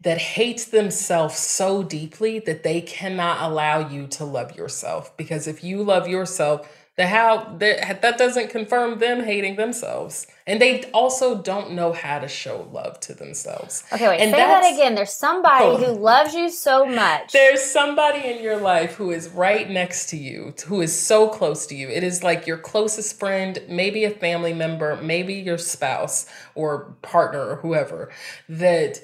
that 0.00 0.18
hates 0.18 0.66
themselves 0.66 1.38
so 1.38 1.82
deeply 1.82 2.38
that 2.40 2.62
they 2.62 2.80
cannot 2.80 3.42
allow 3.42 3.88
you 3.88 4.06
to 4.08 4.24
love 4.24 4.54
yourself. 4.54 5.16
Because 5.16 5.46
if 5.46 5.64
you 5.64 5.82
love 5.82 6.06
yourself, 6.06 6.68
the 6.96 7.06
how 7.08 7.56
that 7.58 8.02
that 8.02 8.18
doesn't 8.18 8.50
confirm 8.50 8.98
them 8.98 9.24
hating 9.24 9.56
themselves. 9.56 10.26
And 10.46 10.60
they 10.60 10.84
also 10.92 11.40
don't 11.40 11.72
know 11.72 11.92
how 11.92 12.18
to 12.18 12.28
show 12.28 12.68
love 12.70 13.00
to 13.00 13.14
themselves. 13.14 13.82
Okay 13.92 14.08
wait 14.08 14.20
and 14.20 14.30
say 14.30 14.36
that 14.36 14.72
again. 14.72 14.94
There's 14.94 15.12
somebody 15.12 15.84
who 15.84 15.92
loves 15.92 16.34
you 16.34 16.48
so 16.50 16.86
much. 16.86 17.32
There's 17.32 17.62
somebody 17.62 18.28
in 18.28 18.42
your 18.42 18.58
life 18.58 18.94
who 18.94 19.10
is 19.10 19.28
right 19.28 19.68
next 19.68 20.08
to 20.10 20.16
you 20.16 20.54
who 20.66 20.80
is 20.80 20.96
so 20.96 21.28
close 21.28 21.66
to 21.66 21.74
you. 21.74 21.88
It 21.88 22.04
is 22.04 22.22
like 22.22 22.46
your 22.46 22.58
closest 22.58 23.18
friend 23.18 23.60
maybe 23.68 24.04
a 24.04 24.10
family 24.10 24.52
member 24.52 24.96
maybe 25.02 25.34
your 25.34 25.58
spouse 25.58 26.26
or 26.54 26.96
partner 27.02 27.40
or 27.40 27.56
whoever 27.56 28.10
that 28.48 29.00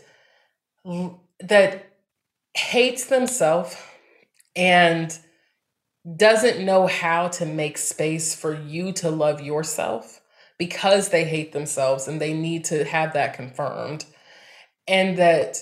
that 1.41 1.93
hates 2.55 3.07
themselves 3.07 3.77
and 4.55 5.19
doesn't 6.17 6.65
know 6.65 6.87
how 6.87 7.29
to 7.29 7.47
make 7.47 7.79
space 7.79 8.35
for 8.35 8.55
you 8.55 8.93
to 8.93 9.11
love 9.11 9.41
yourself 9.41 10.21
because 10.59 11.09
they 11.09 11.25
hate 11.25 11.53
themselves 11.53 12.09
and 12.09 12.21
they 12.21 12.33
need 12.33 12.65
to 12.65 12.85
have 12.85 13.13
that 13.15 13.35
confirmed. 13.35 14.05
And 14.89 15.17
that 15.19 15.59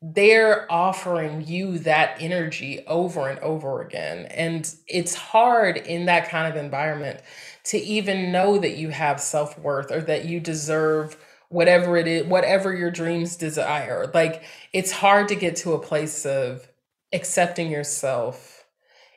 they're 0.00 0.70
offering 0.70 1.44
you 1.46 1.78
that 1.80 2.16
energy 2.20 2.84
over 2.86 3.28
and 3.28 3.38
over 3.40 3.82
again. 3.82 4.26
And 4.26 4.72
it's 4.86 5.14
hard 5.14 5.76
in 5.76 6.06
that 6.06 6.28
kind 6.28 6.50
of 6.50 6.62
environment 6.62 7.20
to 7.64 7.78
even 7.78 8.30
know 8.30 8.58
that 8.58 8.76
you 8.76 8.90
have 8.90 9.20
self 9.20 9.58
worth 9.58 9.90
or 9.90 10.00
that 10.02 10.24
you 10.24 10.38
deserve 10.38 11.16
whatever 11.48 11.96
it 11.96 12.06
is, 12.06 12.26
whatever 12.26 12.74
your 12.74 12.90
dreams 12.90 13.36
desire. 13.36 14.10
Like 14.14 14.44
it's 14.72 14.92
hard 14.92 15.28
to 15.28 15.34
get 15.34 15.56
to 15.56 15.72
a 15.72 15.80
place 15.80 16.24
of 16.24 16.68
accepting 17.12 17.70
yourself 17.70 18.57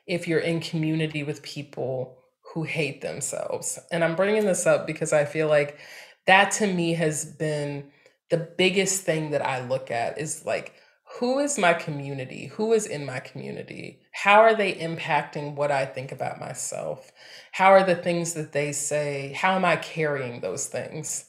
if 0.06 0.26
you're 0.26 0.38
in 0.40 0.60
community 0.60 1.22
with 1.22 1.42
people 1.42 2.18
who 2.52 2.64
hate 2.64 3.00
themselves. 3.00 3.78
And 3.90 4.04
I'm 4.04 4.16
bringing 4.16 4.44
this 4.44 4.66
up 4.66 4.86
because 4.86 5.12
I 5.12 5.24
feel 5.24 5.48
like 5.48 5.78
that 6.26 6.50
to 6.52 6.66
me 6.66 6.94
has 6.94 7.24
been 7.24 7.90
the 8.30 8.36
biggest 8.36 9.02
thing 9.02 9.30
that 9.30 9.44
I 9.44 9.66
look 9.66 9.90
at 9.90 10.18
is 10.18 10.44
like, 10.44 10.74
who 11.18 11.38
is 11.38 11.58
my 11.58 11.74
community? 11.74 12.46
Who 12.46 12.72
is 12.72 12.86
in 12.86 13.04
my 13.04 13.20
community? 13.20 14.00
How 14.12 14.40
are 14.40 14.54
they 14.54 14.72
impacting 14.72 15.54
what 15.54 15.70
I 15.70 15.84
think 15.84 16.10
about 16.10 16.40
myself? 16.40 17.12
How 17.52 17.70
are 17.72 17.84
the 17.84 17.94
things 17.94 18.32
that 18.34 18.52
they 18.52 18.72
say? 18.72 19.32
How 19.36 19.54
am 19.54 19.64
I 19.64 19.76
carrying 19.76 20.40
those 20.40 20.66
things? 20.66 21.26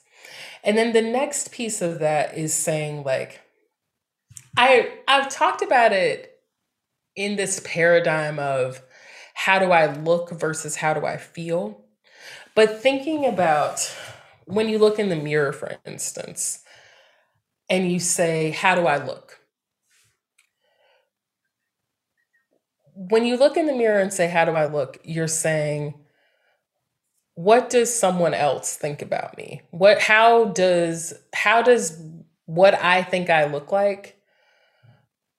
And 0.64 0.78
then 0.78 0.94
the 0.94 1.02
next 1.02 1.52
piece 1.52 1.82
of 1.82 2.00
that 2.00 2.38
is 2.38 2.54
saying 2.54 3.04
like 3.04 3.42
I 4.56 4.90
I've 5.08 5.30
talked 5.30 5.62
about 5.62 5.92
it 5.92 6.33
in 7.16 7.36
this 7.36 7.62
paradigm 7.64 8.40
of 8.40 8.82
how 9.34 9.60
do 9.60 9.72
I 9.72 9.94
look 9.94 10.32
versus 10.32 10.76
how 10.76 10.94
do 10.94 11.06
I 11.06 11.18
feel? 11.18 11.86
But 12.56 12.82
thinking 12.82 13.26
about 13.26 13.80
when 14.46 14.70
you 14.70 14.78
look 14.78 15.00
in 15.00 15.10
the 15.10 15.16
mirror 15.16 15.54
for 15.54 15.76
instance 15.86 16.64
and 17.70 17.92
you 17.92 18.00
say 18.00 18.52
how 18.52 18.76
do 18.76 18.86
I 18.88 19.04
look? 19.04 19.40
When 22.96 23.26
you 23.26 23.38
look 23.38 23.58
in 23.58 23.66
the 23.66 23.74
mirror 23.74 24.00
and 24.00 24.14
say 24.14 24.28
how 24.28 24.46
do 24.46 24.52
I 24.52 24.66
look? 24.66 25.00
You're 25.04 25.28
saying 25.28 25.96
what 27.36 27.70
does 27.70 27.94
someone 27.94 28.34
else 28.34 28.76
think 28.76 29.02
about 29.02 29.36
me 29.38 29.62
what 29.72 30.00
how 30.00 30.46
does 30.46 31.14
how 31.34 31.62
does 31.62 32.00
what 32.46 32.76
i 32.76 33.02
think 33.02 33.30
i 33.30 33.46
look 33.46 33.72
like 33.72 34.18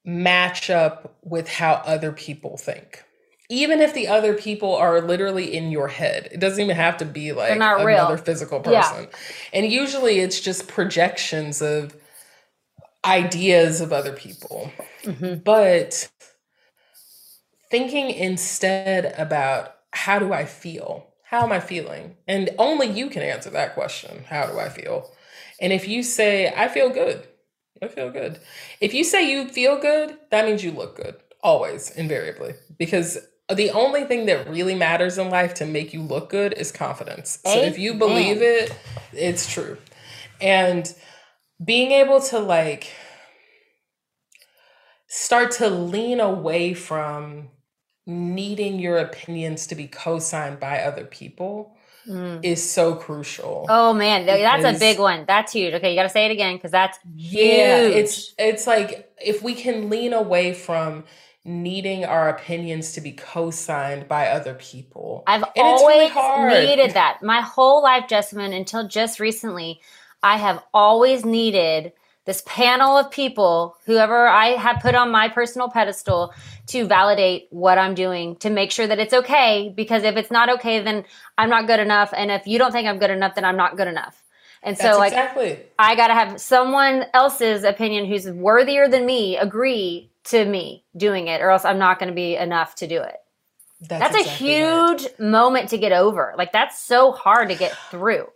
match 0.05 0.71
up 0.71 1.17
with 1.23 1.49
how 1.49 1.75
other 1.87 2.13
people 2.13 2.57
think 2.57 3.03
even 3.51 3.81
if 3.81 3.93
the 3.93 4.09
other 4.09 4.33
people 4.35 4.75
are 4.75 5.01
literally 5.01 5.55
in 5.55 5.71
your 5.71 5.89
head 5.89 6.29
it 6.33 6.41
doesn't 6.41 6.63
even 6.63 6.77
have 6.77 6.97
to 6.97 7.05
be 7.05 7.33
like 7.33 7.53
another 7.53 7.85
real. 7.85 8.17
physical 8.17 8.61
person 8.61 9.05
yeah. 9.05 9.19
and 9.53 9.71
usually 9.71 10.19
it's 10.19 10.41
just 10.41 10.69
projections 10.69 11.63
of 11.63 11.97
ideas 13.05 13.81
of 13.81 13.93
other 13.93 14.13
people 14.13 14.71
mm-hmm. 15.03 15.37
but 15.37 16.11
thinking 17.71 18.11
instead 18.11 19.15
about 19.19 19.77
how 19.93 20.19
do 20.19 20.33
i 20.33 20.45
feel 20.45 21.07
how 21.35 21.43
am 21.43 21.51
I 21.51 21.59
feeling? 21.59 22.17
And 22.29 22.51
only 22.59 22.89
you 22.89 23.11
can 23.11 23.23
answer 23.23 23.51
that 23.51 23.75
question. 23.75 24.23
How 24.29 24.47
do 24.47 24.57
I 24.57 24.69
feel? 24.69 25.11
And 25.61 25.73
if 25.73 25.89
you 25.89 26.05
say, 26.05 26.55
I 26.57 26.69
feel 26.69 26.91
good, 26.91 27.27
I 27.83 27.89
feel 27.89 28.11
good. 28.11 28.41
If 28.81 28.95
you 28.95 29.05
say 29.05 29.31
you 29.31 29.49
feel 29.49 29.79
good, 29.79 30.17
that 30.31 30.47
means 30.47 30.65
you 30.65 30.71
look 30.71 30.97
good, 30.97 31.17
always, 31.43 31.91
invariably. 31.91 32.55
Because 32.79 33.19
the 33.53 33.71
only 33.71 34.05
thing 34.05 34.27
that 34.27 34.49
really 34.49 34.75
matters 34.75 35.19
in 35.19 35.29
life 35.29 35.55
to 35.55 35.67
make 35.67 35.93
you 35.93 36.01
look 36.03 36.31
good 36.31 36.55
is 36.55 36.73
confidence. 36.73 37.41
So 37.45 37.61
if 37.61 37.79
you 37.79 37.95
believe 37.95 38.41
it, 38.41 38.75
it's 39.13 39.47
true. 39.53 39.77
And 40.41 40.93
being 41.63 41.93
able 41.93 42.21
to 42.21 42.39
like 42.39 42.91
start 45.07 45.53
to 45.53 45.69
lean 45.69 46.21
away 46.21 46.75
from 46.75 47.51
needing 48.07 48.79
your 48.79 48.99
opinions 48.99 49.67
to 49.69 49.75
be 49.75 49.87
co-signed 49.87 50.61
by 50.61 50.81
other 50.81 51.05
people 51.05 51.74
mm. 52.07 52.41
is 52.43 52.71
so 52.71 52.95
crucial. 52.95 53.67
Oh 53.69 53.93
man, 53.93 54.27
that's 54.27 54.65
a 54.65 54.79
big 54.79 54.99
one. 54.99 55.25
That's 55.27 55.53
huge. 55.53 55.75
Okay, 55.75 55.91
you 55.91 55.97
got 55.97 56.05
to 56.05 56.09
say 56.09 56.27
it 56.27 56.31
again 56.31 56.59
cuz 56.59 56.71
that's 56.71 56.99
yeah, 57.15 57.79
it's 57.79 58.35
it's 58.39 58.67
like 58.67 59.11
if 59.25 59.43
we 59.43 59.55
can 59.55 59.91
lean 59.91 60.13
away 60.13 60.55
from 60.55 61.05
needing 61.45 62.05
our 62.05 62.31
opinions 62.31 62.93
to 62.93 63.01
be 63.03 63.13
co-signed 63.13 64.09
by 64.09 64.29
other 64.29 64.55
people. 64.55 65.23
I've 65.27 65.43
and 65.43 65.53
always 65.57 66.11
really 66.15 66.67
needed 66.67 66.93
that. 66.93 67.23
My 67.23 67.43
whole 67.43 67.83
life, 67.83 68.05
Jessamyn, 68.09 68.57
until 68.57 68.89
just 68.89 69.21
recently, 69.21 69.81
I 70.23 70.39
have 70.39 70.63
always 70.73 71.25
needed 71.25 71.93
this 72.25 72.43
panel 72.47 72.97
of 72.97 73.11
people, 73.11 73.77
whoever 73.85 74.27
I 74.27 74.49
have 74.51 74.81
put 74.81 74.95
on 74.95 75.11
my 75.11 75.29
personal 75.29 75.69
pedestal, 75.69 76.33
to 76.69 76.87
validate 76.87 77.49
what 77.51 77.77
I'm 77.77 77.95
doing, 77.95 78.37
to 78.37 78.51
make 78.51 78.71
sure 78.71 78.87
that 78.87 78.99
it's 78.99 79.13
okay. 79.13 79.73
Because 79.75 80.05
if 80.05 80.17
it's 80.17 80.31
not 80.31 80.49
okay, 80.49 80.81
then 80.81 81.05
I'm 81.37 81.51
not 81.51 81.67
good 81.67 81.81
enough. 81.81 82.15
And 82.17 82.31
if 82.31 82.47
you 82.47 82.59
don't 82.59 82.73
think 82.73 82.89
I'm 82.89 82.99
good 82.99 83.11
enough, 83.11 83.35
then 83.35 83.45
I'm 83.45 83.57
not 83.57 83.77
good 83.77 83.89
enough. 83.89 84.23
And 84.63 84.79
so, 84.79 84.85
That's 84.85 84.99
like, 84.99 85.13
exactly. 85.13 85.59
I 85.79 85.95
got 85.95 86.07
to 86.07 86.15
have 86.15 86.41
someone 86.41 87.05
else's 87.13 87.65
opinion 87.65 88.07
who's 88.07 88.27
worthier 88.27 88.89
than 88.89 89.05
me 89.05 89.37
agree 89.37 90.11
to 90.25 90.43
me 90.43 90.85
doing 90.97 91.29
it, 91.29 91.43
or 91.43 91.51
else 91.51 91.67
I'm 91.67 91.79
not 91.79 91.99
going 91.99 92.09
to 92.09 92.15
be 92.15 92.37
enough 92.37 92.75
to 92.77 92.87
do 92.87 93.03
it. 93.03 93.17
That's, 93.83 94.01
that's 94.01 94.17
exactly 94.17 94.55
a 94.55 94.57
huge 94.57 95.03
right. 95.03 95.21
moment 95.21 95.69
to 95.69 95.77
get 95.77 95.93
over. 95.93 96.33
Like, 96.39 96.53
that's 96.53 96.83
so 96.83 97.13
hard 97.13 97.51
to 97.51 97.55
get 97.55 97.77
through. 97.91 98.29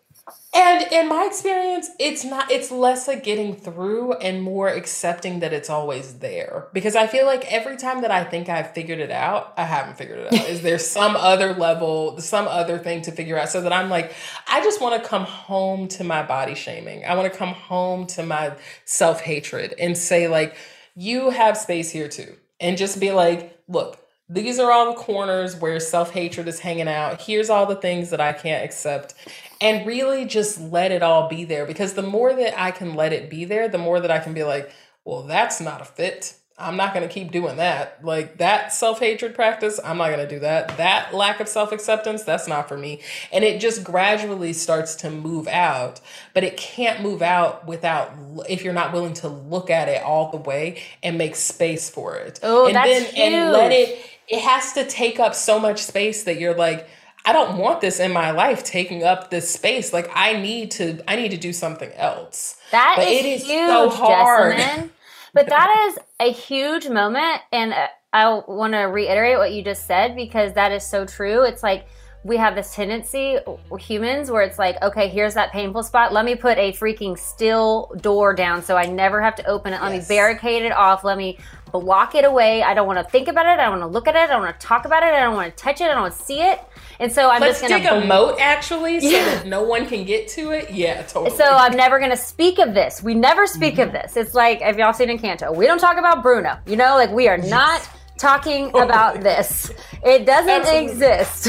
And 0.59 0.90
in 0.90 1.06
my 1.06 1.24
experience, 1.24 1.88
it's 2.00 2.24
not 2.24 2.50
it's 2.50 2.72
less 2.72 3.06
like 3.06 3.22
getting 3.22 3.54
through 3.54 4.14
and 4.14 4.42
more 4.42 4.66
accepting 4.66 5.38
that 5.38 5.52
it's 5.52 5.70
always 5.70 6.14
there. 6.14 6.66
Because 6.72 6.96
I 6.96 7.06
feel 7.06 7.26
like 7.26 7.44
every 7.52 7.76
time 7.76 8.02
that 8.02 8.11
I 8.11 8.24
think 8.24 8.48
I've 8.48 8.74
figured 8.74 8.98
it 8.98 9.12
out, 9.12 9.54
I 9.56 9.62
haven't 9.62 9.98
figured 9.98 10.18
it 10.18 10.26
out. 10.34 10.48
Is 10.48 10.62
there 10.62 10.78
some 10.80 11.14
other 11.14 11.54
level, 11.54 12.20
some 12.20 12.48
other 12.48 12.76
thing 12.76 13.02
to 13.02 13.12
figure 13.12 13.38
out 13.38 13.50
so 13.50 13.61
that 13.61 13.72
I'm 13.72 13.88
like, 13.88 14.12
I 14.48 14.61
just 14.61 14.80
want 14.80 15.00
to 15.00 15.09
come 15.09 15.22
home 15.22 15.86
to 15.88 16.02
my 16.02 16.24
body 16.24 16.56
shaming. 16.56 17.04
I 17.04 17.14
want 17.14 17.32
to 17.32 17.38
come 17.38 17.54
home 17.54 18.09
to 18.09 18.24
my 18.24 18.56
self-hatred 18.84 19.74
and 19.78 19.96
say 19.96 20.26
like, 20.26 20.56
you 20.96 21.30
have 21.30 21.56
space 21.56 21.92
here 21.92 22.09
too. 22.09 22.34
And 22.59 22.76
just 22.76 22.98
be 22.98 23.12
like, 23.12 23.56
look, 23.68 24.00
these 24.28 24.59
are 24.59 24.72
all 24.72 24.92
the 24.92 24.98
corners 24.98 25.54
where 25.54 25.78
self 25.78 26.11
hatred 26.11 26.48
is 26.48 26.59
hanging 26.59 26.88
out. 26.88 27.22
Here's 27.22 27.48
all 27.48 27.64
the 27.64 27.76
things 27.76 28.11
that 28.11 28.20
I 28.20 28.32
can't 28.32 28.64
accept 28.64 29.14
and 29.61 29.86
really 29.86 30.24
just 30.24 30.61
let 30.61 30.92
it 30.92 31.02
all 31.02 31.28
be 31.28 31.44
there 31.44 31.66
because 31.66 31.94
the 31.94 32.02
more 32.02 32.32
that 32.32 32.61
I 32.61 32.70
can 32.70 32.94
let 32.94 33.12
it 33.12 33.28
be 33.28 33.44
there, 33.44 33.68
the 33.68 33.78
more 33.78 34.00
that 34.00 34.11
I 34.11 34.18
can 34.18 34.34
be 34.34 34.44
like, 34.44 34.70
well, 35.04 35.22
that's 35.22 35.61
not 35.61 35.80
a 35.80 35.84
fit. 35.84 36.34
I'm 36.61 36.76
not 36.76 36.92
going 36.92 37.06
to 37.06 37.12
keep 37.12 37.30
doing 37.30 37.56
that. 37.56 38.04
Like 38.04 38.38
that 38.38 38.72
self 38.72 38.98
hatred 38.98 39.34
practice, 39.34 39.78
I'm 39.84 39.96
not 39.98 40.09
going 40.09 40.26
to 40.26 40.28
do 40.28 40.40
that. 40.40 40.76
That 40.76 41.14
lack 41.14 41.38
of 41.38 41.46
self 41.46 41.70
acceptance, 41.70 42.24
that's 42.24 42.48
not 42.48 42.68
for 42.68 42.76
me. 42.76 43.00
And 43.32 43.44
it 43.44 43.61
just 43.61 43.84
gradually 43.84 44.52
starts 44.52 44.96
to 44.96 45.11
move 45.11 45.46
out, 45.46 46.00
but 46.34 46.42
it 46.42 46.56
can't 46.56 47.00
move 47.00 47.22
out 47.22 47.66
without, 47.66 48.12
if 48.48 48.64
you're 48.64 48.74
not 48.74 48.92
willing 48.92 49.14
to 49.14 49.28
look 49.28 49.70
at 49.70 49.88
it 49.88 50.02
all 50.02 50.32
the 50.32 50.36
way 50.36 50.82
and 51.02 51.16
make 51.16 51.36
space 51.36 51.88
for 51.88 52.16
it. 52.16 52.40
Oh, 52.42 52.66
and 52.66 52.74
that's 52.74 52.90
then, 52.90 53.04
huge. 53.04 53.18
And 53.18 53.52
let 53.52 53.70
it, 53.70 54.04
it 54.26 54.40
has 54.40 54.72
to 54.72 54.84
take 54.84 55.20
up 55.20 55.36
so 55.36 55.61
much 55.61 55.80
space 55.82 56.24
that 56.24 56.40
you're 56.40 56.56
like, 56.56 56.88
I 57.28 57.32
don't 57.32 57.58
want 57.58 57.82
this 57.82 58.00
in 58.00 58.10
my 58.10 58.30
life 58.30 58.64
taking 58.64 59.04
up 59.04 59.28
this 59.28 59.50
space. 59.50 59.92
Like 59.92 60.10
I 60.14 60.40
need 60.40 60.70
to 60.72 60.98
I 61.06 61.14
need 61.14 61.30
to 61.32 61.36
do 61.36 61.52
something 61.52 61.92
else. 61.92 62.56
That 62.70 62.94
but 62.96 63.06
is 63.06 63.20
it 63.20 63.26
is 63.26 63.46
huge, 63.46 63.68
so 63.68 63.90
hard. 63.90 64.56
Jessamyn. 64.56 64.90
But 65.34 65.50
that 65.50 65.88
is 65.88 65.98
a 66.20 66.32
huge 66.32 66.88
moment 66.88 67.42
and 67.52 67.74
uh, 67.74 67.88
I 68.14 68.40
want 68.48 68.72
to 68.72 68.78
reiterate 68.78 69.36
what 69.36 69.52
you 69.52 69.62
just 69.62 69.86
said 69.86 70.16
because 70.16 70.54
that 70.54 70.72
is 70.72 70.86
so 70.86 71.04
true. 71.04 71.42
It's 71.42 71.62
like 71.62 71.86
we 72.24 72.38
have 72.38 72.54
this 72.54 72.74
tendency, 72.74 73.38
humans, 73.78 74.30
where 74.30 74.42
it's 74.42 74.58
like, 74.58 74.80
okay, 74.82 75.08
here's 75.08 75.34
that 75.34 75.52
painful 75.52 75.82
spot. 75.82 76.12
Let 76.12 76.24
me 76.24 76.34
put 76.34 76.56
a 76.58 76.72
freaking 76.72 77.16
still 77.18 77.92
door 78.00 78.34
down 78.34 78.62
so 78.62 78.76
I 78.76 78.86
never 78.86 79.20
have 79.20 79.36
to 79.36 79.46
open 79.46 79.72
it. 79.72 79.82
Let 79.82 79.92
yes. 79.92 80.08
me 80.08 80.16
barricade 80.16 80.62
it 80.62 80.72
off. 80.72 81.04
Let 81.04 81.18
me 81.18 81.38
block 81.70 82.14
it 82.14 82.24
away. 82.24 82.62
I 82.62 82.74
don't 82.74 82.86
want 82.86 82.98
to 82.98 83.10
think 83.10 83.28
about 83.28 83.46
it. 83.46 83.60
I 83.60 83.64
don't 83.64 83.80
want 83.80 83.82
to 83.82 83.86
look 83.86 84.08
at 84.08 84.14
it. 84.14 84.18
I 84.18 84.26
don't 84.26 84.42
want 84.42 84.58
to 84.58 84.66
talk 84.66 84.84
about 84.84 85.02
it. 85.02 85.12
I 85.12 85.20
don't 85.20 85.34
want 85.34 85.56
to 85.56 85.62
touch 85.62 85.80
it. 85.80 85.84
I 85.84 85.88
don't 85.88 86.02
want 86.02 86.14
to 86.14 86.22
see 86.22 86.40
it. 86.40 86.60
And 87.00 87.12
so 87.12 87.30
I'm 87.30 87.40
Let's 87.40 87.60
just 87.60 87.70
going 87.70 87.82
to 87.82 87.88
dig 87.90 88.04
a 88.04 88.06
moat 88.06 88.40
actually, 88.40 89.00
so 89.00 89.08
yeah. 89.08 89.24
that 89.24 89.46
no 89.46 89.62
one 89.62 89.86
can 89.86 90.04
get 90.04 90.28
to 90.28 90.50
it. 90.50 90.72
Yeah, 90.72 91.02
totally. 91.02 91.36
So 91.36 91.44
I'm 91.44 91.76
never 91.76 91.98
going 91.98 92.10
to 92.10 92.16
speak 92.16 92.58
of 92.58 92.74
this. 92.74 93.02
We 93.02 93.14
never 93.14 93.46
speak 93.46 93.74
mm-hmm. 93.74 93.82
of 93.82 93.92
this. 93.92 94.16
It's 94.16 94.34
like 94.34 94.60
if 94.62 94.76
y'all 94.76 94.92
seen 94.92 95.08
Encanto, 95.08 95.54
we 95.54 95.66
don't 95.66 95.78
talk 95.78 95.96
about 95.96 96.22
Bruno. 96.22 96.58
You 96.66 96.76
know, 96.76 96.96
like 96.96 97.10
we 97.10 97.28
are 97.28 97.38
not 97.38 97.88
talking 98.16 98.70
about 98.70 99.20
this. 99.22 99.72
It 100.02 100.26
doesn't 100.26 100.50
Absolutely. 100.50 100.92
exist. 100.92 101.48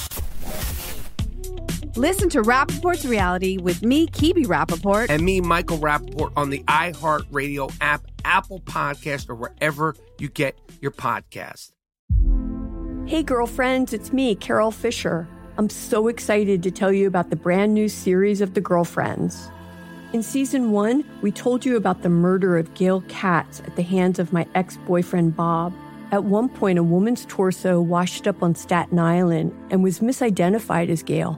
Listen 1.97 2.29
to 2.29 2.41
Rapaport's 2.41 3.05
reality 3.05 3.57
with 3.57 3.83
me, 3.83 4.07
Kibi 4.07 4.45
Rapaport. 4.45 5.09
And 5.09 5.23
me, 5.23 5.41
Michael 5.41 5.77
Rapaport, 5.77 6.31
on 6.37 6.49
the 6.49 6.59
iHeartRadio 6.63 7.69
app, 7.81 8.03
Apple 8.23 8.61
Podcast, 8.61 9.29
or 9.29 9.35
wherever 9.35 9.95
you 10.17 10.29
get 10.29 10.57
your 10.79 10.91
podcast. 10.91 11.73
Hey, 13.05 13.23
girlfriends, 13.23 13.91
it's 13.91 14.13
me, 14.13 14.35
Carol 14.35 14.71
Fisher. 14.71 15.27
I'm 15.57 15.69
so 15.69 16.07
excited 16.07 16.63
to 16.63 16.71
tell 16.71 16.93
you 16.93 17.07
about 17.07 17.29
the 17.29 17.35
brand 17.35 17.73
new 17.73 17.89
series 17.89 18.39
of 18.39 18.53
The 18.53 18.61
Girlfriends. 18.61 19.51
In 20.13 20.23
season 20.23 20.71
one, 20.71 21.03
we 21.21 21.29
told 21.29 21.65
you 21.65 21.75
about 21.75 22.03
the 22.03 22.09
murder 22.09 22.57
of 22.57 22.73
Gail 22.73 23.01
Katz 23.09 23.59
at 23.59 23.75
the 23.75 23.83
hands 23.83 24.17
of 24.17 24.31
my 24.31 24.47
ex 24.55 24.77
boyfriend 24.87 25.35
Bob. 25.35 25.73
At 26.11 26.23
one 26.23 26.47
point, 26.47 26.79
a 26.79 26.83
woman's 26.83 27.25
torso 27.25 27.81
washed 27.81 28.27
up 28.27 28.41
on 28.41 28.55
Staten 28.55 28.97
Island 28.97 29.53
and 29.69 29.83
was 29.83 29.99
misidentified 29.99 30.87
as 30.87 31.03
Gail. 31.03 31.37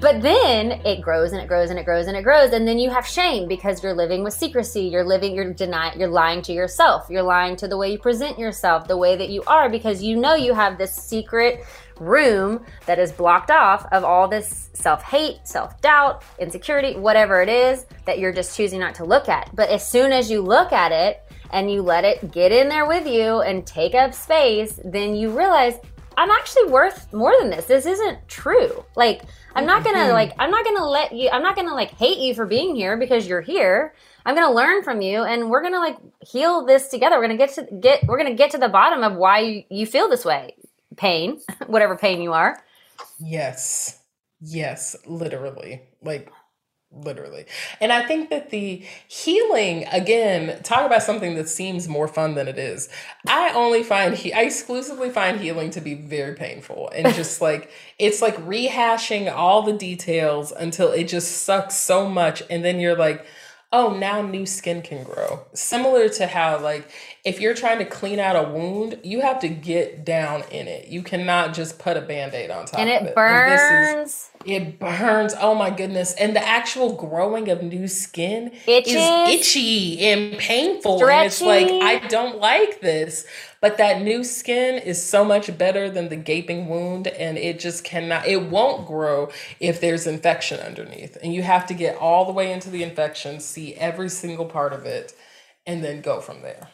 But 0.00 0.22
then 0.22 0.80
it 0.86 1.00
grows 1.00 1.32
and 1.32 1.42
it 1.42 1.48
grows 1.48 1.70
and 1.70 1.78
it 1.78 1.84
grows 1.84 2.06
and 2.06 2.16
it 2.16 2.22
grows, 2.22 2.52
and 2.52 2.68
then 2.68 2.78
you 2.78 2.88
have 2.88 3.04
shame 3.04 3.48
because 3.48 3.82
you're 3.82 3.94
living 3.94 4.22
with 4.22 4.32
secrecy. 4.32 4.82
You're 4.82 5.04
living, 5.04 5.34
you're 5.34 5.52
denying, 5.52 5.98
you're 5.98 6.08
lying 6.08 6.40
to 6.42 6.52
yourself. 6.52 7.06
You're 7.10 7.24
lying 7.24 7.56
to 7.56 7.66
the 7.66 7.76
way 7.76 7.90
you 7.90 7.98
present 7.98 8.38
yourself, 8.38 8.86
the 8.86 8.96
way 8.96 9.16
that 9.16 9.28
you 9.28 9.42
are, 9.48 9.68
because 9.68 10.00
you 10.00 10.16
know 10.16 10.36
you 10.36 10.54
have 10.54 10.78
this 10.78 10.94
secret 10.94 11.64
room 11.98 12.64
that 12.86 13.00
is 13.00 13.10
blocked 13.10 13.50
off 13.50 13.86
of 13.90 14.04
all 14.04 14.28
this 14.28 14.70
self 14.72 15.02
hate, 15.02 15.38
self 15.42 15.80
doubt, 15.80 16.22
insecurity, 16.38 16.94
whatever 16.94 17.42
it 17.42 17.48
is 17.48 17.84
that 18.04 18.20
you're 18.20 18.32
just 18.32 18.56
choosing 18.56 18.78
not 18.78 18.94
to 18.94 19.04
look 19.04 19.28
at. 19.28 19.50
But 19.56 19.68
as 19.68 19.88
soon 19.88 20.12
as 20.12 20.30
you 20.30 20.42
look 20.42 20.72
at 20.72 20.92
it 20.92 21.24
and 21.50 21.68
you 21.68 21.82
let 21.82 22.04
it 22.04 22.30
get 22.30 22.52
in 22.52 22.68
there 22.68 22.86
with 22.86 23.08
you 23.08 23.40
and 23.40 23.66
take 23.66 23.96
up 23.96 24.14
space, 24.14 24.78
then 24.84 25.16
you 25.16 25.36
realize 25.36 25.74
I'm 26.18 26.30
actually 26.30 26.66
worth 26.70 27.12
more 27.12 27.32
than 27.40 27.50
this. 27.50 27.66
This 27.66 27.86
isn't 27.86 28.28
true. 28.28 28.84
Like, 28.96 29.22
I'm 29.54 29.66
not 29.66 29.84
gonna 29.84 29.98
Mm-hmm. 29.98 30.12
like 30.12 30.32
I'm 30.38 30.50
not 30.50 30.64
gonna 30.64 30.86
let 30.86 31.12
you 31.12 31.30
I'm 31.30 31.42
not 31.42 31.56
gonna 31.56 31.74
like 31.74 31.90
hate 31.92 32.18
you 32.18 32.34
for 32.34 32.46
being 32.46 32.76
here 32.76 32.96
because 32.96 33.26
you're 33.26 33.40
here. 33.40 33.94
I'm 34.26 34.34
gonna 34.34 34.54
learn 34.54 34.82
from 34.84 35.00
you 35.00 35.22
and 35.24 35.50
we're 35.50 35.62
gonna 35.62 35.78
like 35.80 35.96
heal 36.20 36.66
this 36.66 36.88
together. 36.88 37.16
We're 37.16 37.22
gonna 37.28 37.36
get 37.38 37.54
to 37.54 37.66
get 37.80 38.06
we're 38.06 38.18
gonna 38.18 38.34
get 38.34 38.50
to 38.52 38.58
the 38.58 38.68
bottom 38.68 39.02
of 39.04 39.14
why 39.16 39.40
you, 39.40 39.64
you 39.70 39.86
feel 39.86 40.08
this 40.08 40.24
way. 40.24 40.56
Pain, 40.96 41.40
whatever 41.66 41.96
pain 41.96 42.20
you 42.22 42.32
are. 42.32 42.62
Yes. 43.18 44.00
Yes, 44.40 44.96
literally. 45.06 45.82
Like 46.02 46.30
literally. 46.90 47.44
And 47.80 47.92
I 47.92 48.06
think 48.06 48.30
that 48.30 48.50
the 48.50 48.82
healing 49.08 49.86
again, 49.92 50.62
talk 50.62 50.86
about 50.86 51.02
something 51.02 51.34
that 51.34 51.48
seems 51.48 51.88
more 51.88 52.08
fun 52.08 52.34
than 52.34 52.48
it 52.48 52.58
is. 52.58 52.88
I 53.26 53.52
only 53.54 53.82
find 53.82 54.14
he- 54.14 54.32
I 54.32 54.42
exclusively 54.42 55.10
find 55.10 55.40
healing 55.40 55.70
to 55.70 55.80
be 55.80 55.94
very 55.94 56.34
painful 56.34 56.90
and 56.94 57.14
just 57.14 57.40
like 57.40 57.70
it's 57.98 58.22
like 58.22 58.36
rehashing 58.38 59.30
all 59.32 59.62
the 59.62 59.72
details 59.74 60.52
until 60.52 60.90
it 60.92 61.04
just 61.04 61.42
sucks 61.42 61.76
so 61.76 62.08
much 62.08 62.42
and 62.50 62.64
then 62.64 62.80
you're 62.80 62.96
like 62.96 63.24
oh, 63.70 63.94
now 63.94 64.22
new 64.22 64.46
skin 64.46 64.80
can 64.80 65.04
grow. 65.04 65.44
Similar 65.52 66.08
to 66.08 66.26
how, 66.26 66.58
like, 66.58 66.90
if 67.22 67.38
you're 67.38 67.52
trying 67.52 67.78
to 67.80 67.84
clean 67.84 68.18
out 68.18 68.34
a 68.34 68.48
wound, 68.50 68.98
you 69.04 69.20
have 69.20 69.40
to 69.40 69.48
get 69.48 70.06
down 70.06 70.42
in 70.50 70.66
it. 70.66 70.88
You 70.88 71.02
cannot 71.02 71.52
just 71.52 71.78
put 71.78 71.96
a 71.96 72.00
band 72.00 72.32
aid 72.32 72.50
on 72.50 72.64
top 72.64 72.80
And 72.80 72.88
of 72.88 73.02
it 73.02 73.08
it. 73.10 73.14
burns. 73.14 74.27
It 74.50 74.78
burns. 74.78 75.34
Oh 75.38 75.54
my 75.54 75.70
goodness. 75.70 76.14
And 76.14 76.34
the 76.34 76.46
actual 76.46 76.94
growing 76.94 77.48
of 77.48 77.62
new 77.62 77.88
skin 77.88 78.52
Itches. 78.66 78.94
is 78.94 79.30
itchy 79.30 80.00
and 80.06 80.38
painful. 80.38 81.04
And 81.06 81.26
it's 81.26 81.40
like, 81.40 81.68
I 81.68 82.06
don't 82.08 82.38
like 82.38 82.80
this. 82.80 83.26
But 83.60 83.78
that 83.78 84.02
new 84.02 84.22
skin 84.22 84.76
is 84.76 85.02
so 85.02 85.24
much 85.24 85.56
better 85.58 85.90
than 85.90 86.08
the 86.08 86.16
gaping 86.16 86.68
wound, 86.68 87.08
and 87.08 87.36
it 87.36 87.58
just 87.58 87.82
cannot, 87.82 88.28
it 88.28 88.44
won't 88.44 88.86
grow 88.86 89.30
if 89.58 89.80
there's 89.80 90.06
infection 90.06 90.60
underneath. 90.60 91.16
And 91.22 91.34
you 91.34 91.42
have 91.42 91.66
to 91.66 91.74
get 91.74 91.96
all 91.96 92.24
the 92.24 92.32
way 92.32 92.52
into 92.52 92.70
the 92.70 92.84
infection, 92.84 93.40
see 93.40 93.74
every 93.74 94.10
single 94.10 94.44
part 94.44 94.72
of 94.72 94.86
it, 94.86 95.12
and 95.66 95.82
then 95.82 96.02
go 96.02 96.20
from 96.20 96.42
there. 96.42 96.68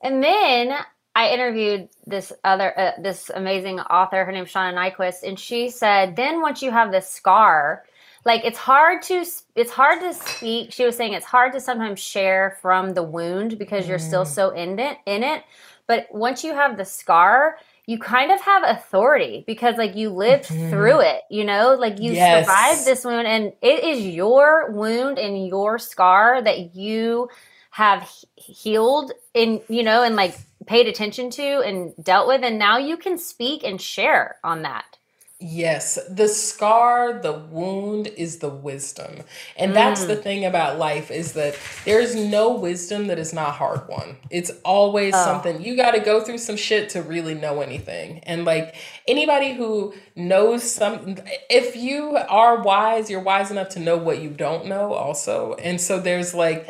And 0.00 0.22
then 0.22 0.76
I 1.14 1.28
interviewed 1.28 1.88
this 2.06 2.32
other, 2.44 2.78
uh, 2.78 2.92
this 3.00 3.30
amazing 3.34 3.80
author. 3.80 4.24
Her 4.24 4.32
name's 4.32 4.52
Shauna 4.52 4.74
Niequist, 4.74 5.22
and 5.26 5.38
she 5.38 5.68
said, 5.70 6.16
then 6.16 6.40
once 6.40 6.62
you 6.62 6.70
have 6.70 6.90
this 6.90 7.08
scar, 7.08 7.84
like 8.24 8.44
it's 8.44 8.58
hard 8.58 9.02
to 9.02 9.24
it's 9.54 9.70
hard 9.72 10.00
to 10.00 10.14
speak 10.14 10.72
she 10.72 10.84
was 10.84 10.96
saying 10.96 11.12
it's 11.12 11.26
hard 11.26 11.52
to 11.52 11.60
sometimes 11.60 12.00
share 12.00 12.56
from 12.62 12.94
the 12.94 13.02
wound 13.02 13.58
because 13.58 13.88
you're 13.88 13.98
still 13.98 14.24
so 14.24 14.50
in 14.50 14.78
it 14.78 14.98
in 15.06 15.22
it 15.22 15.42
but 15.86 16.06
once 16.12 16.44
you 16.44 16.52
have 16.54 16.76
the 16.76 16.84
scar 16.84 17.56
you 17.86 17.98
kind 17.98 18.30
of 18.30 18.40
have 18.40 18.62
authority 18.64 19.42
because 19.46 19.76
like 19.76 19.96
you 19.96 20.08
lived 20.10 20.44
through 20.44 21.00
it 21.00 21.22
you 21.30 21.44
know 21.44 21.74
like 21.74 22.00
you 22.00 22.14
Yes. 22.14 22.46
survived 22.46 22.86
this 22.86 23.04
wound 23.04 23.26
and 23.26 23.52
it 23.60 23.82
is 23.84 24.06
your 24.06 24.70
wound 24.70 25.18
and 25.18 25.46
your 25.48 25.78
scar 25.78 26.40
that 26.42 26.74
you 26.76 27.28
have 27.70 28.08
healed 28.36 29.12
in 29.34 29.60
you 29.68 29.82
know 29.82 30.02
and 30.04 30.14
like 30.14 30.38
paid 30.72 30.88
attention 30.88 31.28
to 31.28 31.60
and 31.60 31.92
dealt 32.02 32.26
with 32.26 32.42
and 32.42 32.58
now 32.58 32.78
you 32.78 32.96
can 32.96 33.18
speak 33.18 33.62
and 33.62 33.80
share 33.80 34.36
on 34.42 34.62
that 34.62 34.96
Yes, 35.44 35.98
the 36.08 36.28
scar, 36.28 37.20
the 37.20 37.32
wound 37.32 38.06
is 38.06 38.38
the 38.38 38.48
wisdom. 38.48 39.24
And 39.56 39.74
that's 39.74 40.04
mm. 40.04 40.06
the 40.06 40.14
thing 40.14 40.44
about 40.44 40.78
life 40.78 41.10
is 41.10 41.32
that 41.32 41.58
there's 41.84 42.14
no 42.14 42.54
wisdom 42.54 43.08
that 43.08 43.18
is 43.18 43.32
not 43.32 43.54
hard 43.54 43.88
won. 43.88 44.18
It's 44.30 44.52
always 44.64 45.14
Oh. 45.16 45.24
something 45.24 45.60
you 45.60 45.74
got 45.74 45.92
to 45.92 46.00
go 46.00 46.22
through 46.22 46.38
some 46.38 46.56
shit 46.56 46.90
to 46.90 47.02
really 47.02 47.34
know 47.34 47.60
anything. 47.60 48.20
And 48.20 48.44
like 48.44 48.76
anybody 49.08 49.54
who 49.54 49.94
knows 50.14 50.62
some 50.62 51.16
if 51.50 51.74
you 51.74 52.16
are 52.16 52.62
wise, 52.62 53.10
you're 53.10 53.20
wise 53.20 53.50
enough 53.50 53.70
to 53.70 53.80
know 53.80 53.96
what 53.96 54.22
you 54.22 54.30
don't 54.30 54.66
know 54.66 54.94
also. 54.94 55.54
And 55.54 55.80
so 55.80 55.98
there's 55.98 56.34
like 56.34 56.68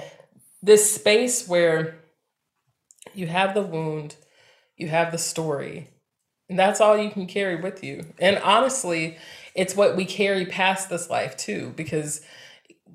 this 0.63 0.95
space 0.95 1.47
where 1.47 2.02
you 3.15 3.27
have 3.27 3.55
the 3.55 3.63
wound, 3.63 4.17
you 4.77 4.89
have 4.89 5.13
the 5.13 5.19
story, 5.19 5.91
and 6.49 6.59
that's 6.59 6.81
all 6.81 6.99
you 6.99 7.11
can 7.11 7.27
carry 7.27 7.57
with 7.57 7.83
you. 7.83 8.05
And 8.19 8.39
honestly, 8.39 9.17
it's 9.55 9.75
what 9.75 9.97
we 9.97 10.05
carry 10.05 10.47
past 10.47 10.91
this 10.91 11.09
life 11.09 11.37
too, 11.37 11.73
because 11.77 12.21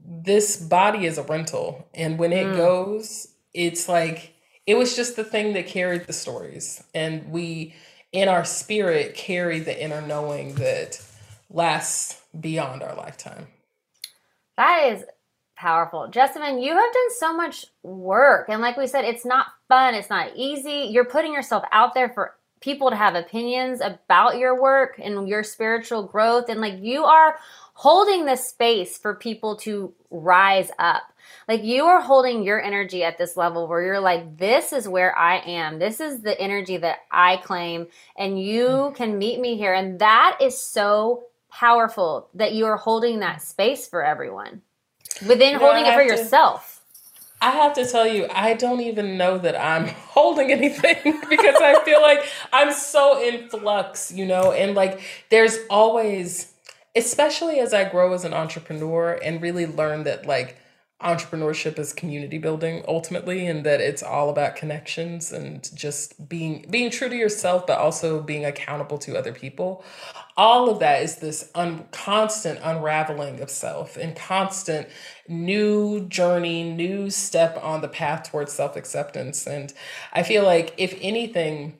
this 0.05 0.57
body 0.57 1.05
is 1.05 1.17
a 1.17 1.23
rental. 1.23 1.87
And 1.93 2.17
when 2.17 2.31
it 2.31 2.47
mm. 2.47 2.55
goes, 2.55 3.27
it's 3.53 3.89
like, 3.89 4.33
it 4.65 4.77
was 4.77 4.95
just 4.95 5.15
the 5.15 5.23
thing 5.23 5.53
that 5.53 5.67
carried 5.67 6.05
the 6.05 6.13
stories. 6.13 6.83
And 6.93 7.31
we, 7.31 7.73
in 8.11 8.29
our 8.29 8.45
spirit, 8.45 9.15
carry 9.15 9.59
the 9.59 9.81
inner 9.81 10.01
knowing 10.01 10.55
that 10.55 11.01
lasts 11.49 12.21
beyond 12.39 12.83
our 12.83 12.95
lifetime. 12.95 13.47
That 14.57 14.93
is 14.93 15.03
powerful. 15.57 16.07
Jessamyn, 16.09 16.63
you 16.63 16.73
have 16.73 16.93
done 16.93 17.11
so 17.17 17.35
much 17.35 17.65
work. 17.83 18.47
And 18.49 18.61
like 18.61 18.77
we 18.77 18.87
said, 18.87 19.05
it's 19.05 19.25
not 19.25 19.47
fun, 19.67 19.95
it's 19.95 20.09
not 20.09 20.31
easy. 20.35 20.89
You're 20.91 21.05
putting 21.05 21.33
yourself 21.33 21.63
out 21.71 21.93
there 21.93 22.09
for 22.09 22.35
people 22.61 22.89
to 22.89 22.95
have 22.95 23.15
opinions 23.15 23.81
about 23.81 24.37
your 24.37 24.59
work 24.59 24.99
and 25.03 25.27
your 25.27 25.43
spiritual 25.43 26.03
growth. 26.03 26.49
And 26.49 26.61
like 26.61 26.79
you 26.81 27.03
are 27.03 27.37
holding 27.73 28.25
the 28.25 28.35
space 28.35 28.97
for 28.97 29.13
people 29.13 29.57
to 29.57 29.93
rise 30.09 30.71
up. 30.79 31.03
Like 31.47 31.63
you 31.63 31.85
are 31.85 32.01
holding 32.01 32.43
your 32.43 32.61
energy 32.61 33.03
at 33.03 33.17
this 33.17 33.37
level 33.37 33.67
where 33.67 33.81
you're 33.81 33.99
like, 33.99 34.37
this 34.37 34.73
is 34.73 34.87
where 34.87 35.15
I 35.17 35.37
am. 35.39 35.77
This 35.77 35.99
is 35.99 36.21
the 36.21 36.39
energy 36.39 36.77
that 36.77 36.99
I 37.11 37.37
claim. 37.37 37.87
And 38.17 38.41
you 38.41 38.87
hmm. 38.89 38.95
can 38.95 39.17
meet 39.17 39.39
me 39.39 39.57
here. 39.57 39.73
And 39.73 39.99
that 39.99 40.37
is 40.41 40.57
so 40.57 41.25
powerful 41.51 42.29
that 42.33 42.53
you 42.53 42.65
are 42.65 42.77
holding 42.77 43.19
that 43.19 43.41
space 43.41 43.87
for 43.87 44.03
everyone. 44.03 44.61
But 45.25 45.39
then 45.39 45.53
You 45.53 45.59
know, 45.59 45.65
holding 45.65 45.85
it 45.85 45.93
for 45.93 46.03
to- 46.03 46.21
yourself. 46.21 46.73
I 47.39 47.51
have 47.51 47.73
to 47.75 47.85
tell 47.85 48.07
you, 48.07 48.27
I 48.31 48.55
don't 48.55 48.81
even 48.81 49.15
know 49.15 49.37
that 49.37 49.55
I'm 49.55 49.87
holding 50.09 50.51
anything 50.51 50.95
because 51.29 51.55
I 51.61 51.79
feel 51.85 52.01
like 52.01 52.27
I'm 52.51 52.73
so 52.73 53.21
in 53.21 53.47
flux, 53.49 54.11
you 54.11 54.25
know, 54.25 54.51
and 54.51 54.73
like 54.73 55.01
there's 55.29 55.59
always, 55.69 56.51
especially 56.95 57.59
as 57.59 57.75
I 57.75 57.83
grow 57.87 58.13
as 58.13 58.25
an 58.25 58.33
entrepreneur 58.33 59.19
and 59.23 59.39
really 59.39 59.67
learn 59.67 60.03
that 60.05 60.25
like 60.25 60.57
entrepreneurship 60.99 61.77
is 61.77 61.93
community 61.93 62.39
building 62.39 62.83
ultimately 62.87 63.45
and 63.45 63.63
that 63.63 63.79
it's 63.79 64.01
all 64.01 64.31
about 64.31 64.55
connections 64.55 65.31
and 65.31 65.69
just 65.75 66.27
being 66.27 66.65
being 66.71 66.89
true 66.89 67.07
to 67.07 67.15
yourself 67.15 67.67
but 67.67 67.77
also 67.77 68.19
being 68.19 68.43
accountable 68.45 68.97
to 68.97 69.15
other 69.15 69.31
people 69.31 69.83
all 70.37 70.69
of 70.69 70.79
that 70.79 71.01
is 71.01 71.17
this 71.17 71.49
un- 71.55 71.85
constant 71.91 72.59
unraveling 72.63 73.41
of 73.41 73.49
self 73.49 73.97
and 73.97 74.15
constant 74.15 74.87
new 75.27 76.07
journey 76.07 76.63
new 76.71 77.09
step 77.09 77.57
on 77.61 77.81
the 77.81 77.87
path 77.87 78.29
towards 78.29 78.53
self-acceptance 78.53 79.47
and 79.47 79.73
i 80.13 80.23
feel 80.23 80.43
like 80.43 80.73
if 80.77 80.97
anything 81.01 81.77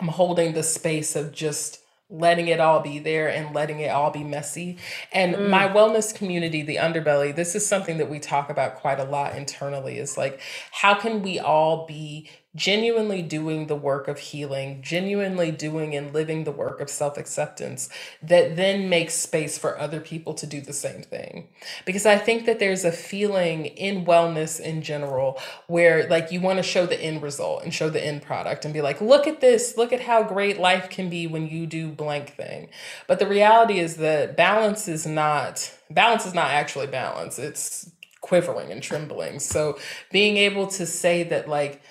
i'm 0.00 0.08
holding 0.08 0.54
the 0.54 0.62
space 0.62 1.14
of 1.14 1.32
just 1.32 1.80
letting 2.10 2.48
it 2.48 2.60
all 2.60 2.80
be 2.80 2.98
there 2.98 3.28
and 3.28 3.54
letting 3.54 3.80
it 3.80 3.88
all 3.88 4.10
be 4.10 4.22
messy. 4.22 4.76
And 5.10 5.34
Mm. 5.34 5.48
my 5.48 5.68
wellness 5.68 6.14
community, 6.14 6.62
the 6.62 6.76
underbelly, 6.76 7.34
this 7.34 7.54
is 7.54 7.66
something 7.66 7.96
that 7.98 8.10
we 8.10 8.18
talk 8.20 8.50
about 8.50 8.76
quite 8.76 9.00
a 9.00 9.04
lot 9.04 9.34
internally 9.34 9.98
is 9.98 10.16
like, 10.16 10.40
how 10.70 10.94
can 10.94 11.22
we 11.22 11.40
all 11.40 11.86
be 11.86 12.28
genuinely 12.56 13.22
doing 13.22 13.66
the 13.66 13.74
work 13.76 14.06
of 14.08 14.18
healing, 14.18 14.80
genuinely 14.80 15.50
doing 15.50 15.94
and 15.94 16.12
living 16.14 16.44
the 16.44 16.52
work 16.52 16.80
of 16.80 16.88
self 16.88 17.18
acceptance 17.18 17.88
that 18.22 18.56
then 18.56 18.88
makes 18.88 19.14
space 19.14 19.58
for 19.58 19.78
other 19.78 20.00
people 20.00 20.34
to 20.34 20.46
do 20.46 20.60
the 20.60 20.72
same 20.72 21.02
thing? 21.02 21.48
Because 21.84 22.06
I 22.06 22.16
think 22.16 22.46
that 22.46 22.58
there's 22.58 22.84
a 22.84 22.92
feeling 22.92 23.66
in 23.66 24.04
wellness 24.04 24.60
in 24.60 24.82
general 24.82 25.38
where 25.66 26.08
like 26.08 26.30
you 26.30 26.40
want 26.40 26.58
to 26.58 26.62
show 26.62 26.86
the 26.86 27.00
end 27.00 27.22
result 27.22 27.64
and 27.64 27.74
show 27.74 27.90
the 27.90 28.04
end 28.04 28.22
product 28.22 28.64
and 28.64 28.72
be 28.72 28.82
like, 28.82 29.00
look 29.00 29.26
at 29.26 29.40
this, 29.40 29.76
look 29.76 29.92
at 29.92 30.00
how 30.00 30.22
great 30.22 30.58
life 30.58 30.88
can 30.88 31.08
be 31.08 31.26
when 31.26 31.48
you 31.48 31.66
do 31.66 31.88
blank 31.88 32.34
thing. 32.34 32.68
But 33.06 33.18
the 33.18 33.26
reality 33.26 33.78
is 33.78 33.96
that 33.96 34.36
balance 34.36 34.88
is 34.88 35.06
not 35.06 35.72
balance 35.90 36.26
is 36.26 36.34
not 36.34 36.50
actually 36.50 36.86
balance. 36.86 37.38
It's 37.38 37.90
quivering 38.20 38.72
and 38.72 38.82
trembling. 38.82 39.38
So 39.38 39.78
being 40.10 40.38
able 40.38 40.66
to 40.68 40.86
say 40.86 41.24
that 41.24 41.46
like 41.48 41.82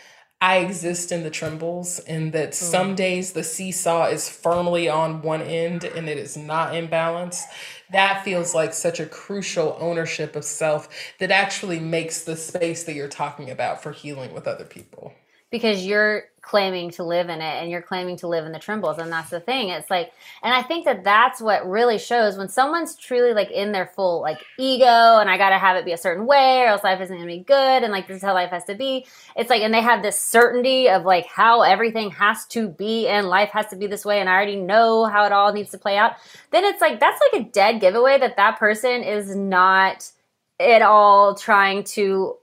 I 0.43 0.57
exist 0.57 1.13
in 1.13 1.23
the 1.23 1.29
trembles 1.29 1.99
and 1.99 2.33
that 2.33 2.49
hmm. 2.49 2.51
some 2.51 2.95
days 2.95 3.31
the 3.31 3.45
seesaw 3.45 4.07
is 4.07 4.27
firmly 4.27 4.89
on 4.89 5.21
one 5.21 5.41
end 5.41 5.85
and 5.85 6.09
it 6.09 6.17
is 6.17 6.35
not 6.35 6.75
in 6.75 6.87
balance. 6.87 7.45
That 7.93 8.25
feels 8.25 8.53
like 8.53 8.73
such 8.73 8.99
a 8.99 9.05
crucial 9.05 9.77
ownership 9.79 10.35
of 10.35 10.43
self 10.43 10.89
that 11.19 11.31
actually 11.31 11.79
makes 11.79 12.23
the 12.23 12.35
space 12.35 12.83
that 12.83 12.93
you're 12.93 13.07
talking 13.07 13.49
about 13.51 13.81
for 13.81 13.93
healing 13.93 14.33
with 14.33 14.45
other 14.45 14.65
people. 14.65 15.13
because 15.49 15.85
you're 15.85 16.25
claiming 16.43 16.91
to 16.91 17.03
live 17.03 17.29
in 17.29 17.39
it 17.39 17.61
and 17.61 17.71
you're 17.71 17.81
claiming 17.81 18.17
to 18.17 18.27
live 18.27 18.45
in 18.45 18.51
the 18.51 18.59
trembles 18.59 18.99
and 18.99 19.11
that's 19.11 19.29
the 19.29 19.39
thing. 19.39 19.69
It's 19.69 19.89
like 19.89 20.11
and 20.43 20.53
i 20.53 20.61
think 20.61 20.85
that 20.85 21.03
that's 21.03 21.41
what 21.41 21.67
really 21.67 21.97
shows 21.97 22.37
when 22.37 22.49
someone's 22.49 22.95
truly 22.95 23.33
like 23.33 23.49
in 23.49 23.71
their 23.71 23.87
full 23.87 24.21
like 24.21 24.43
ego 24.59 24.85
and 25.19 25.29
i 25.29 25.37
gotta 25.37 25.57
have 25.57 25.77
it 25.77 25.85
be 25.85 25.93
a 25.93 25.97
certain 25.97 26.25
way 26.25 26.61
or 26.61 26.67
else 26.67 26.83
life 26.83 26.99
isn't 26.99 27.15
gonna 27.15 27.25
be 27.25 27.39
good 27.39 27.83
and 27.83 27.93
like 27.93 28.07
this 28.07 28.17
is 28.17 28.23
how 28.23 28.33
life 28.33 28.51
has 28.51 28.65
to 28.65 28.75
be. 28.75 29.07
It's 29.37 29.49
like 29.49 29.61
and 29.61 29.73
they 29.73 29.81
have 29.81 30.03
this 30.03 30.19
certainty 30.19 30.89
of 30.89 31.05
like 31.05 31.25
how 31.25 31.61
everything 31.61 32.11
has 32.11 32.45
to 32.47 32.67
be 32.67 33.07
and 33.07 33.27
life 33.27 33.49
has 33.51 33.67
to 33.67 33.77
be 33.77 33.87
this 33.87 34.05
way 34.05 34.19
and 34.19 34.29
i 34.29 34.33
already 34.33 34.57
know 34.57 35.05
how 35.05 35.25
it 35.25 35.31
all 35.31 35.53
needs 35.53 35.71
to 35.71 35.77
play 35.77 35.97
out. 35.97 36.13
Then 36.51 36.65
it's 36.65 36.81
like 36.81 36.99
that's 36.99 37.21
like 37.31 37.41
a 37.41 37.49
dead 37.49 37.79
giveaway 37.79 38.19
that 38.19 38.35
that 38.35 38.59
person 38.59 39.01
is 39.01 39.33
not 39.33 40.11
at 40.59 40.81
all 40.81 41.35
trying 41.35 41.83
to 41.83 42.37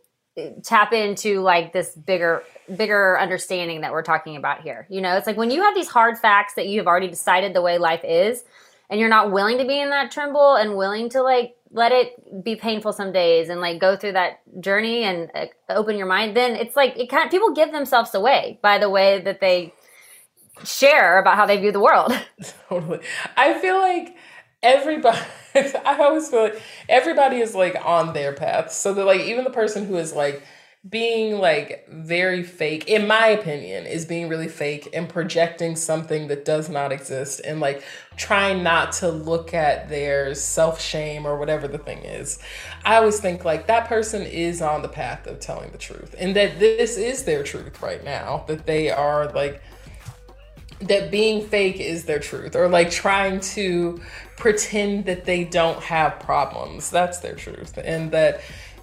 tap 0.62 0.92
into 0.92 1.40
like 1.40 1.72
this 1.72 1.94
bigger 1.94 2.42
bigger 2.76 3.18
understanding 3.18 3.80
that 3.80 3.92
we're 3.92 4.02
talking 4.02 4.36
about 4.36 4.62
here 4.62 4.86
you 4.90 5.00
know 5.00 5.16
it's 5.16 5.26
like 5.26 5.36
when 5.36 5.50
you 5.50 5.62
have 5.62 5.74
these 5.74 5.88
hard 5.88 6.18
facts 6.18 6.54
that 6.54 6.68
you 6.68 6.78
have 6.78 6.86
already 6.86 7.08
decided 7.08 7.54
the 7.54 7.62
way 7.62 7.78
life 7.78 8.02
is 8.04 8.44
and 8.88 8.98
you're 8.98 9.08
not 9.08 9.30
willing 9.30 9.58
to 9.58 9.64
be 9.64 9.80
in 9.80 9.90
that 9.90 10.10
tremble 10.10 10.56
and 10.56 10.76
willing 10.76 11.08
to 11.08 11.22
like 11.22 11.56
let 11.72 11.92
it 11.92 12.44
be 12.44 12.56
painful 12.56 12.92
some 12.92 13.12
days 13.12 13.48
and 13.48 13.60
like 13.60 13.80
go 13.80 13.96
through 13.96 14.12
that 14.12 14.40
journey 14.60 15.04
and 15.04 15.30
uh, 15.34 15.46
open 15.70 15.96
your 15.96 16.06
mind 16.06 16.36
then 16.36 16.56
it's 16.56 16.76
like 16.76 16.98
it 16.98 17.08
kind 17.08 17.24
of 17.24 17.30
people 17.30 17.52
give 17.52 17.72
themselves 17.72 18.14
away 18.14 18.58
by 18.62 18.78
the 18.78 18.90
way 18.90 19.20
that 19.20 19.40
they 19.40 19.72
share 20.64 21.18
about 21.18 21.36
how 21.36 21.46
they 21.46 21.56
view 21.56 21.72
the 21.72 21.80
world 21.80 22.12
Totally. 22.68 23.00
I 23.36 23.58
feel 23.58 23.78
like 23.78 24.16
everybody 24.62 25.18
I 25.54 25.98
always 26.00 26.28
feel 26.28 26.42
like 26.42 26.62
everybody 26.88 27.38
is 27.38 27.54
like 27.54 27.76
on 27.84 28.12
their 28.12 28.32
path. 28.32 28.72
So 28.72 28.94
that 28.94 29.04
like 29.04 29.22
even 29.22 29.44
the 29.44 29.50
person 29.50 29.86
who 29.86 29.96
is 29.96 30.12
like 30.12 30.42
being 30.88 31.38
like 31.38 31.86
very 31.90 32.42
fake, 32.42 32.88
in 32.88 33.06
my 33.06 33.26
opinion, 33.26 33.86
is 33.86 34.06
being 34.06 34.28
really 34.28 34.48
fake 34.48 34.88
and 34.94 35.08
projecting 35.08 35.76
something 35.76 36.28
that 36.28 36.44
does 36.44 36.70
not 36.70 36.90
exist 36.92 37.40
and 37.44 37.60
like 37.60 37.82
trying 38.16 38.62
not 38.62 38.92
to 38.92 39.08
look 39.10 39.52
at 39.52 39.88
their 39.88 40.34
self 40.34 40.80
shame 40.80 41.26
or 41.26 41.36
whatever 41.36 41.68
the 41.68 41.78
thing 41.78 41.98
is. 41.98 42.38
I 42.84 42.96
always 42.96 43.20
think 43.20 43.44
like 43.44 43.66
that 43.66 43.88
person 43.88 44.22
is 44.22 44.62
on 44.62 44.82
the 44.82 44.88
path 44.88 45.26
of 45.26 45.40
telling 45.40 45.70
the 45.72 45.78
truth 45.78 46.14
and 46.18 46.34
that 46.36 46.58
this 46.58 46.96
is 46.96 47.24
their 47.24 47.42
truth 47.42 47.82
right 47.82 48.02
now, 48.04 48.44
that 48.46 48.66
they 48.66 48.90
are 48.90 49.30
like 49.32 49.62
that 50.80 51.10
being 51.10 51.46
fake 51.46 51.78
is 51.78 52.04
their 52.04 52.18
truth 52.18 52.56
or 52.56 52.68
like 52.68 52.90
trying 52.90 53.38
to 53.40 54.00
pretend 54.40 55.04
that 55.04 55.26
they 55.26 55.44
don't 55.44 55.82
have 55.82 56.18
problems 56.18 56.90
that's 56.90 57.18
their 57.18 57.34
truth 57.34 57.78
and 57.84 58.10
that 58.10 58.40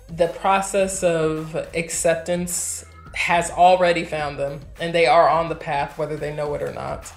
the 0.08 0.28
process 0.28 1.04
of 1.04 1.56
acceptance 1.74 2.86
has 3.16 3.50
already 3.50 4.06
found 4.06 4.38
them 4.38 4.62
and 4.80 4.94
they 4.94 5.08
are 5.08 5.28
on 5.28 5.50
the 5.50 5.56
path 5.56 5.98
whether 5.98 6.16
they 6.16 6.34
know 6.34 6.54
it 6.54 6.62
or 6.62 6.72
not 6.74 7.12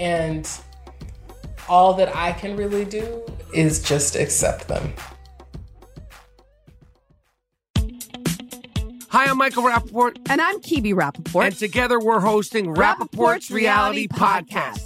and 0.00 0.50
all 1.68 1.94
that 1.94 2.14
I 2.14 2.32
can 2.32 2.56
really 2.56 2.84
do 2.84 3.24
is 3.54 3.82
just 3.82 4.16
accept 4.16 4.68
them. 4.68 4.92
Hi, 9.10 9.24
I'm 9.26 9.38
Michael 9.38 9.62
Rapaport. 9.62 10.18
And 10.28 10.40
I'm 10.40 10.60
Kibi 10.60 10.92
Rapaport. 10.92 11.46
And 11.46 11.56
together 11.56 11.98
we're 11.98 12.20
hosting 12.20 12.74
Rapaport's, 12.74 13.16
Rapaport's 13.16 13.50
Reality, 13.50 14.06
Reality 14.06 14.08
Podcast. 14.08 14.50
Podcast. 14.50 14.85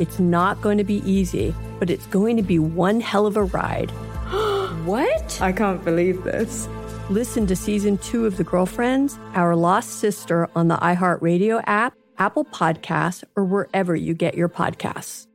It's 0.00 0.18
not 0.18 0.62
going 0.62 0.78
to 0.78 0.84
be 0.84 1.02
easy, 1.04 1.54
but 1.78 1.90
it's 1.90 2.06
going 2.06 2.38
to 2.38 2.42
be 2.42 2.58
one 2.58 3.00
hell 3.00 3.26
of 3.26 3.36
a 3.36 3.44
ride. 3.44 3.90
what? 4.86 5.40
I 5.42 5.52
can't 5.52 5.84
believe 5.84 6.24
this. 6.24 6.68
Listen 7.10 7.46
to 7.48 7.54
season 7.54 7.98
two 7.98 8.24
of 8.24 8.38
The 8.38 8.44
Girlfriends, 8.44 9.18
Our 9.34 9.54
Lost 9.54 9.98
Sister 9.98 10.48
on 10.56 10.68
the 10.68 10.76
iHeartRadio 10.76 11.62
app, 11.66 11.94
Apple 12.16 12.46
Podcasts, 12.46 13.24
or 13.36 13.44
wherever 13.44 13.94
you 13.94 14.14
get 14.14 14.34
your 14.34 14.48
podcasts. 14.48 15.26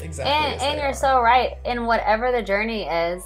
Exactly. 0.00 0.32
And, 0.32 0.60
and 0.60 0.80
you're 0.80 0.92
so 0.92 1.20
right. 1.20 1.52
In 1.64 1.86
whatever 1.86 2.32
the 2.32 2.42
journey 2.42 2.82
is, 2.82 3.22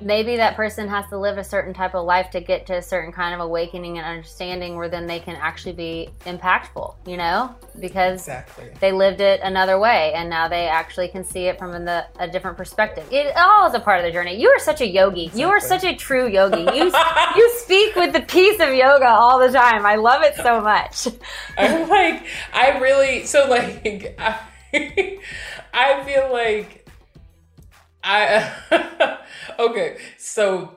maybe 0.00 0.36
that 0.36 0.56
person 0.56 0.88
has 0.88 1.06
to 1.08 1.18
live 1.18 1.38
a 1.38 1.44
certain 1.44 1.74
type 1.74 1.94
of 1.94 2.04
life 2.04 2.30
to 2.30 2.40
get 2.40 2.66
to 2.66 2.76
a 2.76 2.82
certain 2.82 3.12
kind 3.12 3.34
of 3.34 3.40
awakening 3.40 3.98
and 3.98 4.06
understanding 4.06 4.76
where 4.76 4.88
then 4.88 5.06
they 5.06 5.20
can 5.20 5.36
actually 5.36 5.72
be 5.72 6.08
impactful, 6.26 6.94
you 7.06 7.16
know? 7.16 7.54
Because 7.78 8.20
Exactly. 8.22 8.70
they 8.80 8.92
lived 8.92 9.20
it 9.20 9.40
another 9.42 9.78
way 9.78 10.12
and 10.14 10.28
now 10.30 10.48
they 10.48 10.66
actually 10.66 11.08
can 11.08 11.24
see 11.24 11.46
it 11.46 11.58
from 11.58 11.72
the, 11.84 12.06
a 12.18 12.28
different 12.28 12.56
perspective. 12.56 13.06
It 13.10 13.36
all 13.36 13.66
is 13.68 13.74
a 13.74 13.80
part 13.80 14.00
of 14.00 14.04
the 14.04 14.12
journey. 14.12 14.40
You 14.40 14.48
are 14.48 14.58
such 14.58 14.80
a 14.80 14.86
yogi. 14.86 15.30
You 15.34 15.48
are 15.48 15.60
such 15.60 15.84
a 15.84 15.94
true 15.94 16.28
yogi. 16.28 16.62
You, 16.62 16.92
you 17.36 17.50
speak 17.58 17.94
with 17.96 18.12
the 18.12 18.22
peace 18.22 18.60
of 18.60 18.74
yoga 18.74 19.08
all 19.08 19.38
the 19.38 19.52
time. 19.52 19.84
I 19.86 19.96
love 19.96 20.22
it 20.22 20.34
so 20.36 20.60
much. 20.60 21.08
I'm 21.58 21.88
like, 21.88 22.24
I 22.52 22.78
really, 22.78 23.26
so 23.26 23.48
like, 23.48 24.18
I, 24.18 24.38
I 25.72 26.04
feel 26.04 26.32
like 26.32 26.88
I, 28.02 28.50
okay, 29.58 29.98
so 30.18 30.76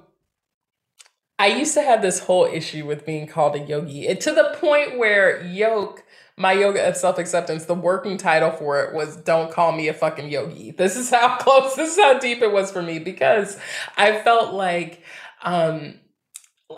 I 1.40 1.48
used 1.48 1.74
to 1.74 1.82
have 1.82 2.02
this 2.02 2.20
whole 2.20 2.46
issue 2.46 2.86
with 2.86 3.06
being 3.06 3.28
called 3.28 3.56
a 3.56 3.60
yogi 3.60 4.14
to 4.16 4.32
the 4.32 4.56
point 4.60 4.98
where 4.98 5.44
yoke, 5.44 6.04
my 6.38 6.54
yoga 6.54 6.88
of 6.88 6.96
self 6.96 7.18
acceptance, 7.18 7.66
the 7.66 7.74
working 7.74 8.18
title 8.18 8.52
for 8.52 8.84
it 8.84 8.94
was 8.94 9.18
Don't 9.18 9.52
Call 9.52 9.72
Me 9.72 9.88
a 9.88 9.94
Fucking 9.94 10.30
Yogi. 10.30 10.72
This 10.72 10.96
is 10.96 11.10
how 11.10 11.38
close, 11.40 11.76
this 11.76 11.98
is 11.98 12.04
how 12.04 12.20
deep 12.20 12.42
it 12.42 12.52
was 12.52 12.72
for 12.72 12.82
me 12.82 13.00
because 13.00 13.58
I 13.98 14.20
felt 14.22 14.54
like, 14.54 15.02
um, 15.42 15.96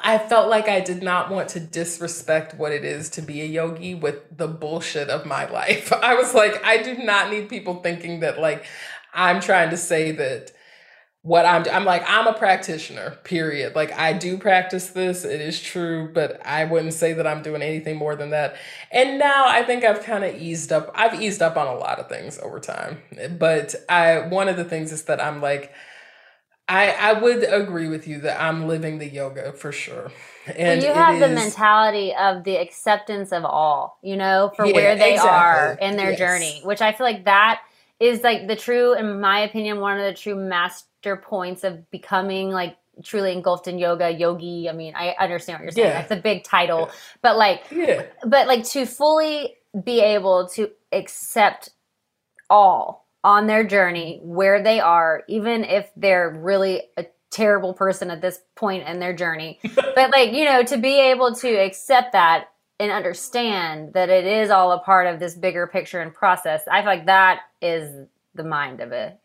I 0.03 0.17
felt 0.17 0.49
like 0.49 0.67
I 0.67 0.79
did 0.79 1.03
not 1.03 1.29
want 1.29 1.49
to 1.49 1.59
disrespect 1.59 2.55
what 2.55 2.71
it 2.71 2.83
is 2.83 3.09
to 3.11 3.21
be 3.21 3.41
a 3.41 3.45
yogi 3.45 3.93
with 3.93 4.35
the 4.35 4.47
bullshit 4.47 5.09
of 5.09 5.25
my 5.25 5.49
life. 5.51 5.93
I 5.93 6.15
was 6.15 6.33
like, 6.33 6.63
I 6.65 6.81
do 6.81 6.95
not 6.97 7.29
need 7.29 7.49
people 7.49 7.81
thinking 7.81 8.21
that 8.21 8.39
like 8.39 8.65
I'm 9.13 9.39
trying 9.41 9.69
to 9.69 9.77
say 9.77 10.11
that 10.13 10.51
what 11.25 11.43
I'm 11.43 11.65
I'm 11.71 11.85
like 11.85 12.03
I'm 12.07 12.27
a 12.27 12.33
practitioner, 12.33 13.17
period. 13.23 13.73
Like 13.75 13.91
I 13.93 14.13
do 14.13 14.37
practice 14.37 14.89
this, 14.89 15.25
it 15.25 15.41
is 15.41 15.59
true, 15.59 16.11
but 16.13 16.39
I 16.45 16.65
wouldn't 16.65 16.93
say 16.93 17.13
that 17.13 17.25
I'm 17.25 17.41
doing 17.41 17.63
anything 17.63 17.97
more 17.97 18.15
than 18.15 18.29
that. 18.29 18.55
And 18.91 19.17
now 19.17 19.45
I 19.47 19.63
think 19.63 19.83
I've 19.83 20.03
kind 20.03 20.23
of 20.23 20.35
eased 20.35 20.71
up. 20.71 20.91
I've 20.93 21.19
eased 21.19 21.41
up 21.41 21.57
on 21.57 21.65
a 21.65 21.73
lot 21.73 21.97
of 21.97 22.07
things 22.09 22.37
over 22.37 22.59
time. 22.59 22.99
But 23.39 23.73
I 23.89 24.19
one 24.27 24.47
of 24.47 24.55
the 24.55 24.63
things 24.63 24.91
is 24.91 25.01
that 25.05 25.19
I'm 25.19 25.41
like 25.41 25.73
I 26.69 26.91
I 26.91 27.13
would 27.13 27.43
agree 27.43 27.87
with 27.89 28.07
you 28.07 28.21
that 28.21 28.39
I'm 28.39 28.67
living 28.67 28.99
the 28.99 29.07
yoga 29.09 29.51
for 29.53 29.71
sure. 29.71 30.11
And 30.55 30.83
you 30.83 30.89
it 30.89 30.95
have 30.95 31.19
the 31.19 31.25
is- 31.29 31.33
mentality 31.43 32.13
of 32.13 32.43
the 32.43 32.57
acceptance 32.57 33.31
of 33.31 33.45
all, 33.45 33.97
you 34.03 34.15
know, 34.15 34.51
for 34.55 34.67
Yeah, 34.67 34.73
where 34.75 34.95
they 34.95 35.17
are 35.17 35.75
in 35.81 35.97
their 35.97 36.11
Yes. 36.11 36.19
journey, 36.19 36.61
which 36.63 36.81
I 36.83 36.91
feel 36.91 37.07
like 37.07 37.25
that 37.25 37.61
is 37.99 38.21
like 38.21 38.47
the 38.47 38.55
true, 38.55 38.93
in 38.93 39.19
my 39.21 39.39
opinion, 39.39 39.79
one 39.79 39.97
of 39.97 40.05
the 40.05 40.13
true 40.13 40.35
master 40.35 40.87
points 41.15 41.63
of 41.63 41.89
becoming 41.91 42.49
like 42.49 42.77
truly 43.03 43.31
engulfed 43.33 43.67
in 43.67 43.77
yoga, 43.77 44.09
yogi. 44.09 44.69
I 44.69 44.73
mean, 44.73 44.93
I 44.95 45.15
understand 45.19 45.59
what 45.59 45.63
you're 45.63 45.71
saying. 45.71 45.87
Yeah. 45.87 46.01
That's 46.01 46.11
a 46.11 46.21
big 46.21 46.43
title, 46.43 46.89
but 47.21 47.37
like, 47.37 47.63
Yeah. 47.71 48.03
but 48.25 48.47
like 48.47 48.63
to 48.69 48.85
fully 48.85 49.55
be 49.83 49.99
able 50.01 50.47
to 50.49 50.71
accept 50.91 51.69
all 52.49 53.07
on 53.23 53.47
their 53.47 53.63
journey 53.63 54.19
where 54.23 54.63
they 54.63 54.79
are, 54.79 55.23
even 55.27 55.63
if 55.63 55.89
they're 55.97 56.29
really 56.29 56.83
a 56.95 57.05
terrible 57.31 57.73
person 57.73 58.09
at 58.09 58.21
this 58.21 58.39
point 58.55 58.87
in 58.87 58.99
their 58.99 59.13
journey. 59.13 59.59
but 59.75 60.11
like, 60.11 60.31
you 60.31 60.45
know, 60.45 60.63
to 60.63 60.77
be 60.77 60.99
able 60.99 61.35
to 61.35 61.49
accept 61.49 62.13
that 62.13 62.45
and 62.79 62.91
understand 62.91 63.93
that 63.93 64.09
it 64.09 64.25
is 64.25 64.49
all 64.49 64.71
a 64.71 64.79
part 64.79 65.07
of 65.07 65.19
this 65.19 65.33
bigger 65.35 65.67
picture 65.67 65.99
and 66.01 66.13
process, 66.13 66.61
I 66.71 66.81
feel 66.81 66.87
like 66.87 67.05
that 67.07 67.41
is 67.61 68.07
the 68.35 68.43
mind 68.43 68.79
of 68.79 68.91
it. 68.91 69.19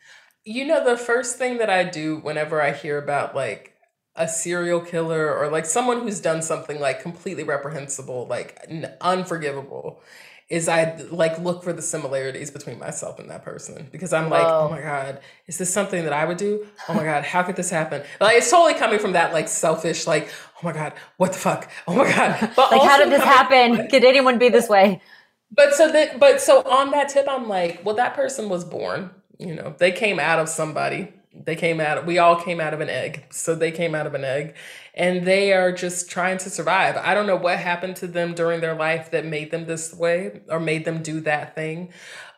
You 0.45 0.65
know, 0.65 0.83
the 0.85 0.97
first 0.97 1.37
thing 1.37 1.59
that 1.59 1.69
I 1.71 1.85
do 1.85 2.17
whenever 2.19 2.63
I 2.63 2.73
hear 2.73 2.99
about 2.99 3.35
like 3.35 3.75
a 4.17 4.27
serial 4.27 4.81
killer 4.81 5.35
or 5.35 5.49
like 5.51 5.67
someone 5.67 6.01
who's 6.01 6.21
done 6.21 6.43
something 6.43 6.81
like 6.81 7.03
completely 7.03 7.45
reprehensible, 7.45 8.27
like 8.27 8.59
n- 8.69 8.93
unforgivable, 9.01 10.03
is 10.49 10.69
I 10.69 10.97
like 11.11 11.39
look 11.39 11.63
for 11.63 11.73
the 11.73 11.83
similarities 11.83 12.51
between 12.51 12.79
myself 12.79 13.19
and 13.19 13.31
that 13.31 13.45
person 13.45 13.89
because 13.93 14.13
I'm 14.13 14.31
like, 14.31 14.49
oh 14.49 14.67
Whoa. 14.67 14.67
oh 14.67 14.71
my 14.71 14.81
god, 14.81 15.21
is 15.47 15.59
this 15.59 15.73
something 15.73 16.05
that 16.05 16.13
I 16.13 16.25
would 16.25 16.39
do? 16.39 16.67
Oh 16.89 16.95
my 16.95 17.05
god, 17.05 17.25
how 17.25 17.43
could 17.43 17.57
this 17.57 17.71
happen? 17.71 18.03
Like 18.21 18.37
it's 18.39 18.51
totally 18.51 18.75
coming 18.75 18.99
from 18.99 19.13
that 19.13 19.33
like 19.33 19.47
selfish, 19.49 20.07
like, 20.07 20.31
oh 20.57 20.61
my 20.65 20.73
god, 20.73 20.95
what 21.19 21.33
the 21.33 21.39
fuck? 21.39 21.71
Oh 21.87 21.95
my 21.95 22.07
god. 22.11 22.53
But 22.57 22.71
Like, 22.73 22.83
how 22.83 22.99
did 22.99 23.11
this 23.11 23.25
happen? 23.25 23.87
Could 23.91 24.05
anyone 24.05 24.39
be 24.39 24.49
this 24.49 24.69
way? 24.69 25.03
but 25.51 25.75
so 25.75 25.91
that 25.93 26.19
but 26.21 26.41
so 26.41 26.63
on 26.63 26.91
that 26.93 27.09
tip, 27.09 27.27
I'm 27.29 27.49
like, 27.49 27.85
well, 27.85 27.97
that 27.97 28.15
person 28.15 28.49
was 28.49 28.65
born. 28.65 29.11
You 29.41 29.55
know, 29.55 29.75
they 29.79 29.91
came 29.91 30.21
out 30.21 30.39
of 30.39 30.49
somebody. 30.49 31.15
They 31.33 31.57
came 31.57 31.81
out, 31.81 32.05
we 32.07 32.19
all 32.19 32.37
came 32.37 32.61
out 32.61 32.75
of 32.75 32.81
an 32.81 32.91
egg. 32.91 33.25
So 33.31 33.55
they 33.55 33.71
came 33.71 33.95
out 33.95 34.07
of 34.07 34.15
an 34.15 34.25
egg 34.25 34.55
and 34.95 35.25
they 35.25 35.53
are 35.53 35.71
just 35.73 36.11
trying 36.11 36.39
to 36.39 36.51
survive. 36.51 36.97
I 36.97 37.15
don't 37.15 37.27
know 37.27 37.37
what 37.37 37.59
happened 37.59 37.97
to 37.97 38.07
them 38.09 38.35
during 38.35 38.61
their 38.61 38.75
life 38.75 39.13
that 39.13 39.25
made 39.25 39.51
them 39.53 39.65
this 39.67 39.95
way 39.95 40.43
or 40.49 40.59
made 40.61 40.85
them 40.85 41.03
do 41.03 41.21
that 41.21 41.55
thing. 41.55 41.93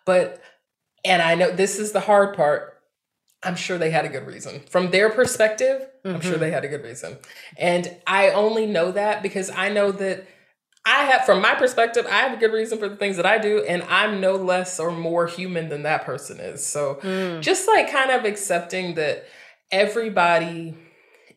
But, 0.05 0.43
and 1.05 1.23
I 1.23 1.35
know 1.35 1.51
this 1.51 1.79
is 1.79 1.93
the 1.93 2.01
hard 2.01 2.37
part. 2.37 2.79
I'm 3.43 3.57
sure 3.57 3.79
they 3.79 3.91
had 3.91 4.05
a 4.05 4.09
good 4.11 4.27
reason. 4.27 4.61
From 4.71 4.91
their 4.91 5.11
perspective, 5.11 5.89
I'm 6.05 6.21
sure 6.21 6.37
Mhm. 6.37 6.41
they 6.41 6.51
had 6.53 6.65
a 6.65 6.69
good 6.69 6.85
reason. 6.85 7.17
And 7.57 7.97
I 8.07 8.31
only 8.31 8.67
know 8.67 8.93
that 8.93 9.23
because 9.23 9.51
I 9.51 9.71
know 9.71 9.91
that 9.91 10.27
I 10.85 11.05
have, 11.05 11.25
from 11.25 11.41
my 11.41 11.55
perspective, 11.55 12.07
I 12.09 12.21
have 12.21 12.33
a 12.33 12.37
good 12.37 12.53
reason 12.53 12.79
for 12.79 12.89
the 12.89 12.97
things 12.97 13.17
that 13.17 13.27
I 13.27 13.39
do, 13.39 13.65
and 13.65 13.83
I'm 13.85 14.21
no 14.21 14.35
less 14.35 14.81
or 14.81 14.91
more 14.91 15.27
human 15.27 15.69
than 15.69 15.85
that 15.85 16.05
person 16.05 16.41
is. 16.41 16.65
So 16.67 16.95
hmm. 17.03 17.41
just 17.41 17.69
like 17.69 17.91
kind 17.91 18.11
of 18.11 18.25
accepting 18.25 18.95
that 18.95 19.25
everybody 19.71 20.75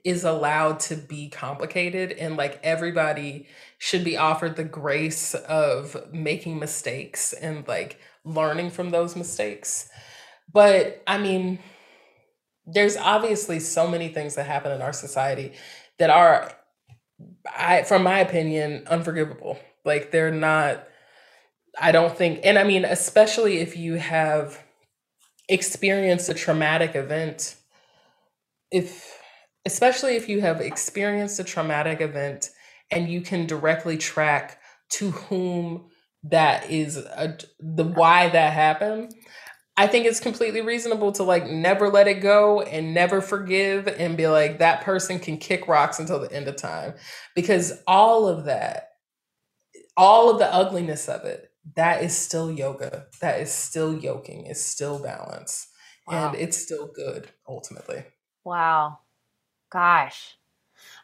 is 0.03 0.23
allowed 0.23 0.79
to 0.79 0.95
be 0.95 1.29
complicated 1.29 2.11
and 2.11 2.37
like 2.37 2.59
everybody 2.63 3.47
should 3.79 4.03
be 4.03 4.17
offered 4.17 4.55
the 4.55 4.63
grace 4.63 5.33
of 5.33 5.97
making 6.13 6.59
mistakes 6.59 7.33
and 7.33 7.67
like 7.67 7.99
learning 8.23 8.69
from 8.69 8.91
those 8.91 9.15
mistakes. 9.15 9.89
But 10.51 11.01
I 11.07 11.17
mean, 11.17 11.59
there's 12.67 12.97
obviously 12.97 13.59
so 13.59 13.87
many 13.87 14.09
things 14.09 14.35
that 14.35 14.45
happen 14.45 14.71
in 14.71 14.81
our 14.81 14.93
society 14.93 15.53
that 15.97 16.11
are 16.11 16.51
I 17.45 17.84
from 17.84 18.03
my 18.03 18.20
opinion 18.20 18.84
unforgivable. 18.88 19.59
Like 19.84 20.11
they're 20.11 20.32
not 20.32 20.88
I 21.80 21.91
don't 21.91 22.16
think 22.16 22.41
and 22.43 22.57
I 22.57 22.63
mean 22.63 22.86
especially 22.86 23.59
if 23.59 23.78
you 23.78 23.95
have 23.95 24.61
experienced 25.47 26.30
a 26.30 26.34
traumatic 26.34 26.95
event 26.95 27.55
if 28.72 29.20
especially 29.66 30.16
if 30.16 30.30
you 30.30 30.41
have 30.41 30.61
experienced 30.61 31.39
a 31.39 31.43
traumatic 31.43 32.01
event 32.01 32.49
and 32.91 33.09
you 33.09 33.22
can 33.22 33.45
directly 33.45 33.97
track 33.97 34.59
to 34.89 35.11
whom 35.11 35.89
that 36.24 36.70
is 36.70 36.97
a, 36.97 37.38
the 37.59 37.84
why 37.84 38.30
that 38.30 38.53
happened 38.53 39.13
I 39.78 39.88
think 39.88 40.05
it's 40.05 40.21
completely 40.21 40.61
reasonable 40.61 41.11
to 41.13 41.23
like 41.23 41.47
never 41.47 41.89
let 41.89 42.07
it 42.07 42.21
go 42.21 42.61
and 42.61 42.93
never 42.93 43.21
forgive 43.21 43.88
and 43.88 44.15
be 44.15 44.28
like 44.28 44.59
that 44.59 44.82
person 44.82 45.19
can 45.19 45.38
kick 45.38 45.67
rocks 45.67 45.99
until 45.99 46.19
the 46.19 46.32
end 46.32 46.47
of 46.47 46.55
time 46.55 46.93
because 47.36 47.82
all 47.86 48.28
of 48.28 48.45
that 48.45 48.89
all 49.97 50.30
of 50.30 50.39
the 50.39 50.53
ugliness 50.53 51.07
of 51.09 51.23
it 51.26 51.51
that 51.76 52.03
is 52.03 52.15
still 52.15 52.51
yoga 52.51 53.05
that 53.21 53.39
is 53.41 53.51
still 53.51 53.97
yoking 53.97 54.45
it's 54.45 54.61
still 54.61 55.01
balance 55.01 55.67
Wow. 56.07 56.30
and 56.30 56.39
it's 56.39 56.57
still 56.57 56.88
good 56.88 57.30
ultimately 57.47 58.03
Wow. 58.43 58.99
Gosh. 59.71 60.38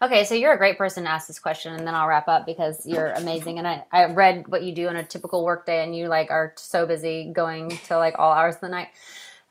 Okay, 0.02 0.26
so 0.26 0.34
you're 0.34 0.54
a 0.54 0.58
great 0.58 0.80
person 0.80 1.04
to 1.04 1.12
ask 1.12 1.28
this 1.28 1.38
question, 1.40 1.76
and 1.76 1.86
then 1.86 1.94
I'll 1.94 2.08
wrap 2.08 2.28
up 2.28 2.46
because 2.46 2.86
you're 2.86 3.12
amazing. 3.16 3.60
And 3.60 3.68
I, 3.68 3.86
I 3.92 4.06
read 4.06 4.48
what 4.48 4.64
you 4.64 4.74
do 4.74 4.88
on 4.88 4.96
a 4.96 5.04
typical 5.04 5.46
workday, 5.46 5.84
and 5.84 5.96
you 5.96 6.08
like 6.08 6.32
are 6.32 6.54
so 6.58 6.86
busy 6.86 7.32
going 7.34 7.70
to 7.88 7.98
like 7.98 8.16
all 8.18 8.32
hours 8.34 8.56
of 8.56 8.62
the 8.62 8.70
night. 8.70 8.88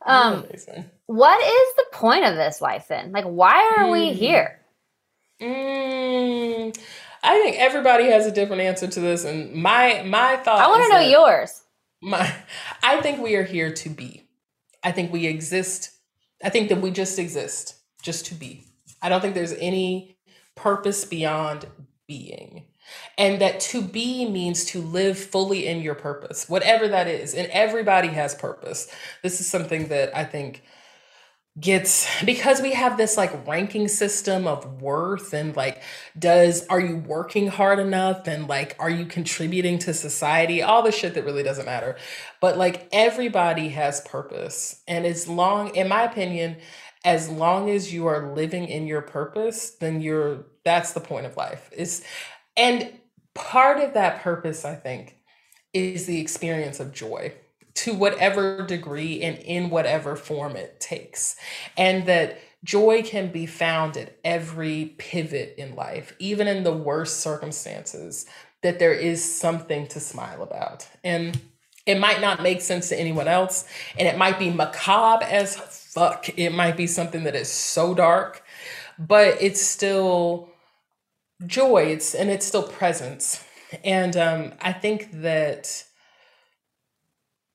Um, 0.05 0.45
what 1.07 1.41
is 1.41 1.75
the 1.77 1.85
point 1.93 2.25
of 2.25 2.35
this 2.35 2.61
life 2.61 2.87
then? 2.89 3.13
Like, 3.13 3.27
why 3.27 3.77
are 3.79 3.91
we 3.91 4.11
Mm. 4.11 4.15
here? 4.15 4.61
Mm, 5.41 6.79
I 7.23 7.43
think 7.43 7.57
everybody 7.59 8.07
has 8.07 8.27
a 8.27 8.31
different 8.31 8.63
answer 8.63 8.87
to 8.87 9.01
this, 9.01 9.25
and 9.25 9.55
my 9.55 10.03
my 10.03 10.37
thought. 10.37 10.61
I 10.61 10.69
want 10.69 10.83
to 10.85 10.89
know 10.91 11.01
yours. 11.01 11.63
My, 12.03 12.33
I 12.83 13.01
think 13.03 13.21
we 13.21 13.37
are 13.37 13.45
here 13.45 13.73
to 13.73 13.89
be. 13.91 14.27
I 14.83 14.93
think 14.93 15.13
we 15.13 15.27
exist. 15.27 15.91
I 16.43 16.49
think 16.49 16.71
that 16.71 16.81
we 16.81 16.91
just 16.91 17.19
exist, 17.19 17.77
just 18.03 18.27
to 18.27 18.35
be. 18.35 18.65
I 19.03 19.09
don't 19.09 19.21
think 19.21 19.35
there's 19.35 19.53
any 19.53 20.17
purpose 20.63 21.05
beyond 21.05 21.67
being. 22.07 22.65
And 23.17 23.41
that 23.41 23.61
to 23.61 23.83
be 23.83 24.29
means 24.29 24.65
to 24.67 24.81
live 24.81 25.17
fully 25.17 25.67
in 25.67 25.81
your 25.81 25.95
purpose, 25.95 26.49
whatever 26.49 26.89
that 26.89 27.07
is. 27.07 27.35
And 27.35 27.49
everybody 27.53 28.09
has 28.09 28.35
purpose. 28.35 28.93
This 29.23 29.41
is 29.41 29.47
something 29.47 29.89
that 29.89 30.17
I 30.17 30.25
think 30.25 30.63
gets 31.59 32.09
because 32.25 32.63
we 32.63 32.73
have 32.73 32.97
this 32.97 33.17
like 33.17 33.47
ranking 33.47 33.89
system 33.89 34.47
of 34.47 34.81
worth 34.81 35.35
and 35.35 35.57
like 35.57 35.83
does 36.17 36.65
are 36.69 36.79
you 36.79 36.97
working 36.99 37.49
hard 37.49 37.81
enough 37.81 38.29
and 38.29 38.47
like 38.47 38.77
are 38.79 38.89
you 38.89 39.05
contributing 39.05 39.77
to 39.77 39.93
society 39.93 40.63
all 40.63 40.81
the 40.83 40.93
shit 40.93 41.15
that 41.15 41.25
really 41.25 41.43
doesn't 41.43 41.67
matter 41.67 41.97
but 42.41 42.57
like 42.57 42.89
everybody 42.93 43.71
has 43.71 44.01
purpose 44.03 44.81
and 44.87 45.05
as 45.05 45.27
long 45.27 45.75
in 45.75 45.89
my 45.89 46.05
opinion 46.05 46.57
as 47.05 47.29
long 47.29 47.71
as 47.71 47.93
you 47.93 48.07
are 48.07 48.35
living 48.35 48.67
in 48.67 48.87
your 48.87 49.03
purpose 49.03 49.71
then 49.71 50.01
you're 50.01 50.45
that's 50.65 50.93
the 50.93 51.01
point 51.01 51.27
of 51.27 51.37
life 51.37 51.71
is 51.73 52.05
and 52.57 52.93
part 53.35 53.83
of 53.83 53.95
that 53.95 54.23
purpose 54.23 54.65
i 54.65 54.75
think 54.75 55.17
is 55.73 56.07
the 56.07 56.21
experience 56.21 56.81
of 56.81 56.93
joy 56.93 57.33
to 57.75 57.95
whatever 57.95 58.67
degree 58.67 59.23
and 59.23 59.39
in 59.39 59.71
whatever 59.71 60.17
form 60.17 60.57
it 60.57 60.81
takes. 60.81 61.37
And 61.77 62.07
that 62.07 62.39
joy 62.65 63.03
can 63.03 63.33
be 63.33 63.47
found 63.47 63.97
at 63.97 64.19
every 64.25 64.95
pivot 64.99 65.55
in 65.57 65.75
life, 65.75 66.15
even 66.19 66.47
in 66.47 66.63
the 66.63 66.77
worst 66.77 67.21
circumstances, 67.21 68.27
that 68.63 68.79
there 68.79 68.93
is 68.93 69.25
something 69.25 69.87
to 69.89 70.01
smile 70.01 70.43
about. 70.43 70.87
And 71.03 71.41
it 71.87 71.99
might 71.99 72.21
not 72.21 72.43
make 72.43 72.61
sense 72.61 72.91
to 72.91 73.01
anyone 73.01 73.29
else, 73.29 73.67
and 73.99 74.07
it 74.07 74.19
might 74.19 74.39
be 74.39 74.51
macabre 74.51 75.25
as 75.25 75.80
fuck. 75.95 76.29
It 76.39 76.51
might 76.51 76.77
be 76.77 76.87
something 76.87 77.25
that 77.25 77.35
is 77.35 77.51
so 77.51 77.95
dark, 77.95 78.43
but 78.99 79.37
it's 79.41 79.61
still 79.61 80.49
joy. 81.47 81.85
It's 81.85 82.15
and 82.15 82.31
it's 82.31 82.47
still 82.47 82.63
presence. 82.63 83.45
And 83.85 84.17
um, 84.17 84.53
I 84.61 84.73
think 84.73 85.11
that 85.23 85.85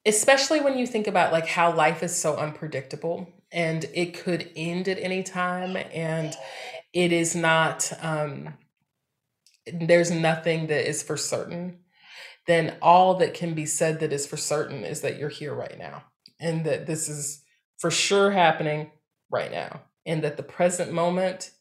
especially 0.05 0.61
when 0.61 0.77
you 0.77 0.86
think 0.86 1.07
about 1.07 1.33
like 1.33 1.47
how 1.47 1.73
life 1.73 2.03
is 2.03 2.15
so 2.15 2.38
unpredictable 2.38 3.27
and 3.51 3.86
it 3.93 4.13
could 4.13 4.49
end 4.55 4.88
at 4.88 4.99
any 4.99 5.23
time 5.23 5.75
and 5.93 6.36
it 6.93 7.11
is 7.11 7.36
not 7.36 7.91
um 8.01 8.53
there's 9.73 10.11
nothing 10.11 10.67
that 10.67 10.88
is 10.88 11.01
for 11.01 11.17
certain 11.17 11.79
then 12.47 12.77
all 12.81 13.15
that 13.15 13.33
can 13.33 13.55
be 13.55 13.65
said 13.65 13.99
that 13.99 14.13
is 14.13 14.27
for 14.27 14.38
certain 14.38 14.83
is 14.83 15.01
that 15.01 15.17
you're 15.17 15.29
here 15.29 15.53
right 15.53 15.79
now 15.79 16.03
and 16.39 16.63
that 16.65 16.86
this 16.86 17.09
is 17.09 17.44
for 17.78 17.91
sure 17.91 18.32
happening 18.32 18.91
right 19.32 19.51
now 19.51 19.82
and 20.05 20.23
that 20.23 20.38
the 20.38 20.43
present 20.43 20.91
moment 20.91 21.51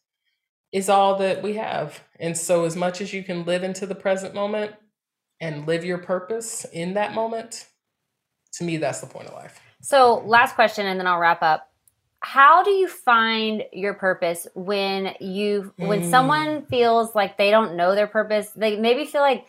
is 0.73 0.89
all 0.89 1.17
that 1.19 1.43
we 1.43 1.55
have 1.55 2.01
and 2.21 2.37
so 2.37 2.65
as 2.65 2.77
much 2.77 3.01
as 3.01 3.13
you 3.13 3.23
can 3.23 3.45
live 3.45 3.63
into 3.63 3.87
the 3.87 3.95
present 3.95 4.35
moment 4.35 4.73
and 5.41 5.67
live 5.67 5.85
your 5.85 5.99
purpose 5.99 6.65
in 6.73 6.95
that 6.95 7.15
moment 7.15 7.67
to 8.53 8.65
me 8.65 8.77
that's 8.77 9.01
the 9.01 9.07
point 9.07 9.27
of 9.29 9.35
life 9.35 9.61
So, 9.83 10.23
last 10.25 10.55
question, 10.55 10.87
and 10.87 10.99
then 10.99 11.07
I'll 11.07 11.19
wrap 11.19 11.43
up. 11.43 11.71
How 12.21 12.63
do 12.63 12.71
you 12.71 12.89
find 12.89 13.65
your 13.73 13.93
purpose 13.95 14.47
when 14.55 15.15
you 15.21 15.75
when 15.79 16.01
Mm. 16.01 16.11
someone 16.11 16.67
feels 16.67 17.15
like 17.15 17.37
they 17.37 17.51
don't 17.51 17.77
know 17.77 17.95
their 17.95 18.07
purpose? 18.07 18.49
They 18.57 18.79
maybe 18.79 19.05
feel 19.05 19.21
like 19.21 19.45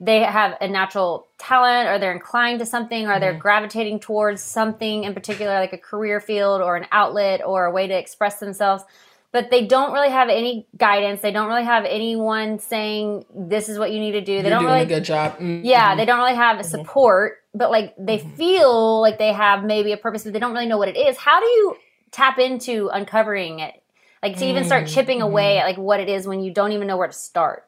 they 0.00 0.20
have 0.20 0.56
a 0.60 0.68
natural 0.68 1.28
talent, 1.38 1.88
or 1.88 1.98
they're 1.98 2.12
inclined 2.12 2.60
to 2.60 2.66
something, 2.66 3.08
or 3.08 3.18
they're 3.18 3.34
gravitating 3.34 4.00
towards 4.00 4.42
something 4.42 5.04
in 5.04 5.14
particular, 5.14 5.54
like 5.54 5.72
a 5.72 5.78
career 5.78 6.20
field 6.20 6.62
or 6.62 6.76
an 6.76 6.86
outlet 6.92 7.40
or 7.44 7.64
a 7.66 7.70
way 7.72 7.86
to 7.88 7.94
express 7.98 8.38
themselves. 8.38 8.84
But 9.32 9.50
they 9.50 9.66
don't 9.66 9.92
really 9.92 10.08
have 10.10 10.28
any 10.30 10.66
guidance. 10.76 11.20
They 11.20 11.32
don't 11.32 11.48
really 11.48 11.64
have 11.64 11.84
anyone 11.84 12.58
saying 12.58 13.26
this 13.34 13.68
is 13.68 13.78
what 13.78 13.92
you 13.92 14.00
need 14.00 14.12
to 14.12 14.22
do. 14.22 14.42
They 14.42 14.48
you're 14.48 14.50
don't 14.50 14.64
doing 14.64 14.66
really 14.66 14.84
a 14.84 14.86
good 14.86 15.04
job 15.04 15.38
Mm, 15.38 15.64
yeah, 15.64 15.94
mhm. 15.94 15.96
they 15.96 16.04
don't 16.06 16.18
really 16.18 16.36
have 16.36 16.60
a 16.60 16.64
support, 16.64 17.38
but 17.54 17.70
like 17.70 17.94
they 17.98 18.18
feel 18.18 19.00
like 19.02 19.18
they 19.18 19.32
have 19.32 19.64
maybe 19.64 19.92
a 19.92 19.96
purpose, 19.96 20.24
but 20.24 20.32
they 20.32 20.38
don't 20.38 20.52
really 20.54 20.66
know 20.66 20.78
what 20.78 20.88
it 20.88 20.96
is. 20.96 21.16
How 21.18 21.40
do 21.40 21.46
you 21.46 21.76
tap 22.12 22.38
into 22.38 22.88
uncovering 22.92 23.60
it? 23.60 23.74
Like 24.22 24.36
to 24.38 24.46
even 24.46 24.64
start 24.64 24.86
Mm, 24.86 24.88
chipping 24.88 25.20
away 25.22 25.56
mhm. 25.56 25.60
at 25.60 25.66
like 25.66 25.76
what 25.78 26.00
it 26.00 26.08
is 26.08 26.26
when 26.26 26.40
you 26.40 26.52
don't 26.52 26.72
even 26.72 26.86
know 26.86 26.96
where 26.96 27.08
to 27.08 27.12
start. 27.12 27.67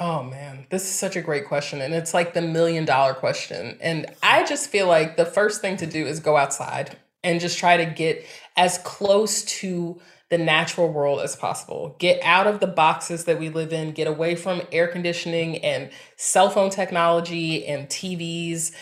Oh 0.00 0.22
man, 0.22 0.66
this 0.70 0.84
is 0.84 0.94
such 0.94 1.14
a 1.14 1.20
great 1.20 1.46
question. 1.46 1.82
And 1.82 1.92
it's 1.92 2.14
like 2.14 2.32
the 2.32 2.40
million 2.40 2.86
dollar 2.86 3.12
question. 3.12 3.76
And 3.82 4.06
I 4.22 4.46
just 4.46 4.70
feel 4.70 4.88
like 4.88 5.18
the 5.18 5.26
first 5.26 5.60
thing 5.60 5.76
to 5.76 5.86
do 5.86 6.06
is 6.06 6.20
go 6.20 6.38
outside 6.38 6.96
and 7.22 7.38
just 7.38 7.58
try 7.58 7.76
to 7.76 7.84
get 7.84 8.24
as 8.56 8.78
close 8.78 9.44
to 9.44 10.00
the 10.30 10.38
natural 10.38 10.90
world 10.90 11.20
as 11.20 11.36
possible. 11.36 11.96
Get 11.98 12.22
out 12.22 12.46
of 12.46 12.60
the 12.60 12.66
boxes 12.66 13.26
that 13.26 13.38
we 13.38 13.50
live 13.50 13.74
in, 13.74 13.92
get 13.92 14.06
away 14.06 14.36
from 14.36 14.62
air 14.72 14.88
conditioning 14.88 15.58
and 15.58 15.90
cell 16.20 16.50
phone 16.50 16.68
technology 16.68 17.66
and 17.66 17.88
TVs 17.88 18.72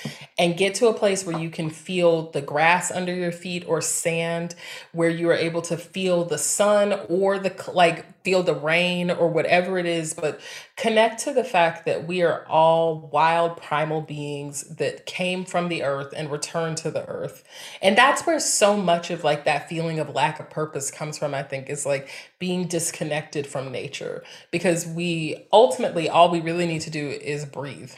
and 0.40 0.56
get 0.56 0.74
to 0.74 0.88
a 0.88 0.92
place 0.92 1.24
where 1.24 1.38
you 1.38 1.48
can 1.48 1.70
feel 1.70 2.32
the 2.32 2.42
grass 2.42 2.90
under 2.90 3.14
your 3.14 3.30
feet 3.30 3.64
or 3.68 3.80
sand, 3.80 4.56
where 4.90 5.08
you 5.08 5.30
are 5.30 5.34
able 5.34 5.62
to 5.62 5.76
feel 5.76 6.24
the 6.24 6.36
sun 6.36 6.92
or 7.08 7.38
the 7.38 7.54
like 7.72 8.04
feel 8.24 8.42
the 8.42 8.54
rain 8.54 9.10
or 9.10 9.28
whatever 9.28 9.78
it 9.78 9.86
is, 9.86 10.14
but 10.14 10.40
connect 10.76 11.20
to 11.20 11.32
the 11.32 11.44
fact 11.44 11.86
that 11.86 12.06
we 12.08 12.22
are 12.22 12.44
all 12.46 13.08
wild 13.12 13.56
primal 13.56 14.00
beings 14.00 14.76
that 14.76 15.06
came 15.06 15.44
from 15.44 15.68
the 15.68 15.84
earth 15.84 16.12
and 16.16 16.32
returned 16.32 16.76
to 16.76 16.90
the 16.90 17.08
earth. 17.08 17.44
And 17.80 17.96
that's 17.96 18.26
where 18.26 18.40
so 18.40 18.76
much 18.76 19.10
of 19.10 19.22
like 19.22 19.44
that 19.44 19.68
feeling 19.68 20.00
of 20.00 20.10
lack 20.10 20.40
of 20.40 20.50
purpose 20.50 20.90
comes 20.90 21.16
from, 21.16 21.34
I 21.34 21.44
think, 21.44 21.70
is 21.70 21.86
like 21.86 22.10
being 22.38 22.66
disconnected 22.66 23.46
from 23.46 23.72
nature 23.72 24.22
because 24.50 24.86
we 24.86 25.46
ultimately 25.52 26.08
all 26.08 26.30
we 26.30 26.40
really 26.40 26.66
need 26.66 26.82
to 26.82 26.90
do 26.90 27.08
is 27.08 27.44
breathe. 27.44 27.92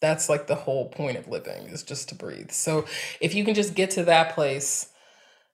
That's 0.00 0.28
like 0.28 0.46
the 0.46 0.54
whole 0.54 0.88
point 0.90 1.16
of 1.16 1.28
living 1.28 1.66
is 1.68 1.82
just 1.82 2.08
to 2.10 2.14
breathe. 2.14 2.50
So 2.50 2.84
if 3.20 3.34
you 3.34 3.44
can 3.44 3.54
just 3.54 3.74
get 3.74 3.90
to 3.92 4.04
that 4.04 4.34
place, 4.34 4.92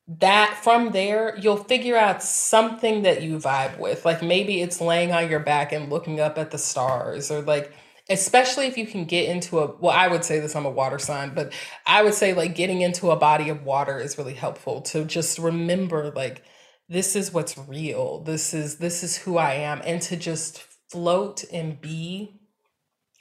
that 0.07 0.61
from 0.63 0.93
there 0.93 1.37
you'll 1.39 1.57
figure 1.57 1.97
out 1.97 2.23
something 2.23 3.03
that 3.03 3.23
you 3.23 3.39
vibe 3.39 3.79
with 3.79 4.05
like 4.05 4.23
maybe 4.23 4.61
it's 4.61 4.81
laying 4.81 5.13
on 5.13 5.31
your 5.31 5.41
back 5.41 5.73
and 5.73 5.91
looking 5.91 6.21
up 6.21 6.37
at 6.37 6.51
the 6.51 6.59
stars 6.59 7.31
or 7.31 7.41
like 7.41 7.73
especially 8.11 8.67
if 8.67 8.77
you 8.77 8.87
can 8.87 9.07
get 9.07 9.31
into 9.31 9.59
a 9.61 9.75
well 9.77 9.97
i 9.97 10.07
would 10.07 10.23
say 10.23 10.41
this 10.41 10.55
i'm 10.55 10.67
a 10.67 10.71
water 10.71 10.99
sign 10.99 11.33
but 11.35 11.55
i 11.87 12.03
would 12.03 12.13
say 12.13 12.35
like 12.35 12.55
getting 12.55 12.83
into 12.83 13.11
a 13.11 13.17
body 13.17 13.49
of 13.49 13.65
water 13.65 13.99
is 13.99 14.19
really 14.19 14.35
helpful 14.35 14.83
to 14.83 15.07
just 15.07 15.39
remember 15.39 16.11
like 16.11 16.45
this 16.89 17.17
is 17.17 17.33
what's 17.33 17.57
real 17.57 18.21
this 18.21 18.55
is 18.55 18.77
this 18.77 19.03
is 19.03 19.17
who 19.19 19.37
i 19.37 19.55
am 19.55 19.81
and 19.85 20.03
to 20.03 20.17
just 20.17 20.65
float 20.91 21.45
and 21.53 21.81
be 21.81 22.41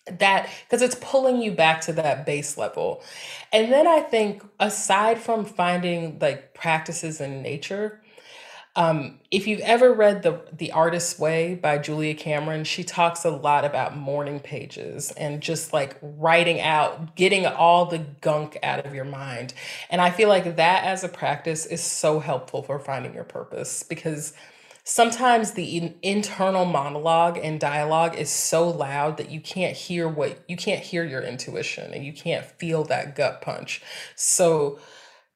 that 0.07 0.49
because 0.66 0.82
it's 0.82 0.97
pulling 0.99 1.41
you 1.41 1.51
back 1.51 1.82
to 1.82 1.93
that 1.93 2.26
base 2.26 2.57
level. 2.57 3.01
And 3.51 3.72
then 3.72 3.88
I 3.88 4.01
think 4.01 4.43
aside 4.59 5.20
from 5.20 5.45
finding 5.45 6.20
like 6.20 6.53
practices 6.53 7.22
in 7.22 7.41
nature, 7.41 8.01
um, 8.76 9.19
if 9.30 9.45
you've 9.45 9.59
ever 9.59 9.93
read 9.93 10.24
the 10.24 10.41
the 10.51 10.71
Artist's 10.71 11.19
Way 11.19 11.53
by 11.53 11.78
Julia 11.78 12.15
Cameron, 12.15 12.63
she 12.63 12.84
talks 12.84 13.24
a 13.24 13.30
lot 13.30 13.65
about 13.65 13.95
morning 13.95 14.39
pages 14.39 15.11
and 15.11 15.41
just 15.41 15.74
like 15.74 15.95
writing 16.01 16.59
out, 16.59 17.15
getting 17.15 17.45
all 17.45 17.86
the 17.86 17.99
gunk 17.99 18.57
out 18.63 18.84
of 18.84 18.95
your 18.95 19.05
mind. 19.05 19.53
And 19.91 20.01
I 20.01 20.09
feel 20.09 20.28
like 20.28 20.55
that 20.55 20.86
as 20.86 21.03
a 21.03 21.09
practice 21.09 21.67
is 21.67 21.84
so 21.84 22.19
helpful 22.19 22.63
for 22.63 22.80
finding 22.80 23.13
your 23.13 23.24
purpose 23.24 23.84
because 23.84 24.34
sometimes 24.84 25.51
the 25.51 25.78
in- 25.78 25.95
internal 26.01 26.65
monologue 26.65 27.38
and 27.38 27.59
dialogue 27.59 28.15
is 28.17 28.32
so 28.32 28.67
loud 28.67 29.17
that 29.17 29.30
you 29.30 29.39
can't 29.39 29.78
hear 29.78 30.09
what 30.09 30.39
you 30.47 30.57
can't 30.57 30.82
hear 30.82 31.05
your 31.05 31.21
intuition 31.21 31.93
and 31.93 32.03
you 32.03 32.11
can't 32.11 32.43
feel 32.43 32.84
that 32.86 33.15
gut 33.15 33.39
punch. 33.41 33.84
So 34.15 34.80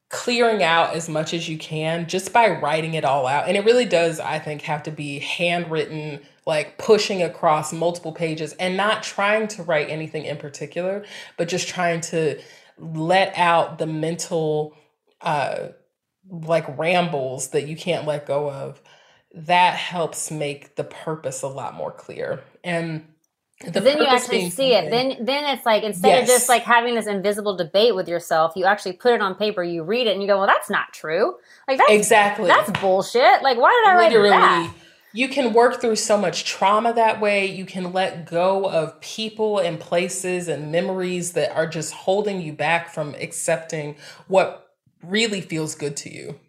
clearing 0.10 0.64
out 0.64 0.96
as 0.96 1.10
much 1.10 1.34
as 1.34 1.50
you 1.50 1.58
can 1.58 2.08
just 2.08 2.32
by 2.32 2.48
writing 2.50 2.94
it 2.94 3.04
all 3.04 3.28
out. 3.28 3.48
And 3.48 3.58
it 3.58 3.66
really 3.66 3.86
does, 3.86 4.20
I 4.20 4.40
think, 4.40 4.62
have 4.62 4.84
to 4.84 4.92
be 4.92 5.20
handwritten, 5.20 6.22
like 6.46 6.78
pushing 6.78 7.22
across 7.22 7.74
multiple 7.74 8.14
pages 8.14 8.54
and 8.54 8.78
not 8.78 9.04
trying 9.04 9.48
to 9.50 9.64
write 9.64 9.90
anything 9.90 10.24
in 10.24 10.38
particular, 10.38 11.04
but 11.36 11.50
just 11.50 11.68
trying 11.68 12.02
to 12.02 12.40
let 12.78 13.36
out 13.38 13.80
the 13.80 13.88
mental 13.88 14.76
uh 15.22 15.70
like 16.30 16.78
rambles 16.78 17.50
that 17.50 17.68
you 17.68 17.76
can't 17.76 18.06
let 18.06 18.28
go 18.28 18.52
of 18.52 18.82
that 19.34 19.76
helps 19.76 20.32
make 20.32 20.76
the 20.76 20.84
purpose 20.84 21.42
a 21.42 21.48
lot 21.48 21.76
more 21.76 21.92
clear. 21.92 22.42
And 22.64 23.06
the 23.66 23.82
then 23.82 23.98
you 23.98 24.06
actually 24.06 24.50
see 24.52 24.74
it. 24.74 24.92
Then 24.92 25.26
then 25.26 25.58
it's 25.58 25.66
like 25.66 25.84
instead 25.84 26.10
yes. 26.10 26.22
of 26.24 26.28
just 26.28 26.50
like 26.50 26.62
having 26.62 26.94
this 26.94 27.08
invisible 27.08 27.56
debate 27.56 27.96
with 27.96 28.08
yourself, 28.08 28.54
you 28.56 28.66
actually 28.66 28.94
put 28.94 29.14
it 29.14 29.22
on 29.22 29.34
paper, 29.34 29.64
you 29.64 29.84
read 29.84 30.06
it, 30.06 30.12
and 30.12 30.22
you 30.22 30.28
go, 30.28 30.38
"Well, 30.38 30.48
that's 30.48 30.70
not 30.70 30.94
true. 30.94 31.36
Like 31.68 31.80
that's 31.80 31.92
exactly 31.92 32.48
that's 32.48 32.70
bullshit. 32.80 33.42
Like 33.42 33.58
why 33.58 33.82
did 33.84 33.94
I 33.94 33.98
Literally, 33.98 34.30
write 34.30 34.40
that?" 34.40 34.74
You 35.14 35.28
can 35.28 35.54
work 35.54 35.82
through 35.82 35.96
so 35.96 36.18
much 36.18 36.46
trauma 36.46 36.94
that 36.94 37.20
way. 37.20 37.48
You 37.48 37.66
can 37.66 37.92
let 37.94 38.30
go 38.30 38.70
of 38.70 39.02
people 39.02 39.58
and 39.58 39.80
places 39.80 40.48
and 40.48 40.72
memories 40.72 41.32
that 41.32 41.52
are 41.56 41.66
just 41.66 41.94
holding 41.94 42.42
you 42.42 42.54
back 42.54 42.90
from 42.90 43.16
accepting 43.16 43.96
what 44.28 44.68
really 45.02 45.42
feels 45.42 45.74
good 45.74 45.98
to 45.98 46.14
you. 46.14 46.40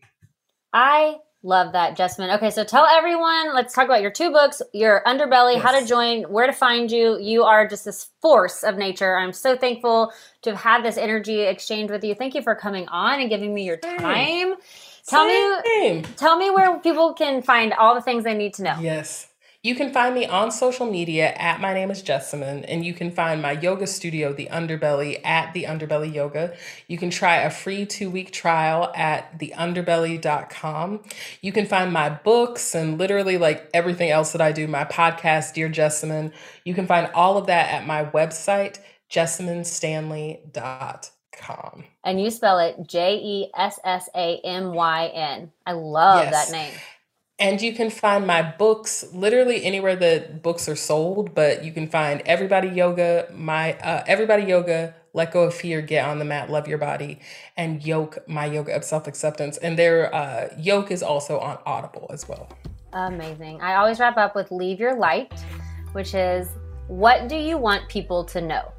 I 0.74 1.16
Love 1.45 1.72
that, 1.72 1.97
Jessamyn. 1.97 2.34
Okay, 2.34 2.51
so 2.51 2.64
tell 2.64 2.84
everyone, 2.84 3.55
let's 3.55 3.72
talk 3.72 3.84
about 3.84 4.03
your 4.03 4.11
two 4.11 4.32
books, 4.32 4.61
your 4.72 5.03
underbelly, 5.07 5.55
yes. 5.55 5.62
how 5.62 5.78
to 5.78 5.86
join, 5.86 6.22
where 6.24 6.49
to 6.49 6.53
find 6.53 6.91
you. 6.91 7.16
You 7.20 7.45
are 7.45 7.68
just 7.68 7.84
this 7.84 8.11
force 8.20 8.64
of 8.64 8.76
nature. 8.76 9.16
I'm 9.16 9.32
so 9.32 9.57
thankful 9.57 10.12
to 10.43 10.51
have 10.51 10.59
had 10.61 10.84
this 10.84 10.97
energy 10.97 11.43
exchange 11.43 11.93
with 11.93 12.03
you. 12.03 12.16
Thank 12.16 12.34
you 12.34 12.43
for 12.43 12.57
coming 12.57 12.89
on 12.89 13.20
and 13.20 13.30
giving 13.30 13.55
me 13.55 13.64
your 13.64 13.76
time. 13.76 14.55
Tell 15.07 15.26
Same. 15.28 16.03
me 16.03 16.03
tell 16.16 16.36
me 16.36 16.51
where 16.51 16.80
people 16.80 17.14
can 17.14 17.41
find 17.41 17.72
all 17.72 17.95
the 17.95 18.03
things 18.03 18.24
they 18.24 18.34
need 18.34 18.55
to 18.55 18.64
know. 18.64 18.76
Yes. 18.80 19.28
You 19.64 19.74
can 19.74 19.92
find 19.92 20.14
me 20.14 20.24
on 20.24 20.52
social 20.52 20.88
media 20.88 21.32
at 21.32 21.61
my 21.61 21.74
name 21.74 21.90
is 21.90 22.00
Jessamyn, 22.00 22.64
and 22.68 22.84
you 22.84 22.94
can 22.94 23.11
find 23.11 23.42
my 23.42 23.50
yoga 23.50 23.88
studio, 23.88 24.32
The 24.32 24.46
Underbelly, 24.52 25.20
at 25.24 25.52
The 25.52 25.64
Underbelly 25.64 26.14
Yoga. 26.14 26.56
You 26.86 26.96
can 26.96 27.11
try 27.11 27.38
a 27.38 27.50
free 27.50 27.84
two 27.84 28.09
week 28.09 28.30
trial 28.30 28.92
at 28.94 29.36
theunderbelly.com. 29.40 31.02
You 31.42 31.50
can 31.50 31.66
find 31.66 31.92
my 31.92 32.09
books 32.09 32.76
and 32.76 32.98
literally 32.98 33.36
like 33.36 33.68
everything 33.74 34.11
else 34.11 34.30
that 34.30 34.40
I 34.40 34.52
do, 34.52 34.68
my 34.68 34.84
podcast, 34.84 35.54
Dear 35.54 35.68
Jessamyn. 35.68 36.30
You 36.64 36.74
can 36.74 36.86
find 36.86 37.11
all 37.12 37.36
of 37.36 37.48
that 37.48 37.72
at 37.72 37.84
my 37.84 38.04
website, 38.04 38.78
jessamynstanley.com. 39.11 41.84
And 42.04 42.20
you 42.20 42.30
spell 42.30 42.61
it 42.61 42.76
J 42.86 43.16
E 43.16 43.50
S 43.56 43.80
S 43.82 44.09
A 44.14 44.40
M 44.44 44.72
Y 44.72 45.06
N. 45.09 45.50
I 45.66 45.72
love 45.72 46.30
yes. 46.30 46.48
that 46.48 46.56
name. 46.56 46.74
And 47.41 47.62
you 47.62 47.72
can 47.72 47.89
find 47.89 48.26
my 48.26 48.43
books 48.43 49.05
literally 49.12 49.64
anywhere 49.64 49.95
that 49.95 50.43
books 50.43 50.68
are 50.68 50.74
sold, 50.74 51.36
but 51.36 51.64
you 51.64 51.70
can 51.70 51.89
find 51.89 52.20
Everybody 52.26 52.68
Yoga, 52.68 53.28
my 53.32 53.74
uh, 53.74 54.03
Everybody 54.09 54.43
Yoga, 54.43 54.95
Let 55.12 55.32
Go 55.32 55.45
of 55.45 55.55
Fear, 55.55 55.82
Get 55.82 56.05
on 56.05 56.18
the 56.18 56.24
Mat, 56.24 56.51
Love 56.51 56.66
Your 56.66 56.78
Body, 56.78 57.20
and 57.57 57.84
Yoke, 57.84 58.18
My 58.28 58.47
Yoga 58.47 58.74
of 58.74 58.82
Self 58.82 59.07
Acceptance. 59.07 59.57
And 59.57 59.78
their 59.78 60.12
uh, 60.12 60.49
Yoke 60.59 60.91
is 60.91 61.01
also 61.01 61.39
on 61.39 61.59
Audible 61.64 62.11
as 62.12 62.28
well. 62.28 62.49
Amazing. 62.93 63.61
I 63.61 63.76
always 63.76 64.01
wrap 64.01 64.16
up 64.16 64.34
with 64.34 64.51
Leave 64.51 64.80
Your 64.80 64.97
Light, 64.97 65.32
which 65.93 66.14
is 66.14 66.49
what 66.89 67.28
do 67.28 67.36
you 67.36 67.57
want 67.57 67.89
people 67.89 68.24
to 68.24 68.41
know? 68.41 68.72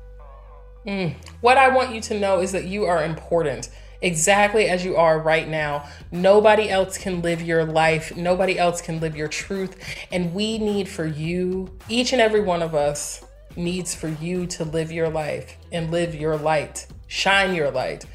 Mm. 0.86 1.16
What 1.40 1.58
I 1.58 1.70
want 1.70 1.94
you 1.94 2.02
to 2.02 2.20
know 2.20 2.42
is 2.42 2.52
that 2.52 2.66
you 2.66 2.86
are 2.86 3.04
important 3.06 3.70
exactly 4.02 4.68
as 4.68 4.84
you 4.84 4.96
are 4.96 5.20
right 5.20 5.48
now. 5.48 5.88
Nobody 6.12 6.70
else 6.70 6.98
can 6.98 7.22
live 7.22 7.42
your 7.42 7.66
life, 7.66 8.16
nobody 8.16 8.58
else 8.58 8.82
can 8.82 9.00
live 9.00 9.16
your 9.16 9.28
truth. 9.28 9.78
And 10.12 10.34
we 10.34 10.58
need 10.58 10.88
for 10.88 11.06
you, 11.06 11.78
each 11.88 12.14
and 12.14 12.22
every 12.22 12.42
one 12.42 12.62
of 12.62 12.76
us 12.76 13.24
needs 13.56 13.94
for 13.94 14.08
you 14.08 14.46
to 14.48 14.64
live 14.64 14.92
your 14.92 15.10
life 15.10 15.58
and 15.72 15.92
live 15.92 16.16
your 16.16 16.38
light, 16.38 16.88
shine 17.08 17.54
your 17.56 17.72
light 17.72 18.06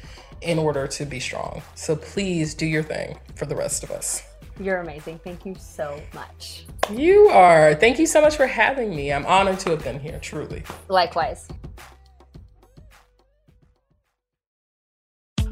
in 0.41 0.59
order 0.59 0.87
to 0.87 1.05
be 1.05 1.19
strong. 1.19 1.61
So 1.75 1.95
please 1.95 2.53
do 2.53 2.65
your 2.65 2.83
thing 2.83 3.17
for 3.35 3.45
the 3.45 3.55
rest 3.55 3.83
of 3.83 3.91
us. 3.91 4.23
You're 4.59 4.79
amazing. 4.79 5.19
Thank 5.23 5.45
you 5.45 5.55
so 5.59 6.01
much. 6.13 6.65
You 6.91 7.27
are. 7.27 7.75
Thank 7.75 7.99
you 7.99 8.05
so 8.05 8.21
much 8.21 8.37
for 8.37 8.47
having 8.47 8.95
me. 8.95 9.11
I'm 9.11 9.25
honored 9.25 9.59
to 9.59 9.71
have 9.71 9.83
been 9.83 9.99
here, 9.99 10.17
truly. 10.19 10.63
Likewise. 10.87 11.47